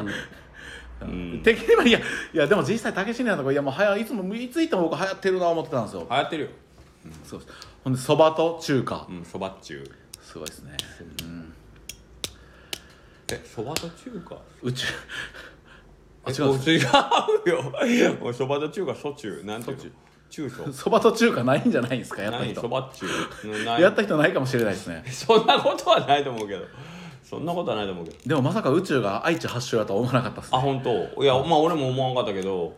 [1.02, 1.41] うん。
[1.44, 2.03] 敵にはいやい
[2.34, 6.08] やでも実際たけし兄さんとかいやもうはやいつもいつ行っても僕流行ってるな思ってたんですよ。
[6.10, 6.49] 流行ってるよ。
[7.24, 7.52] そうです。
[7.84, 9.91] ほんでそばと中華、うんそばっちゅう。
[10.24, 10.78] すごいですね、
[13.34, 14.38] えそばと中華？
[14.62, 14.88] 宇宙。
[16.24, 16.72] あえ違うんです。
[16.72, 16.80] 違う
[17.49, 18.14] よ。
[18.22, 19.45] もうそばと中華そちゅう。
[19.45, 19.84] なんていうの？
[20.32, 22.24] 中小 そばと中華ないんじゃないですか？
[22.24, 22.70] やった何そ人。
[22.70, 23.08] ばっちゅ
[23.49, 23.82] うない。
[23.82, 25.03] やった人ないかもしれないですね。
[25.12, 26.66] そんなことはないと思うけど。
[27.24, 28.18] そんなことはないと思うけど。
[28.26, 30.58] でもまさか宇宙が愛知発祥だとは思わなかったですね。
[30.58, 31.24] あ本当？
[31.24, 32.74] いやまあ俺も思わんかったけど。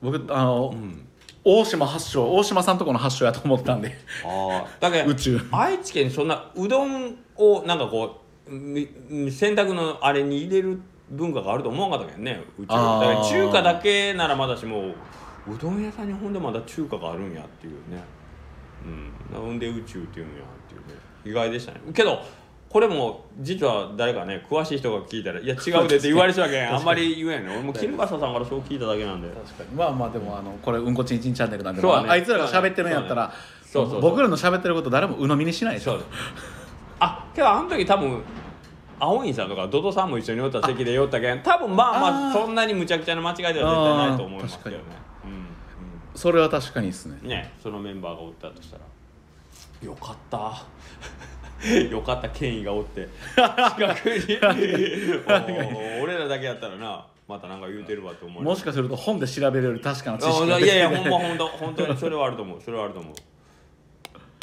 [0.00, 1.06] 僕あの、うん
[1.44, 3.98] 大島発祥大島さんとこの発祥やと思ったんで。
[4.24, 5.40] ああだけど宇宙。
[5.50, 8.86] 愛知県にそんなうどんをなんかこうみ
[9.28, 13.14] 洗濯のあれに入れる文化があると思わんかったけどねうちだあー。
[13.16, 14.94] から中華だけならまだしも
[15.48, 18.02] うどん屋さんにほんでまだ中華があるんやっていうね。
[18.84, 18.88] う
[19.38, 19.48] ん。
[19.48, 21.00] なんで宇宙っていうんやっていうね。
[21.24, 21.80] 意外でしたね。
[21.92, 22.22] けど
[22.68, 26.70] これも実は誰かね詳しい人が聞いたら「いや違うで」って言われそうやけん。
[26.74, 29.28] あんまり言えんの俺も金笠さんからそう聞いただけなんで。
[29.28, 29.76] 確かに。
[29.76, 32.08] まあまあでもあのこれうんこちんちんチャンネルなんで、そうだね。
[32.08, 33.30] あいつらが喋ってるんやったら、
[33.62, 34.00] そうねそうそう。
[34.02, 35.92] そう僕らの喋ってること誰も鵜呑みにしないでしょ。
[35.92, 36.04] そう。
[37.00, 38.22] あけどあの時多分
[38.98, 44.82] 青院さんとかドドさんも一緒におった席で酔ったけん多分まあまあそんなにむちゃくちゃな間違いでは絶対ないと思いますけどね。
[44.86, 45.11] う
[46.14, 47.18] それは確かにですね。
[47.22, 48.82] ん、ねそのメンバーがおったとしたら。
[49.82, 50.64] よかった。
[51.90, 53.08] よかった権威がおって。
[53.34, 54.38] 近くに。
[56.00, 58.42] お 俺らだけやったらなまたなんか言うてるわって思う。
[58.42, 62.60] もしかすると本で調べるより確かな知識あがいやいやほんまほんと本当にそれはあると思う。
[62.60, 63.14] それはあると思う。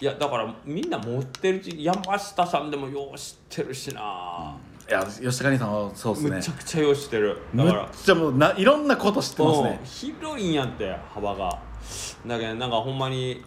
[0.02, 4.56] いやだからみんな持ってるし山下さんでもよう知ってるしな、
[4.90, 6.36] いや吉高兄さんはそうですね。
[6.38, 7.38] むちゃくちゃよう知ってる。
[7.54, 9.80] だむっからちゃもうないろんなこと知ってますね。
[9.80, 9.86] うん。
[9.86, 11.62] 広いんやって幅が。
[12.26, 13.44] だけどなんかほんまに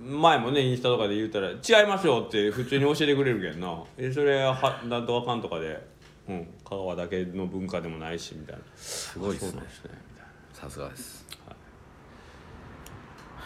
[0.00, 3.82] 前もねインスタとかで言ったら「違いますよ」って普通に教えてくれるけんな。
[3.98, 5.86] えそれはなんとかかんとかで、
[6.26, 8.62] うん、香川だけの文化でもないしみたいな。
[8.74, 9.60] すごいですね。
[9.82, 11.26] みたいさすがです。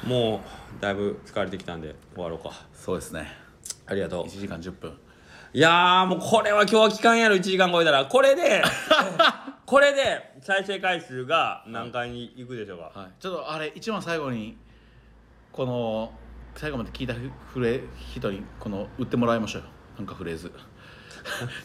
[0.05, 0.37] なも
[0.79, 2.53] うだいぶ疲れてきたんで終わろうか。
[2.73, 3.33] そうですね。
[3.87, 4.27] ありがとう。
[4.27, 4.97] 1時間10分
[5.57, 8.05] いやーもうこれは今日は期間やろ1時間超えたら。
[8.05, 8.63] これで
[9.65, 14.59] これで再生回数が何回にいくでしょうか、はい、ちょっとあれ一番最後に
[15.53, 16.13] この
[16.57, 17.15] 最後まで聞いた
[17.55, 17.81] フレ
[18.13, 19.69] 人にこの売ってもらいましょうよ。
[19.97, 20.53] なんかフレーズ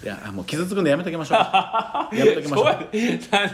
[0.04, 1.38] いやもう傷つくんでやめときましょう。
[2.16, 2.66] やめときましょう。
[2.66, 2.90] なん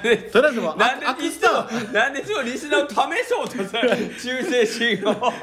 [0.02, 3.82] でとりあえずもうなんであリスナーなんでそうリスナーを試そうとさ
[4.20, 5.34] 忠誠心を。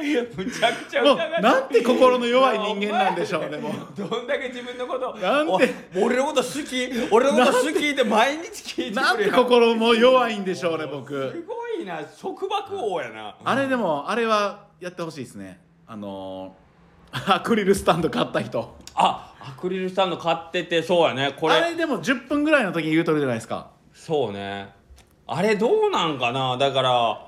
[0.00, 1.42] むちゃくちゃもう疑って。
[1.42, 3.72] なんて心の弱い人間なんでしょうねもう。
[3.96, 8.48] どんだけ自分のことなん俺のこと好き俺のこと好きって毎日
[8.82, 13.36] 聞いてなんて心も弱いんでしょうねす僕ごいな束縛王やな。
[13.44, 15.60] あれでもあれはやってほしいですね。
[15.86, 18.76] あのー、アクリルスタンド買った人。
[18.94, 21.34] あアクリルスタンド買っててそうやね。
[21.38, 21.54] これ。
[21.54, 23.70] あれでも10分ぐらいの時に言うとるじゃないですか。
[23.94, 24.68] そうね。
[25.26, 26.56] あれどうなんかな。
[26.56, 27.26] だから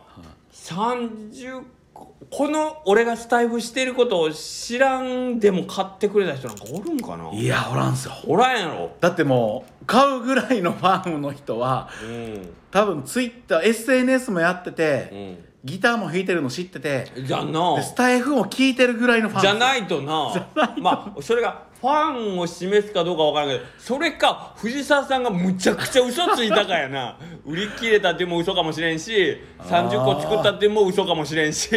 [0.52, 1.62] 30
[1.94, 7.30] ここの俺がスタイフしてることを知らんでも買ってくれた人なんかおるんかな。
[7.32, 8.14] いやおらんすよ。
[8.26, 8.90] おらんやろ。
[9.01, 12.55] だってもう買うぐらいのファンの人はうん。
[12.70, 15.44] 多分ツイッター SNS もやってて、うん。
[15.64, 17.76] ギターも弾いてるの知っててじゃな。
[17.76, 20.02] でスタイフも聞いてるぐらいのファンじゃないいと。
[20.02, 20.32] な
[20.78, 27.18] まあそれがファンを示すかどうかわからんけどそれか藤沢さんがむちゃくちゃ嘘ついたかやな。
[27.44, 31.68] 売り切れたっても嘘かもしれんし30個作ったっても嘘かもしれんし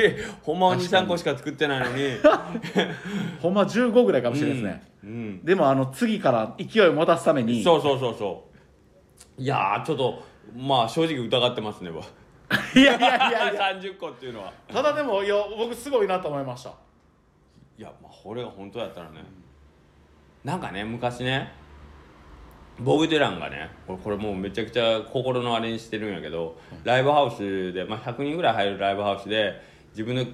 [0.43, 2.19] ほんまは23個しか作ってないのに。
[3.41, 5.43] ほんま15ぐらいかもしれないですね、うんうん。
[5.43, 7.63] でもあの次から勢いを持たすために。
[7.63, 8.43] そうそうそうそ
[9.39, 9.41] う。
[9.41, 10.23] いやーちょっと
[10.55, 12.03] まあ正直疑ってますねわ
[12.75, 13.71] いやいやいやいや。
[13.73, 14.53] 30個っていうのは。
[14.71, 16.73] ただでもいや僕すごいなと思いました。
[17.79, 19.44] いやまあこれが本当やったらね
[20.45, 21.51] なんかね昔ね
[22.79, 29.59] ボブ・デュランがねこれこれもうめちゃくちゃ心のあれにしてるんやけどライブハウスで、まあ、100人ぐらい入るライブハウスで
[29.91, 30.25] 自分の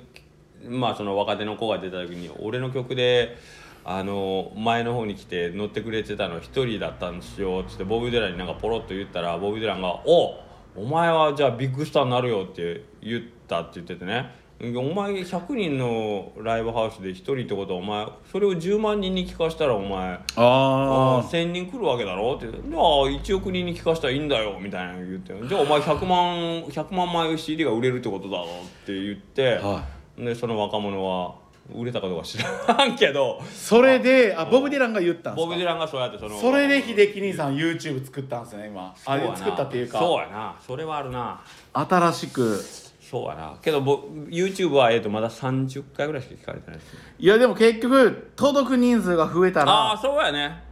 [0.69, 3.37] まあその若手の子が出た時に俺の曲で
[3.85, 10.35] あの前の方に来て乗ってくれてたの一人だったんですよつってボブ・デュランになんかポロッと言ったらボブ・デュランが「お
[10.75, 22.45] お前はじゃあビッグスターになるよ」って言ったって言っててねお前100人のライブハウスで1人ってことはお前それを10万人に聞かしたらお前ああ1000人来るわけだろって。
[22.45, 25.33] じゃあ1億人に聞かしたらいいんだよみたいなの言って。
[25.47, 28.47] じゃあお前100万100万枚 CD が売れるってことだろっ
[28.85, 29.83] て言って、は
[30.15, 31.33] でその若者は
[31.73, 33.41] 売れたかどうか知らんけど。
[33.51, 35.47] それであボブ・ディランが言ったんですか？
[35.47, 38.93] ボブ・ディランがそうやってそのそれで秀樹兄さん YouTube 作ったんですよね今。
[38.93, 39.37] あそうやな。
[39.37, 39.97] 作ったっていうか。
[39.97, 40.55] そうやな。
[40.67, 41.41] それはあるな。
[41.73, 42.63] 新しく
[43.11, 43.57] そうやな。
[43.61, 46.99] けどぼ YouTube は、えー、とまだ30回ぐらいしか聞かれてないですね。
[47.19, 50.63] いやでも結局届く人数が増えたああらそうやね。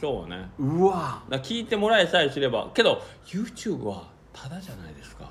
[0.00, 0.48] そうね。
[0.60, 1.24] うわ。
[1.28, 2.70] だから聞いてもらえさえすれば。
[2.72, 5.28] けど YouTube はタダじゃないですか。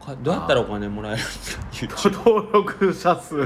[0.00, 3.36] おかどうやったらお金もらえるんですか？YouTube 登録者数。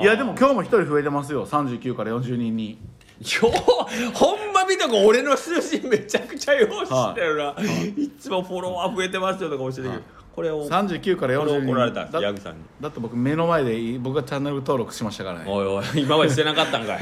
[0.00, 1.44] いやでも今日も一人増えてますよ。
[1.44, 2.78] 39から40人に。
[3.20, 5.04] ようほんま見とこ。
[5.06, 7.54] 俺の数字めちゃくちゃよう知ってるな、
[7.96, 10.02] い、つもフォロワー増えてますよとか教えてくる、
[10.34, 12.64] これを39からこれ40人怒られたんですだヤグさんに。
[12.80, 15.44] だって僕目の前で僕がチャンネル登録しましたからね。
[15.48, 16.98] おいおい今までしてなかったんかい。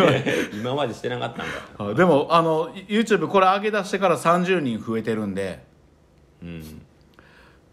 [0.58, 1.42] 今までしてなかった
[1.84, 1.94] んか。
[1.94, 5.64] でもあの YouTube これ上げ出してから30人増えてるんで。
[6.42, 6.82] うん。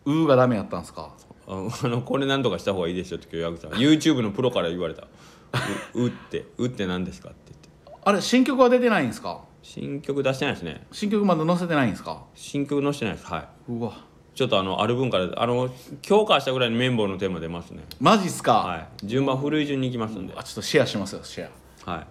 [0.06, 1.14] うーがダメやったんですか？
[1.48, 5.08] ああのこれなんとかした方がいいですよって今日ヤグさん YouTube のプロから言われた
[5.96, 7.60] 「う うって「うって何ですか?」って言っ
[7.98, 8.02] て。
[8.06, 9.42] あれ新曲は出てないんですか？
[9.64, 10.86] 新曲出してないですね。
[10.92, 12.22] 新曲まだ載せてないんですか？
[12.36, 13.48] 新曲載せてないですはい。
[13.72, 13.94] うわ
[14.36, 15.70] ちょっとあのある分からあの
[16.02, 17.84] 強化したぐらいに綿棒のテーマ出ますね。
[18.00, 18.88] マジっすか、はい。
[19.06, 20.34] 順番古い順に行きますんで。
[20.36, 21.50] あちょっとシェアしますよシェ
[21.86, 21.92] ア。
[21.92, 22.08] はい。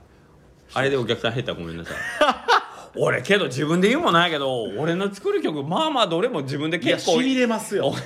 [0.75, 1.97] あれでお客さん減ったらごめんなさい。
[2.97, 7.21] 俺けど自分で言うもんないけど俺の作る曲まあまあどれも自分でいや結構。
[7.21, 7.93] しびれますよ。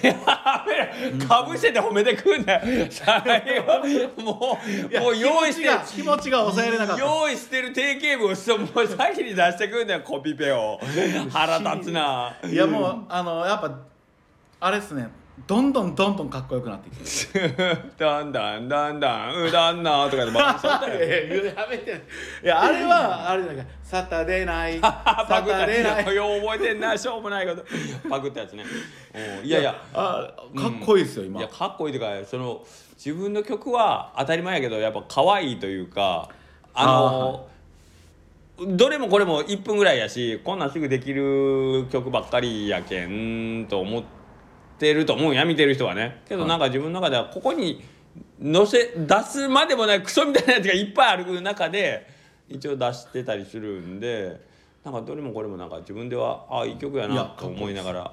[1.26, 3.62] かぶせて褒めてくんだよ最
[4.16, 4.58] 後も
[4.96, 7.04] うもう用意して気持ちが気持ちが抑えれなかった。
[7.04, 10.78] 用意してる定型文をそうもう先に出してくんだよコピペを。
[11.32, 12.34] 腹立つな。
[12.44, 13.91] いやもうあのやっぱ
[14.64, 15.08] あれっすね。
[15.46, 17.48] どんどんどんどんかっこよくなってきて
[17.98, 20.90] だんだんだんだんうだんなとかでバカにしとったい
[21.36, 21.90] よやめて。
[22.44, 24.92] いやあれはあれだからサタデーナイサ
[25.28, 25.60] パクった。
[25.62, 27.64] タデーナイよう覚えてんなしょうもないこと。
[28.08, 28.64] パクったやつね。
[29.40, 29.82] うんいやいや。
[29.94, 31.40] あかっこいいですよ今。
[31.40, 32.62] いやかっこいいというかその
[32.94, 36.28] 自分の曲は当たり前やけどやっぱ可愛いというか
[36.72, 37.48] あの
[38.60, 44.21] どれもこれも1分ぐらいやしこんなんすぐできる曲ばっかりやけんと思って
[44.92, 46.22] ると思うんや見てる人はね。
[46.26, 46.48] けどはい。
[46.48, 47.84] なんか自分の中ではここに
[48.42, 52.06] 載せ出すまでもないクソみたいなやつがいっぱいある中で
[52.48, 54.40] 一応出してたりするんで
[54.84, 58.12] なんかどれもこれもなんか自分ではああいい曲やなと思いながら。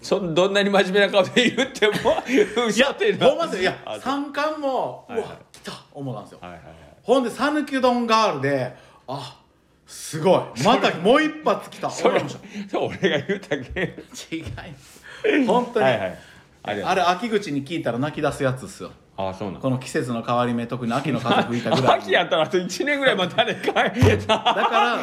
[0.00, 2.94] そんどんなに真面目な顔で言ってもいや
[3.28, 3.72] ほんまですよ。
[4.00, 5.30] 三冠もうはいはい。
[5.30, 6.38] わ来た思ったんですよ。
[6.40, 6.74] はいはいはい。
[7.02, 8.74] ほんで讃岐うどんガールで
[9.06, 9.40] あ
[9.88, 10.62] すごい。
[10.62, 11.88] またもう一発来た。
[11.90, 13.96] それそれ俺が言うたけ？
[14.30, 15.02] 違います
[15.46, 16.82] 本当に、はいはい。
[16.82, 18.92] あれ秋口に聞いたら泣き出すやつっすよ。
[19.16, 23.92] ああそうなのこの季節の変わり目特に秋の風吹いたぐらい 秋やったらあと1年ぐらいまたねかい。
[24.28, 24.98] だから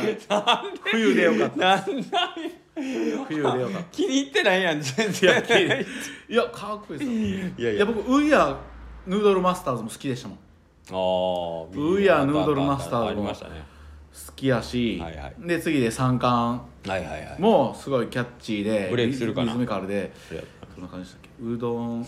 [0.84, 1.58] 冬でよかった。
[1.58, 2.36] なんだ
[2.76, 3.84] 冬でよかった。
[3.92, 5.44] 気に入ってないやん全然。
[6.30, 7.12] いやかっこいいですよ。
[7.58, 8.56] いやいいや僕ウイヤ
[9.08, 10.38] ヌードルマスターズも好きでしたもん。
[10.88, 13.10] 好ああウイヤーヌードルマスターズも。
[13.10, 13.75] ありましたね
[14.36, 15.34] きやし、はいはい。
[15.40, 16.62] で次で三冠。
[16.88, 17.42] はいはいはい。
[17.42, 19.48] もすごいキャッチーでブレイクするかな。
[19.48, 20.12] リズミカルで。
[20.76, 21.54] どんな感じでしたっけ？
[21.54, 22.08] うどん。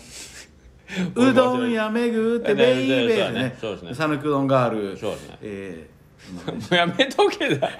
[1.14, 3.56] うどんやめぐってベイベーでね。
[3.60, 3.94] そうですね。
[3.94, 4.96] 讃岐うどんガール。
[4.96, 5.38] そうですね。
[5.42, 5.86] え
[6.46, 7.70] もうやめとけだ。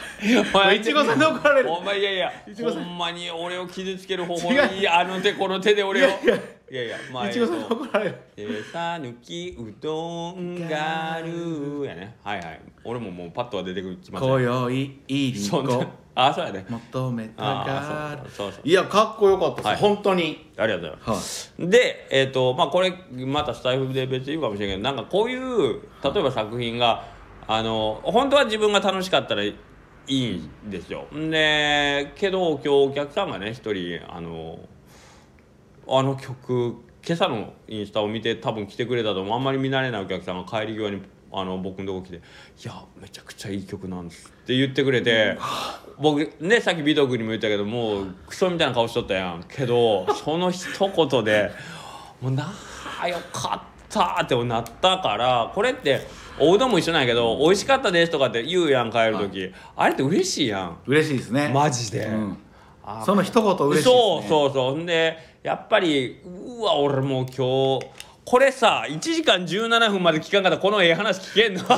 [0.55, 1.71] お前いちごさんで怒られる。
[1.73, 2.33] お前いやいや。
[2.47, 2.85] いちごさん。
[2.85, 6.09] ほんまに俺を傷つける方法違ういやあの手この手で俺を。
[6.09, 6.39] いやいや
[6.71, 8.15] いやいやまあーいちごさんでえーと怒られる。
[8.37, 12.17] えーさぬきうどんがあるやね。
[12.23, 12.61] はいはい。
[12.85, 15.85] 俺ももうパッとは出てきません今宵いりそんなこ
[16.15, 18.61] あそうやね求めたあがーそうそうそう。
[18.65, 19.77] いやかっこよかったです、はい。
[19.77, 20.51] 本当に。
[20.57, 21.55] ありがとうございます。
[21.59, 21.71] はい。
[21.71, 27.05] でえっ、とまあこれまたスタイフで別に言うかもしれないけどなんかこういう例えば作品が
[27.47, 29.55] あの本当は自分が楽しかったらい
[30.07, 30.31] い
[30.67, 31.07] んですよ。
[31.15, 34.59] んでけど今日お客さんがね一人あの
[35.89, 39.35] あの曲今朝のインスタを見て多分来てくれたと思う。
[39.35, 41.03] あんまり見慣れないお客さんが帰り際に
[41.33, 42.21] あの僕のとこ来て「い
[42.65, 45.39] やめちゃくちゃいい曲なんです」って言ってくれて
[45.99, 49.45] 僕ねさっき美徳にも言ったけどもうクソみたいな顔しとったやん。
[49.49, 51.51] けど その一言で
[52.21, 52.53] 「もうな
[53.01, 56.07] あよかった」ってなったからこれって
[56.39, 60.79] おうどんも一緒なんやけど「美味しかったです」とかって言うやん帰る時、あれって嬉しいやん。
[60.87, 61.51] 嬉しいですね。
[61.53, 62.05] マジで。
[62.07, 62.39] うん。
[62.85, 63.95] あその一言嬉しいね。
[63.95, 64.87] そうそうそう。
[64.87, 67.87] でやっぱりうわ俺もう今日
[68.25, 71.63] これさ1時間17分まで聞かんかったらこのええ話聞けんの？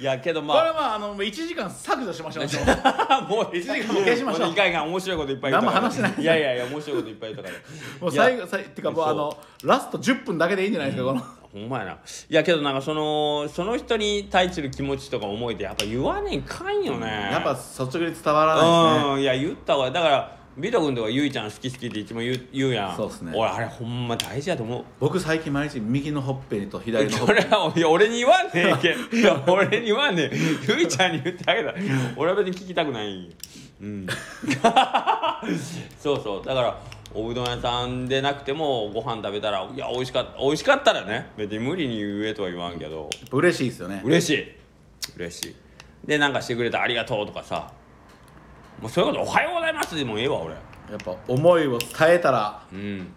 [0.00, 0.64] いやけどこまあ。
[0.64, 2.44] れはあのもう1時間削除しましょう
[3.28, 4.46] もう1時間も消しましょう。
[4.46, 6.14] もう2回間面白いこといっぱい言ったから何も話してない。
[6.18, 7.62] いやいやいや面白いこといっぱい言ったから
[8.00, 11.22] もう最後最てかもうあのラスト10分だけでいいんじゃないですかこの。
[11.52, 11.92] ほんまやな。
[11.92, 11.96] い
[12.30, 17.28] やけどなんかそのその人に対する気持ちとか思いってやっぱ言わねえかんよね。
[17.30, 19.14] やっぱ率直に伝わらないですね。
[19.14, 19.20] うん。
[19.20, 22.96] いや言った方がだからビト君とかゆいちゃん好き好きっていつも言う言うやん。
[22.96, 23.32] そうっすね。
[23.34, 24.84] 俺あれほんま大事やと思う。
[25.00, 28.98] 僕最近毎日右のほっぺと左のほっそれぺはいや俺に言わんねえけん。
[29.18, 30.36] いや俺に言わんねえ
[30.68, 31.74] ゆいちゃんに言ってあげた
[32.16, 33.30] 俺は別に聞きたくない。
[33.80, 34.06] うん。
[35.98, 36.44] そうそう。
[36.44, 36.78] だから
[37.14, 43.08] おうどん屋さんでなくてもご飯食べたらいや美味しかった美味しかったらね別に無理に言えとは言わんけど。
[43.30, 44.02] 嬉しいですよね。
[44.04, 44.52] 嬉しい。
[45.16, 45.56] 嬉しい。
[46.06, 47.72] でなんかしてくれたらありがとうとかさ。
[48.82, 50.54] もうそういうことおはようございますでもええわ俺。
[50.54, 50.60] や
[50.94, 53.12] っぱ思いを伝えたらうん。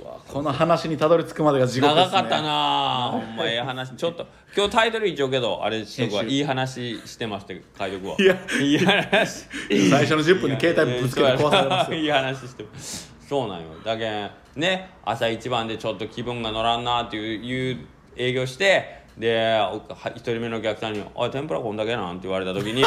[0.00, 2.12] うわこの話にたどり着くまでが地獄ですね。
[2.12, 2.48] 長かったな
[3.06, 3.94] あほんまええ話。
[3.94, 6.22] ちょっと今日タイトル一応けどあれしとくわ。
[6.22, 8.36] 編集いい話してますって書いとくわいや。
[8.60, 9.46] いい話。
[9.68, 11.98] 最初の10分に携帯ぶつけて壊されますよ。
[11.98, 12.38] いい話。
[12.48, 12.64] して。
[13.28, 13.66] そうなんよ。
[13.84, 17.86] だけんね朝一番でちょっと気分が乗らんなっていういう
[18.16, 22.84] 営業してでおは一人目のお客さんに「あ天ぷらこんだけなん?」って言われた時に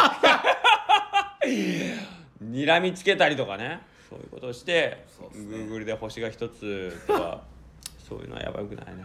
[2.44, 3.82] 睨みつけたりとかね。
[4.10, 5.58] そういうことをしてそうっすね。
[5.58, 7.44] Google で星が一つとか
[8.08, 9.04] そういうのはやばくないね。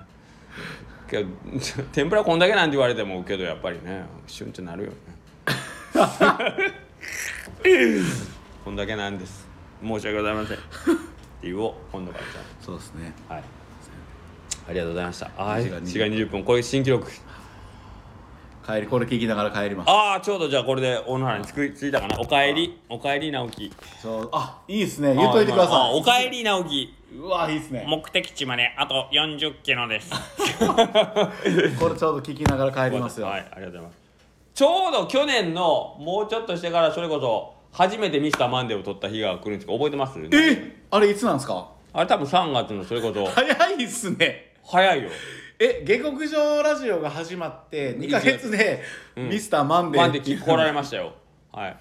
[1.09, 1.29] けど
[1.93, 4.97] 天ぷらこんだけなんて言われてもけどやっぱりねシュンってなるよね。
[8.65, 9.49] こんだけなんです。
[9.83, 10.57] 申し訳ございません。
[10.57, 10.65] って
[11.43, 12.31] 言おう今度からじ
[12.65, 13.13] そうですね。
[13.29, 13.43] はい。
[14.69, 15.31] ありがとうございました。
[15.37, 17.11] あ時間ー時間20分これ新記録
[18.67, 19.91] 帰りこれ聞きながら帰ります。
[19.91, 22.19] ああちょうどじゃあこれで大野原に着く着いたかな。
[22.21, 23.73] おかえりおかえり直樹。
[24.01, 25.15] そうあいいですね。
[25.15, 26.01] 言っといてくだあさい。
[26.01, 26.95] おかえり直樹。
[27.17, 27.85] うわいいですね。
[27.87, 30.11] 目的地まであと40キロです。
[31.79, 33.99] これちょうど聞きながら帰りますよ、はいありがとうございます。
[34.55, 40.19] ちょうど去年のもうちょっとしてからそれこそ初めてミスターマンデーを取った日が来るんですけど覚えてます？
[40.33, 41.69] えあれいつなんですか？
[41.95, 43.27] あれ多分3月のそれこそ。
[43.27, 44.53] 早いっすね。
[44.65, 45.11] 早いよ
[45.65, 48.83] え下克上ラジオが始まって2ヶ月で
[49.15, 51.13] ミスターマンデーマンデー来られましたよ。
[51.53, 51.77] はい。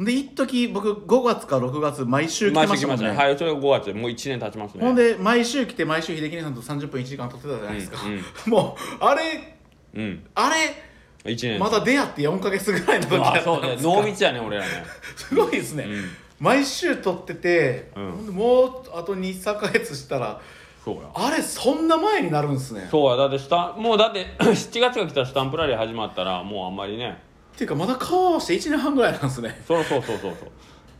[0.00, 3.16] で一時僕5月か6月毎週来て毎週来ましたもんね。
[3.16, 3.86] ねはいそれが5月。
[3.86, 4.80] でもう1年経ちますね。
[4.84, 9.56] ほんで毎週来て毎週秀樹さんと30分1時間撮ってたじゃないですか、うん もうあれ
[9.94, 10.26] うん。
[10.34, 11.60] あれ1年。
[11.60, 13.68] まだ出会って4ヶ月ぐらいの時だったあそうんね。
[13.68, 14.68] ですか濃密やね俺らね。
[15.14, 16.10] すごいですね、うん。
[16.40, 18.34] 毎週撮ってて、うん。
[18.34, 20.40] もうあと23ヶ月したら
[20.86, 21.10] そうや。
[21.14, 22.86] あれそんな前になるんですね。
[22.88, 23.16] そうや。
[23.16, 27.18] だってスタンもうだって 7月が来たらスタンプラリー始まったらもうあんまりね
[27.56, 29.60] っていうかまだ顔合わせて1年半ぐらいなんですね。
[29.66, 30.50] そうそうそうそうそう。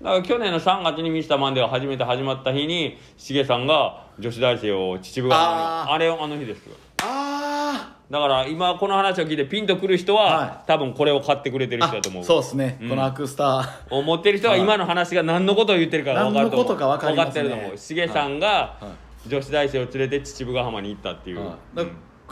[0.03, 6.75] だから去年の3月にミスターマンデーが初めて始まった日にしげさんが女子大生を秩父川にあれあの日ですよ。
[7.03, 12.25] あだから今この話を聞いてピンとくる人は、は多分これを買ってくれてる人だと思う。
[12.25, 12.89] そうですね、うん。
[12.89, 13.95] このアクスター。
[13.95, 16.65] 思ってる人ははい今の話が何のことを言ってるか分かると思う。
[16.65, 17.43] 何のことか分かりますね。
[17.43, 17.79] 分かってると思う。
[17.79, 21.43] しげさんがは女子大生を連れて秩父ヶ浜に行ったっていう、う
[21.83, 21.91] ん。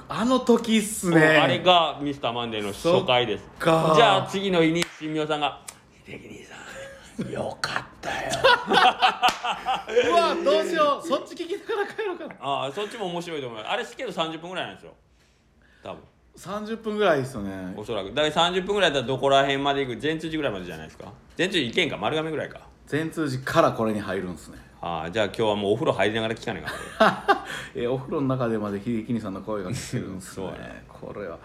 [0.09, 1.21] あの時っすね。
[1.39, 3.45] あれがミスターマンデーの初回です。
[3.61, 5.61] じゃあ次の日に新明さんが
[6.07, 7.33] 「秀樹兄さん。
[7.33, 8.31] よかったよ。
[10.11, 11.07] うわどうしよう。
[11.07, 13.71] そっち聞きながら帰ろうかな」ああそっちも面白いと思います。
[13.71, 14.93] あれけど30分ぐらいなんですよ。
[15.83, 16.01] 多分。
[16.37, 17.73] 30分ぐらいですよね。
[17.77, 18.13] おそらく。
[18.13, 20.01] だから30分ぐらいだったらどこら辺まで行く？
[20.01, 21.13] 全通寺ぐらいまでじゃないですか？
[21.37, 21.97] 全通寺行けんか？
[21.99, 22.61] 丸亀ぐらいか。
[22.89, 27.47] 全通寺からこれに入るんですねああじゃあ今日はもうお風呂入りながら聞かないか。
[27.75, 30.47] えお風呂の中でまで秀樹兄さんの声が聞けるんですね。
[30.49, 30.85] ね。
[30.87, 31.39] これは。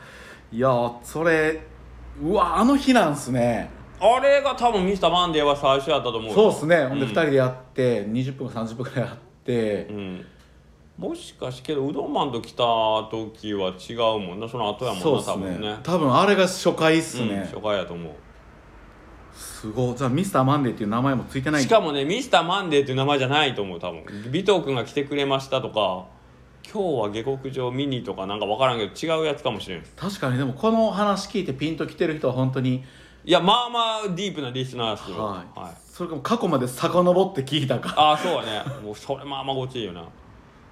[0.51, 1.61] いやそれ
[2.21, 3.69] うわあの日なんすね。
[4.01, 6.33] あれが多分ミスターマンデーは最初やったと思うよ。
[6.33, 6.85] そうっすね。
[6.85, 7.11] ほんでうん。
[7.11, 9.87] 2人でやって20分か30分くらいやって。
[9.89, 10.25] うん
[10.97, 12.63] もしかしけどうどんマンと来た
[13.09, 14.49] 時は違うもんな。
[14.49, 15.67] その後やもんなそうっす多分ね。
[15.75, 18.13] ね多分あれが初回っすうん、ね初回やと思う
[19.39, 19.95] すごい。
[19.95, 21.61] じゃあミスターマンデーっていう名前もついてない。
[21.61, 24.01] しかもねミスターマンデーっていう名前じゃないと思う多分。
[24.27, 26.05] 尾藤君が来てくれましたとか
[26.71, 29.83] 今日は下克上ミニとかなんか分からんけど違うやつかもしれん。
[29.95, 32.83] 確かにでもこの話聞いてピンときてる人は本当に。
[33.25, 35.23] いやまあまあディープなリスナーですよ。
[35.23, 35.71] はい、はい。
[35.85, 37.93] それかも過去まで遡って聞いたか。
[37.97, 38.63] ああそうやね。
[38.83, 40.05] もうそれまあまあごちいよな。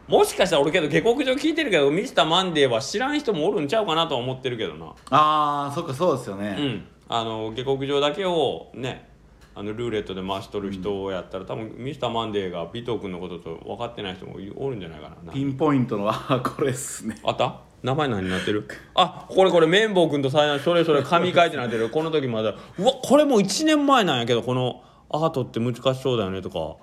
[0.08, 4.94] もしかしたら俺けど下克上聞いてるけどミスターマンデーは知らん人もおるんちゃうかなとは思ってるけどな。
[5.10, 9.10] ああそっかそうですよね、うんあの下克上だけをね
[9.56, 15.34] あのルーレットで回しとる人をやったら、多分ミスターマンデーが尾藤君のことと分かってない人もおるんじゃないかな。
[15.34, 17.18] ピンポイントのあこれっすね。
[17.24, 18.68] あった名前何になってる？
[18.94, 21.90] あこれこれ綿棒君と最難それぞれ紙書いてなってる。
[21.90, 26.76] この時まだうわこれもう1年前なんやけどこのアートって難しそうだよねとか。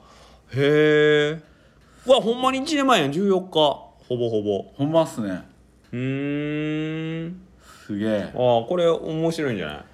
[0.57, 1.43] へえ
[2.07, 3.13] うわほんまに1年前やん。
[3.13, 3.51] 14日。
[3.53, 4.63] ほぼほぼ。
[4.75, 5.43] ほんまっすね。
[5.93, 7.41] うーん。
[7.87, 8.23] すげえ。
[8.33, 9.85] あこれ面白いんじゃない？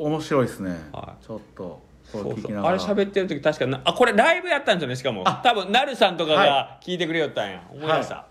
[0.00, 2.56] 面白いっすね、はちょっとそうそう。
[2.56, 5.22] あれ喋ってる時確かなあこれライブやったんですよねしかも。
[5.26, 5.40] あ。
[5.44, 8.26] 多分なるさんとかはが聞いてくれよったんや、思い出した、は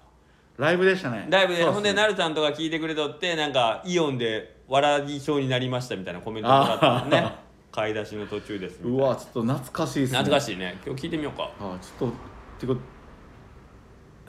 [0.58, 1.28] ライブでしたね。
[1.30, 1.70] ライブで、ね。
[1.70, 7.18] ほんでなるさんとか聞いてくれとってなんかイオンで笑いそうになりましたみたいなコメントもらったのね。
[7.20, 7.40] あ
[7.72, 9.04] 買い出しの途中ですうな。
[9.06, 10.20] わちょっと懐かしいっすね。
[10.20, 10.78] い懐かしいね。
[10.84, 11.52] 今日聞いてみようか。
[11.60, 12.12] あちょっ
[12.60, 12.80] とてか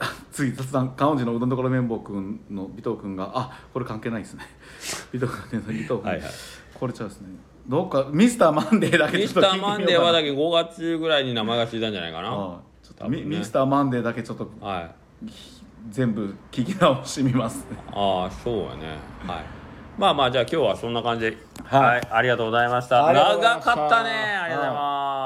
[0.31, 4.43] 次雑談彼女のうどんどころ綿棒くんの尾藤くんがあこれ関係ないですね。
[5.13, 6.31] 尾藤くんね尾藤くん、はいはい
[6.81, 7.27] これちゃうですね
[7.67, 9.77] どうかミスターマンデーだけミスちょっと聞いてみようかな。
[9.77, 12.09] ターマンデーはだけ5月ぐらいに名前がついたんじゃな。
[12.09, 12.31] いかなあ
[12.81, 13.21] ちょっとね。
[13.21, 14.91] ミミスターマンデーだけちょっとはい。
[15.91, 17.77] 全部聞き直してみますね。
[17.91, 18.97] ああそうやね。
[19.27, 19.45] はい。
[19.95, 21.37] まあまあじゃあ今日はそんな感じで。
[21.65, 21.81] はい。
[21.81, 23.05] はい、ありがとうございました。
[23.05, 23.75] ありがとうございました。
[23.75, 24.09] 長かったね。
[24.09, 25.21] ありがとうございます